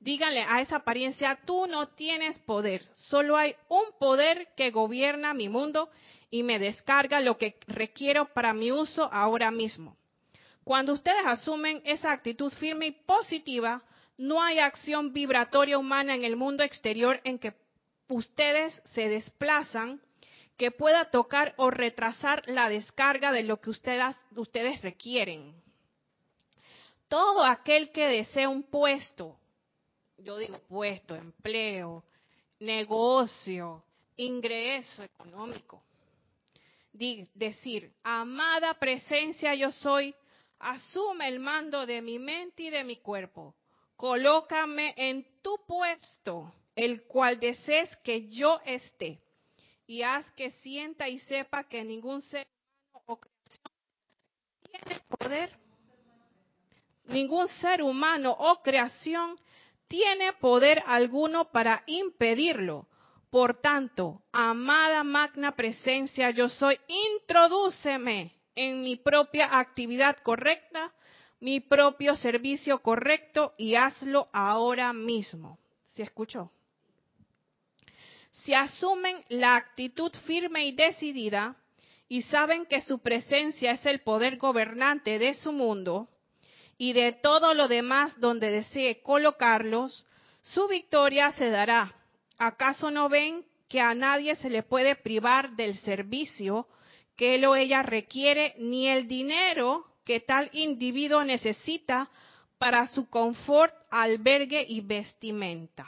Díganle 0.00 0.42
a 0.48 0.62
esa 0.62 0.76
apariencia, 0.76 1.38
tú 1.44 1.66
no 1.66 1.88
tienes 1.88 2.38
poder, 2.38 2.82
solo 2.94 3.36
hay 3.36 3.54
un 3.68 3.84
poder 3.98 4.48
que 4.56 4.70
gobierna 4.70 5.34
mi 5.34 5.50
mundo 5.50 5.90
y 6.30 6.44
me 6.44 6.58
descarga 6.58 7.20
lo 7.20 7.36
que 7.36 7.58
requiero 7.66 8.32
para 8.32 8.54
mi 8.54 8.72
uso 8.72 9.06
ahora 9.12 9.50
mismo. 9.50 9.98
Cuando 10.64 10.94
ustedes 10.94 11.26
asumen 11.26 11.82
esa 11.84 12.12
actitud 12.12 12.50
firme 12.54 12.86
y 12.86 12.92
positiva, 12.92 13.82
no 14.16 14.42
hay 14.42 14.60
acción 14.60 15.12
vibratoria 15.12 15.76
humana 15.76 16.14
en 16.14 16.24
el 16.24 16.36
mundo 16.36 16.64
exterior 16.64 17.20
en 17.22 17.38
que 17.38 17.52
ustedes 18.08 18.80
se 18.86 19.10
desplazan 19.10 20.00
que 20.56 20.70
pueda 20.70 21.10
tocar 21.10 21.54
o 21.56 21.70
retrasar 21.70 22.42
la 22.46 22.68
descarga 22.68 23.30
de 23.30 23.42
lo 23.42 23.60
que 23.60 23.70
ustedes, 23.70 24.16
ustedes 24.34 24.80
requieren. 24.82 25.54
Todo 27.08 27.44
aquel 27.44 27.92
que 27.92 28.06
desea 28.06 28.48
un 28.48 28.64
puesto, 28.64 29.38
yo 30.18 30.38
digo 30.38 30.58
puesto, 30.68 31.14
empleo, 31.14 32.02
negocio, 32.58 33.84
ingreso 34.16 35.02
económico, 35.02 35.82
decir, 36.92 37.92
amada 38.02 38.74
presencia 38.74 39.54
yo 39.54 39.70
soy, 39.70 40.14
asume 40.58 41.28
el 41.28 41.38
mando 41.38 41.84
de 41.84 42.00
mi 42.00 42.18
mente 42.18 42.64
y 42.64 42.70
de 42.70 42.82
mi 42.82 42.96
cuerpo, 42.96 43.54
colócame 43.94 44.94
en 44.96 45.26
tu 45.42 45.58
puesto, 45.66 46.52
el 46.74 47.04
cual 47.04 47.38
desees 47.38 47.94
que 47.98 48.26
yo 48.28 48.58
esté 48.64 49.20
y 49.86 50.02
haz 50.02 50.30
que 50.32 50.50
sienta 50.50 51.08
y 51.08 51.18
sepa 51.20 51.64
que 51.64 51.84
ningún 51.84 52.20
ser 52.22 52.46
humano 52.92 53.04
o 53.06 53.16
creación 53.20 53.72
tiene 54.62 55.00
poder, 55.08 55.58
ningún 57.06 57.48
ser 57.48 57.82
humano 57.82 58.36
o 58.38 58.62
creación 58.62 59.36
tiene 59.88 60.32
poder 60.34 60.82
alguno 60.86 61.50
para 61.52 61.82
impedirlo. 61.86 62.88
Por 63.30 63.60
tanto, 63.60 64.22
amada 64.32 65.04
magna 65.04 65.54
presencia, 65.54 66.30
yo 66.30 66.48
soy, 66.48 66.78
introdúceme 66.88 68.32
en 68.54 68.82
mi 68.82 68.96
propia 68.96 69.58
actividad 69.58 70.16
correcta, 70.18 70.92
mi 71.40 71.60
propio 71.60 72.16
servicio 72.16 72.80
correcto 72.80 73.54
y 73.58 73.74
hazlo 73.74 74.28
ahora 74.32 74.92
mismo. 74.92 75.58
¿Se 75.88 76.02
escuchó? 76.02 76.50
Si 78.42 78.54
asumen 78.54 79.16
la 79.28 79.56
actitud 79.56 80.12
firme 80.26 80.66
y 80.66 80.72
decidida 80.72 81.56
y 82.08 82.22
saben 82.22 82.66
que 82.66 82.80
su 82.80 83.00
presencia 83.00 83.72
es 83.72 83.84
el 83.86 84.00
poder 84.00 84.36
gobernante 84.36 85.18
de 85.18 85.34
su 85.34 85.52
mundo 85.52 86.08
y 86.78 86.92
de 86.92 87.12
todo 87.12 87.54
lo 87.54 87.68
demás 87.68 88.18
donde 88.20 88.50
desee 88.50 89.00
colocarlos, 89.02 90.06
su 90.42 90.68
victoria 90.68 91.32
se 91.32 91.50
dará. 91.50 91.94
¿Acaso 92.38 92.90
no 92.90 93.08
ven 93.08 93.44
que 93.68 93.80
a 93.80 93.94
nadie 93.94 94.36
se 94.36 94.50
le 94.50 94.62
puede 94.62 94.94
privar 94.94 95.56
del 95.56 95.76
servicio 95.78 96.68
que 97.16 97.36
él 97.36 97.46
o 97.46 97.56
ella 97.56 97.82
requiere 97.82 98.54
ni 98.58 98.88
el 98.88 99.08
dinero 99.08 99.86
que 100.04 100.20
tal 100.20 100.50
individuo 100.52 101.24
necesita 101.24 102.10
para 102.58 102.86
su 102.86 103.08
confort, 103.08 103.74
albergue 103.90 104.64
y 104.68 104.82
vestimenta? 104.82 105.86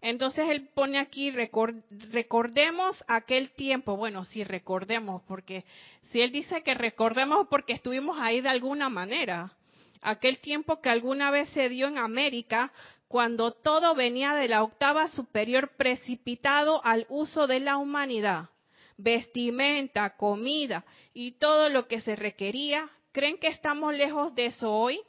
Entonces 0.00 0.48
él 0.48 0.68
pone 0.74 0.98
aquí, 0.98 1.30
recordemos 1.30 3.04
aquel 3.08 3.50
tiempo, 3.50 3.96
bueno, 3.96 4.24
sí, 4.24 4.44
recordemos, 4.44 5.22
porque 5.26 5.64
si 6.10 6.20
él 6.20 6.30
dice 6.30 6.62
que 6.62 6.74
recordemos 6.74 7.48
porque 7.50 7.72
estuvimos 7.72 8.16
ahí 8.20 8.40
de 8.40 8.48
alguna 8.48 8.88
manera, 8.88 9.52
aquel 10.00 10.38
tiempo 10.38 10.80
que 10.80 10.88
alguna 10.88 11.32
vez 11.32 11.48
se 11.48 11.68
dio 11.68 11.88
en 11.88 11.98
América, 11.98 12.72
cuando 13.08 13.52
todo 13.52 13.94
venía 13.94 14.34
de 14.34 14.48
la 14.48 14.62
octava 14.62 15.08
superior 15.08 15.70
precipitado 15.76 16.84
al 16.84 17.06
uso 17.08 17.46
de 17.46 17.58
la 17.58 17.78
humanidad, 17.78 18.50
vestimenta, 18.98 20.16
comida 20.16 20.84
y 21.12 21.32
todo 21.32 21.70
lo 21.70 21.88
que 21.88 22.00
se 22.00 22.14
requería, 22.14 22.88
¿creen 23.12 23.38
que 23.38 23.48
estamos 23.48 23.94
lejos 23.94 24.34
de 24.34 24.46
eso 24.46 24.72
hoy? 24.72 25.00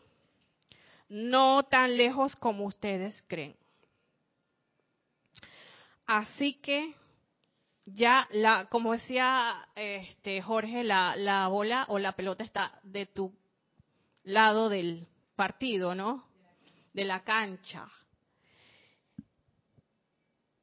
No 1.10 1.64
tan 1.64 1.98
lejos 1.98 2.36
como 2.36 2.66
ustedes 2.66 3.24
creen. 3.28 3.59
Así 6.12 6.56
que 6.56 6.96
ya 7.86 8.28
la, 8.32 8.66
como 8.66 8.94
decía 8.94 9.70
este 9.76 10.42
Jorge, 10.42 10.84
la, 10.84 11.16
la 11.16 11.48
bola 11.50 11.86
o 11.88 12.00
la 12.00 12.14
pelota 12.14 12.44
está 12.44 12.80
de 12.82 13.06
tu 13.06 13.32
lado 14.24 14.70
del 14.70 15.06
partido, 15.36 15.94
¿no? 15.94 16.26
De 16.94 17.06
la 17.06 17.24
cancha. 17.24 17.88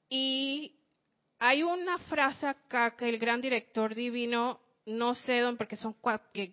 Y 0.09 0.74
hay 1.38 1.62
una 1.62 1.99
frase 1.99 2.49
acá 2.49 2.97
que 2.97 3.09
el 3.09 3.18
gran 3.18 3.40
director 3.40 3.94
divino, 3.94 4.59
no 4.84 5.14
sé 5.14 5.38
dónde, 5.38 5.59
porque 5.59 5.76
son 5.76 5.94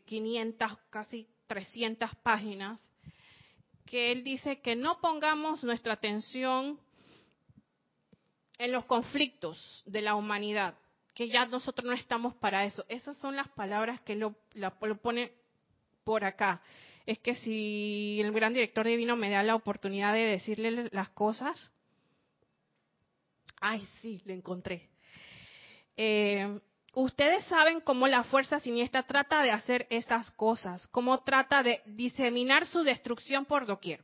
500, 0.06 0.78
casi 0.92 1.28
300 1.48 2.12
páginas, 2.18 2.80
que 3.88 4.12
él 4.12 4.24
dice 4.24 4.62
que 4.62 4.76
no 4.76 5.02
pongamos 5.02 5.64
nuestra 5.64 5.94
atención 5.94 6.80
en 8.58 8.72
los 8.72 8.86
conflictos 8.86 9.84
de 9.86 10.02
la 10.02 10.16
humanidad, 10.16 10.76
que 11.14 11.28
ya 11.28 11.46
nosotros 11.46 11.86
no 11.86 11.94
estamos 11.94 12.36
para 12.36 12.66
eso. 12.66 12.86
Esas 12.88 13.18
son 13.18 13.36
las 13.36 13.50
palabras 13.50 14.02
que 14.02 14.16
lo, 14.16 14.36
lo 14.54 14.98
pone 15.02 15.32
por 16.04 16.26
acá. 16.26 16.62
Es 17.06 17.20
que 17.20 17.36
si 17.36 18.20
el 18.22 18.32
gran 18.32 18.54
director 18.54 18.86
divino 18.86 19.16
me 19.16 19.30
da 19.30 19.44
la 19.44 19.56
oportunidad 19.56 20.14
de 20.14 20.26
decirle 20.26 20.90
las 20.92 21.10
cosas, 21.10 21.72
ay, 23.60 23.86
sí, 24.02 24.22
lo 24.26 24.34
encontré. 24.34 24.90
Eh, 25.98 26.60
ustedes 26.94 27.44
saben 27.46 27.82
cómo 27.82 28.08
la 28.08 28.24
fuerza 28.24 28.60
siniestra 28.60 29.04
trata 29.04 29.44
de 29.44 29.52
hacer 29.52 29.88
esas 29.90 30.32
cosas, 30.32 30.88
cómo 30.88 31.24
trata 31.24 31.62
de 31.62 31.82
diseminar 31.86 32.66
su 32.66 32.84
destrucción 32.84 33.46
por 33.46 33.66
doquier. 33.66 34.04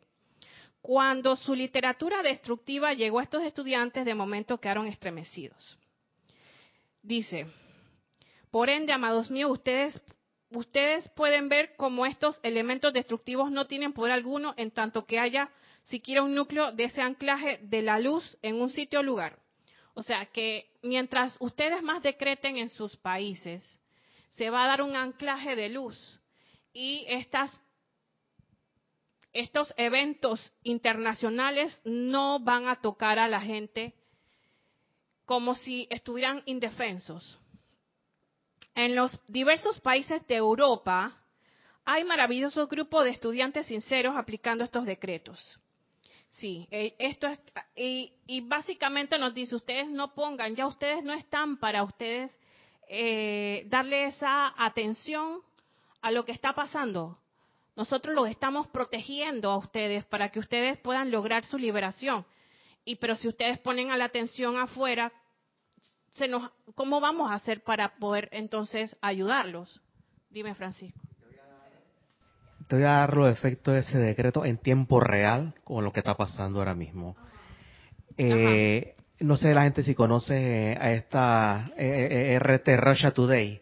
Cuando 0.90 1.36
su 1.36 1.54
literatura 1.54 2.24
destructiva 2.24 2.96
llegó 2.96 3.20
a 3.20 3.22
estos 3.22 3.44
estudiantes, 3.44 4.06
de 4.06 4.16
momento 4.16 4.60
quedaron 4.60 4.88
estremecidos. 4.88 5.78
Dice, 7.04 7.46
por 8.50 8.72
ende, 8.72 8.92
amados 8.92 9.30
míos, 9.30 9.52
ustedes, 9.52 10.02
ustedes 10.50 11.08
pueden 11.10 11.48
ver 11.48 11.76
cómo 11.78 12.08
estos 12.08 12.40
elementos 12.42 12.92
destructivos 12.92 13.52
no 13.52 13.68
tienen 13.68 13.94
poder 13.94 14.14
alguno 14.14 14.56
en 14.58 14.72
tanto 14.72 15.06
que 15.06 15.20
haya 15.20 15.52
siquiera 15.84 16.24
un 16.24 16.34
núcleo 16.34 16.72
de 16.72 16.86
ese 16.86 17.04
anclaje 17.04 17.60
de 17.62 17.84
la 17.84 18.00
luz 18.00 18.40
en 18.42 18.60
un 18.60 18.72
sitio 18.72 19.02
o 19.02 19.04
lugar. 19.04 19.38
O 19.94 20.02
sea 20.02 20.26
que 20.26 20.72
mientras 20.82 21.38
ustedes 21.40 21.84
más 21.84 22.02
decreten 22.02 22.58
en 22.58 22.72
sus 22.72 22.98
países, 22.98 23.80
se 24.32 24.50
va 24.50 24.64
a 24.64 24.68
dar 24.68 24.82
un 24.82 24.96
anclaje 24.96 25.56
de 25.56 25.70
luz 25.70 26.20
y 26.74 27.06
estas 27.08 27.62
estos 29.34 29.74
eventos 29.78 30.54
internacionales 30.64 31.82
no 31.86 32.40
van 32.40 32.68
a 32.68 32.82
tocar 32.82 33.20
a 33.20 33.28
la 33.28 33.42
gente 33.42 33.94
como 35.26 35.54
si 35.56 35.88
estuvieran 35.90 36.42
indefensos. 36.46 37.40
En 38.74 38.96
los 38.96 39.20
diversos 39.28 39.80
países 39.82 40.26
de 40.28 40.36
Europa 40.36 41.16
hay 41.86 42.04
maravillosos 42.04 42.68
grupos 42.70 43.04
de 43.04 43.12
estudiantes 43.12 43.68
sinceros 43.68 44.16
aplicando 44.16 44.64
estos 44.64 44.86
decretos. 44.86 45.60
Sí, 46.32 46.68
eh, 46.72 46.96
esto 47.00 47.28
es, 47.28 47.40
y, 47.76 48.42
básicamente 48.42 49.18
nos 49.18 49.34
dice, 49.34 49.56
ustedes 49.56 49.88
no 49.88 50.14
pongan, 50.14 50.56
ya 50.56 50.68
ustedes 50.68 51.04
no 51.04 51.14
están 51.14 51.58
para 51.58 51.84
ustedes 51.84 52.32
eh, 52.88 53.64
darle 53.68 54.06
esa 54.06 54.54
atención 54.58 55.42
a 56.02 56.12
lo 56.12 56.26
que 56.26 56.32
está 56.32 56.54
pasando. 56.54 57.20
Nosotros 57.76 58.14
los 58.14 58.28
estamos 58.30 58.68
protegiendo 58.68 59.52
a 59.52 59.58
ustedes 59.58 60.06
para 60.06 60.30
que 60.30 60.40
ustedes 60.40 60.78
puedan 60.78 61.12
lograr 61.12 61.46
su 61.46 61.58
liberación. 61.58 62.26
Y 62.84 62.96
pero 62.96 63.16
si 63.16 63.28
ustedes 63.28 63.60
ponen 63.60 63.92
a 63.92 63.98
la 63.98 64.06
atención 64.06 64.58
afuera, 64.58 65.12
se 66.12 66.28
nos, 66.28 66.52
¿cómo 66.76 67.00
vamos 67.00 67.32
a 67.32 67.36
hacer 67.36 67.64
para 67.64 67.96
poder 67.96 68.30
entonces 68.32 68.96
ayudarlos? 69.02 69.82
Dime, 70.30 70.56
Francisco. 70.56 71.00
Te 72.68 72.76
voy 72.76 72.86
a 72.86 72.92
dar 72.92 73.18
los 73.18 73.32
efectos 73.32 73.74
de 73.74 73.80
ese 73.80 73.98
decreto 73.98 74.46
en 74.46 74.58
tiempo 74.58 75.00
real 75.00 75.56
con 75.64 75.84
lo 75.84 75.92
que 75.92 76.02
está 76.02 76.16
pasando 76.16 76.60
ahora 76.60 76.76
mismo. 76.76 77.16
Eh, 78.16 78.96
no 79.22 79.38
sé 79.38 79.54
la 79.54 79.64
gente 79.64 79.82
si 79.82 79.96
conoce 79.96 80.78
a 80.80 80.92
esta 80.94 81.72
eh, 81.78 82.36
eh, 82.36 82.40
RT 82.40 82.78
Russia 82.78 83.12
Today. 83.12 83.62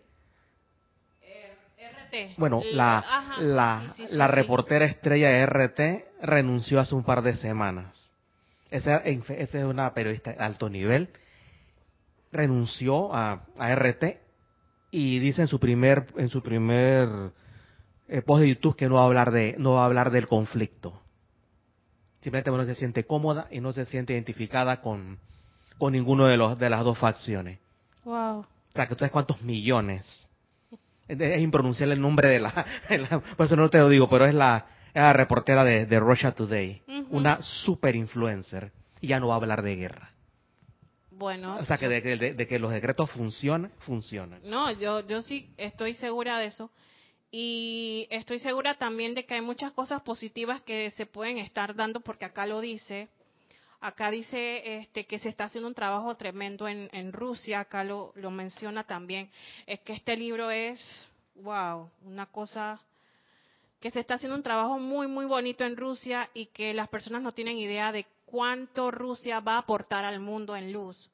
RT. 2.07 2.35
Bueno, 2.37 2.61
la, 2.73 2.99
Ajá, 2.99 3.41
la, 3.41 3.81
sí, 3.95 4.03
sí, 4.03 4.07
sí, 4.07 4.15
la 4.15 4.27
sí. 4.27 4.33
reportera 4.35 4.85
estrella 4.85 5.29
de 5.29 5.45
RT 5.45 5.79
renunció 6.21 6.79
hace 6.79 6.95
un 6.95 7.03
par 7.03 7.21
de 7.21 7.35
semanas. 7.35 8.11
Esa, 8.69 8.97
esa 8.97 9.57
es 9.59 9.63
una 9.63 9.93
periodista 9.93 10.33
de 10.33 10.39
alto 10.39 10.69
nivel. 10.69 11.09
Renunció 12.31 13.13
a, 13.13 13.45
a 13.57 13.75
RT 13.75 14.19
y 14.91 15.19
dice 15.19 15.41
en 15.41 15.47
su 15.47 15.59
primer, 15.59 16.07
en 16.17 16.29
su 16.29 16.41
primer 16.41 17.31
eh, 18.07 18.21
post 18.21 18.41
de 18.41 18.49
YouTube 18.49 18.75
que 18.75 18.87
no 18.87 18.95
va 18.95 19.01
a 19.01 19.05
hablar 19.05 19.31
de, 19.31 19.55
no 19.57 19.73
va 19.73 19.83
a 19.83 19.85
hablar 19.85 20.11
del 20.11 20.27
conflicto. 20.27 21.01
Simplemente 22.21 22.51
no 22.51 22.65
se 22.65 22.75
siente 22.75 23.05
cómoda 23.05 23.47
y 23.51 23.61
no 23.61 23.73
se 23.73 23.85
siente 23.85 24.13
identificada 24.13 24.81
con, 24.81 25.19
con 25.77 25.93
ninguno 25.93 26.25
de 26.25 26.37
los 26.37 26.57
de 26.57 26.69
las 26.69 26.83
dos 26.83 26.97
facciones. 26.97 27.59
Wow. 28.03 28.39
O 28.39 28.45
sea, 28.73 28.87
que 28.87 28.93
ustedes 28.93 29.11
cuántos 29.11 29.41
millones. 29.41 30.26
Es, 31.07 31.41
impronunciable 31.41 31.93
el 31.95 32.01
nombre 32.01 32.27
de 32.29 32.39
la, 32.39 32.65
Por 33.37 33.45
eso 33.45 33.55
no 33.55 33.69
te 33.69 33.77
lo 33.79 33.89
digo, 33.89 34.09
pero 34.09 34.25
es 34.25 34.33
la, 34.33 34.65
es 34.93 35.01
la 35.01 35.13
reportera 35.13 35.63
de, 35.63 35.85
de 35.85 35.99
Russia 35.99 36.31
Today. 36.33 36.81
Una 37.09 37.41
super 37.41 37.95
influencer. 37.95 38.71
Y 38.99 39.07
ya 39.07 39.19
no 39.19 39.27
va 39.27 39.35
a 39.35 39.37
hablar 39.37 39.61
de 39.61 39.75
guerra. 39.75 40.11
Bueno. 41.11 41.57
O 41.57 41.65
sea, 41.65 41.77
que 41.77 41.87
de, 41.87 42.01
que- 42.01 42.17
de- 42.17 42.33
de 42.33 42.47
que 42.47 42.59
los 42.59 42.71
decretos 42.71 43.09
funcionan, 43.11 43.71
funcionan. 43.79 44.39
No, 44.43 44.71
yo, 44.71 45.05
yo 45.07 45.21
sí 45.21 45.49
estoy 45.57 45.93
segura 45.93 46.37
de 46.39 46.47
eso. 46.47 46.71
Y 47.31 48.07
estoy 48.09 48.39
segura 48.39 48.77
también 48.77 49.13
de 49.13 49.25
que 49.25 49.33
hay 49.33 49.41
muchas 49.41 49.71
cosas 49.73 50.01
positivas 50.01 50.61
que 50.61 50.91
se 50.91 51.05
pueden 51.05 51.37
estar 51.39 51.75
dando, 51.75 51.99
porque 52.01 52.25
acá 52.25 52.45
lo 52.45 52.61
dice. 52.61 53.09
Acá 53.79 54.09
dice 54.09 54.77
este, 54.77 55.05
que 55.05 55.19
se 55.19 55.29
está 55.29 55.45
haciendo 55.45 55.67
un 55.67 55.75
trabajo 55.75 56.15
tremendo 56.15 56.67
en, 56.67 57.13
Rusia, 57.13 57.59
acá 57.59 57.83
lo, 57.83 58.11
lo 58.15 58.31
menciona 58.31 58.83
también. 58.83 59.29
Es 59.67 59.79
que 59.81 59.93
este 59.93 60.17
libro 60.17 60.49
es, 60.49 60.79
wow, 61.35 61.89
una 62.03 62.25
cosa 62.25 62.81
que 63.79 63.91
se 63.91 63.99
está 63.99 64.15
haciendo 64.15 64.35
un 64.35 64.43
trabajo 64.43 64.79
muy, 64.79 65.07
muy 65.07 65.25
bonito 65.25 65.63
en 65.63 65.77
Rusia 65.77 66.29
y 66.33 66.47
que 66.47 66.73
las 66.73 66.89
personas 66.89 67.21
no 67.21 67.31
tienen 67.31 67.57
idea 67.57 67.91
de 67.91 68.07
cuánto 68.25 68.89
Rusia 68.91 69.39
va 69.39 69.53
a 69.53 69.59
aportar 69.59 70.05
al 70.05 70.19
mundo 70.19 70.55
en 70.55 70.73
luz. 70.73 71.11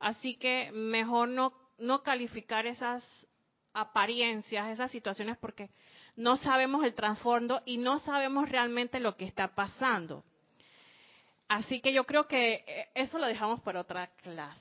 Así 0.00 0.36
que 0.36 0.70
mejor 0.72 1.28
no, 1.28 1.52
no 1.78 2.02
calificar 2.02 2.66
esas 2.66 3.26
apariencias, 3.74 4.70
esas 4.70 4.90
situaciones, 4.90 5.36
porque 5.38 5.70
no 6.16 6.36
sabemos 6.36 6.84
el 6.84 6.94
trasfondo 6.94 7.62
y 7.64 7.76
no 7.76 7.98
sabemos 7.98 8.48
realmente 8.48 9.00
lo 9.00 9.16
que 9.16 9.24
está 9.24 9.54
pasando. 9.54 10.24
Así 11.48 11.80
que 11.80 11.92
yo 11.92 12.04
creo 12.04 12.26
que 12.26 12.64
eh, 12.66 12.88
eso 12.94 13.18
lo 13.18 13.26
dejamos 13.26 13.60
para 13.60 13.80
otra 13.80 14.08
clase. 14.22 14.60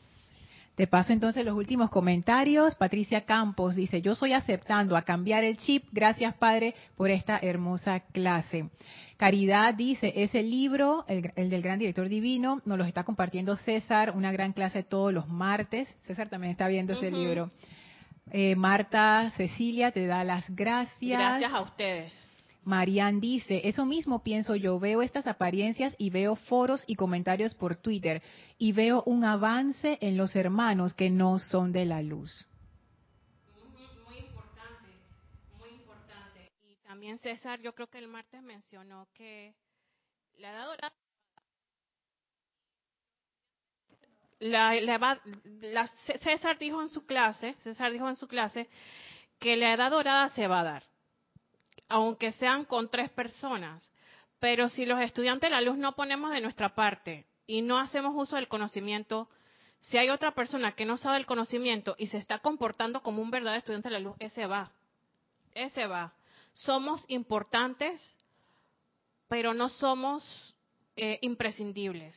Te 0.76 0.86
paso 0.86 1.12
entonces 1.12 1.44
los 1.44 1.56
últimos 1.56 1.90
comentarios. 1.90 2.76
Patricia 2.76 3.26
Campos 3.26 3.76
dice, 3.76 4.02
yo 4.04 4.14
soy 4.14 4.34
aceptando 4.34 4.96
a 4.96 5.02
cambiar 5.02 5.44
el 5.44 5.58
chip. 5.58 5.86
Gracias, 5.92 6.36
Padre, 6.36 6.76
por 6.96 7.10
esta 7.10 7.40
hermosa 7.42 8.02
clase. 8.12 8.70
Caridad 9.18 9.74
dice, 9.74 10.14
ese 10.16 10.44
libro, 10.44 11.04
el, 11.08 11.32
el 11.36 11.50
del 11.50 11.64
gran 11.64 11.80
director 11.80 12.08
divino, 12.08 12.62
nos 12.66 12.78
lo 12.78 12.84
está 12.84 13.04
compartiendo 13.04 13.56
César, 13.56 14.12
una 14.16 14.32
gran 14.32 14.54
clase 14.54 14.84
todos 14.84 15.12
los 15.12 15.28
martes. 15.28 15.90
César 16.02 16.30
también 16.30 16.52
está 16.52 16.68
viendo 16.68 16.94
ese 16.94 17.10
libro. 17.10 17.50
Eh, 18.32 18.56
Marta 18.56 19.32
Cecilia 19.36 19.92
te 19.92 20.06
da 20.06 20.24
las 20.24 20.48
gracias. 20.56 21.20
Gracias 21.20 21.52
a 21.52 21.62
ustedes. 21.62 22.27
Marian 22.68 23.22
dice, 23.22 23.62
eso 23.64 23.86
mismo 23.86 24.22
pienso 24.24 24.56
yo, 24.56 24.78
veo 24.78 25.02
estas 25.02 25.26
apariencias 25.26 25.96
y 25.98 26.10
veo 26.10 26.36
foros 26.36 26.84
y 26.86 26.96
comentarios 26.96 27.56
por 27.56 27.78
Twitter 27.78 28.22
y 28.58 28.74
veo 28.74 29.04
un 29.06 29.24
avance 29.24 29.98
en 30.02 30.18
los 30.18 30.36
hermanos 30.36 30.94
que 30.94 31.10
no 31.10 31.40
son 31.40 31.72
de 31.72 31.86
la 31.86 32.02
luz. 32.02 32.46
Muy 34.06 34.18
importante, 34.20 34.90
muy 35.58 35.70
importante. 35.70 36.52
Y 36.70 36.76
también 36.86 37.18
César, 37.20 37.62
yo 37.62 37.74
creo 37.74 37.88
que 37.88 38.00
el 38.00 38.10
martes 38.10 38.42
mencionó 38.44 39.08
que 39.14 39.56
la 40.38 40.52
la, 44.40 44.76
la 44.76 45.20
la- 45.62 45.88
César 46.22 46.58
dijo 46.60 46.82
en 46.82 46.90
su 46.90 47.06
clase, 47.06 47.56
César 47.60 47.92
dijo 47.94 48.10
en 48.10 48.18
su 48.18 48.28
clase 48.28 48.68
que 49.40 49.56
la 49.56 49.74
edad 49.74 49.90
dorada 49.92 50.28
se 50.30 50.48
va 50.48 50.60
a 50.60 50.64
dar, 50.64 50.84
aunque 51.90 52.32
sean 52.34 52.66
con 52.66 52.90
tres 52.90 53.10
personas. 53.12 53.92
Pero 54.40 54.70
si 54.70 54.86
los 54.86 55.00
estudiantes 55.02 55.50
de 55.50 55.56
la 55.56 55.62
luz 55.62 55.78
no 55.78 55.96
ponemos 55.96 56.32
de 56.32 56.42
nuestra 56.42 56.76
parte 56.76 57.26
y 57.48 57.62
no 57.62 57.80
hacemos 57.80 58.14
uso 58.16 58.36
del 58.36 58.48
conocimiento, 58.48 59.30
si 59.80 59.98
hay 59.98 60.10
otra 60.10 60.34
persona 60.34 60.74
que 60.74 60.86
no 60.86 60.98
sabe 60.98 61.18
el 61.18 61.26
conocimiento 61.26 61.96
y 61.98 62.08
se 62.08 62.18
está 62.18 62.40
comportando 62.40 63.02
como 63.02 63.22
un 63.22 63.32
verdadero 63.32 63.60
estudiante 63.60 63.90
de 63.90 63.94
la 63.94 64.00
luz, 64.00 64.16
ese 64.20 64.46
va. 64.46 64.72
Ese 65.54 65.88
va. 65.88 66.14
Somos 66.54 67.04
importantes, 67.08 68.16
pero 69.28 69.54
no 69.54 69.70
somos 69.70 70.56
eh, 70.96 71.20
imprescindibles. 71.22 72.16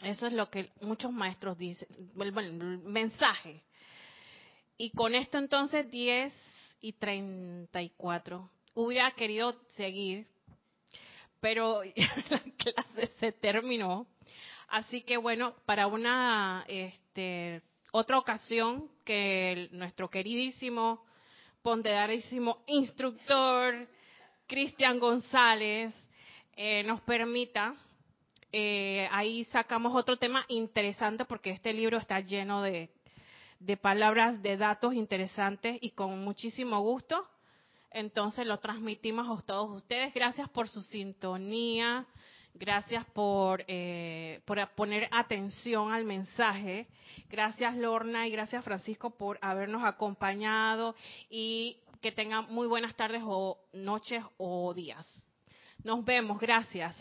Eso 0.00 0.28
es 0.28 0.32
lo 0.32 0.48
que 0.48 0.70
muchos 0.80 1.12
maestros 1.12 1.58
dicen, 1.58 1.88
bueno, 2.14 2.52
mensaje. 2.84 3.62
Y 4.76 4.90
con 4.90 5.14
esto 5.16 5.38
entonces 5.38 5.90
10 5.90 6.32
y 6.80 6.92
34. 6.92 8.50
Hubiera 8.74 9.10
querido 9.12 9.56
seguir, 9.70 10.26
pero 11.40 11.82
la 12.30 12.42
clase 12.56 13.06
se 13.18 13.32
terminó. 13.32 14.06
Así 14.68 15.02
que 15.02 15.16
bueno, 15.16 15.54
para 15.64 15.86
una 15.86 16.64
este, 16.68 17.62
otra 17.92 18.18
ocasión 18.18 18.90
que 19.04 19.68
nuestro 19.72 20.10
queridísimo, 20.10 21.04
ponderadísimo 21.62 22.62
instructor 22.66 23.88
Cristian 24.46 24.98
González 24.98 25.94
eh, 26.54 26.82
nos 26.84 27.00
permita, 27.02 27.74
eh, 28.50 29.06
ahí 29.10 29.44
sacamos 29.46 29.94
otro 29.94 30.16
tema 30.16 30.44
interesante 30.48 31.24
porque 31.24 31.50
este 31.50 31.72
libro 31.72 31.98
está 31.98 32.20
lleno 32.20 32.62
de, 32.62 32.90
de 33.60 33.76
palabras, 33.76 34.42
de 34.42 34.56
datos 34.56 34.94
interesantes 34.94 35.78
y 35.80 35.90
con 35.90 36.24
muchísimo 36.24 36.80
gusto. 36.80 37.26
Entonces 37.90 38.46
lo 38.46 38.58
transmitimos 38.58 39.26
a 39.26 39.44
todos 39.44 39.70
ustedes. 39.70 40.12
Gracias 40.14 40.48
por 40.50 40.68
su 40.68 40.82
sintonía. 40.82 42.06
Gracias 42.54 43.04
por, 43.06 43.64
eh, 43.68 44.40
por 44.44 44.58
poner 44.74 45.08
atención 45.12 45.92
al 45.92 46.04
mensaje. 46.04 46.88
Gracias 47.28 47.76
Lorna 47.76 48.26
y 48.26 48.30
gracias 48.30 48.64
Francisco 48.64 49.10
por 49.10 49.38
habernos 49.42 49.84
acompañado 49.84 50.96
y 51.30 51.78
que 52.00 52.12
tengan 52.12 52.46
muy 52.48 52.66
buenas 52.66 52.94
tardes 52.96 53.22
o 53.24 53.58
noches 53.72 54.24
o 54.38 54.74
días. 54.74 55.26
Nos 55.84 56.04
vemos. 56.04 56.40
Gracias. 56.40 56.96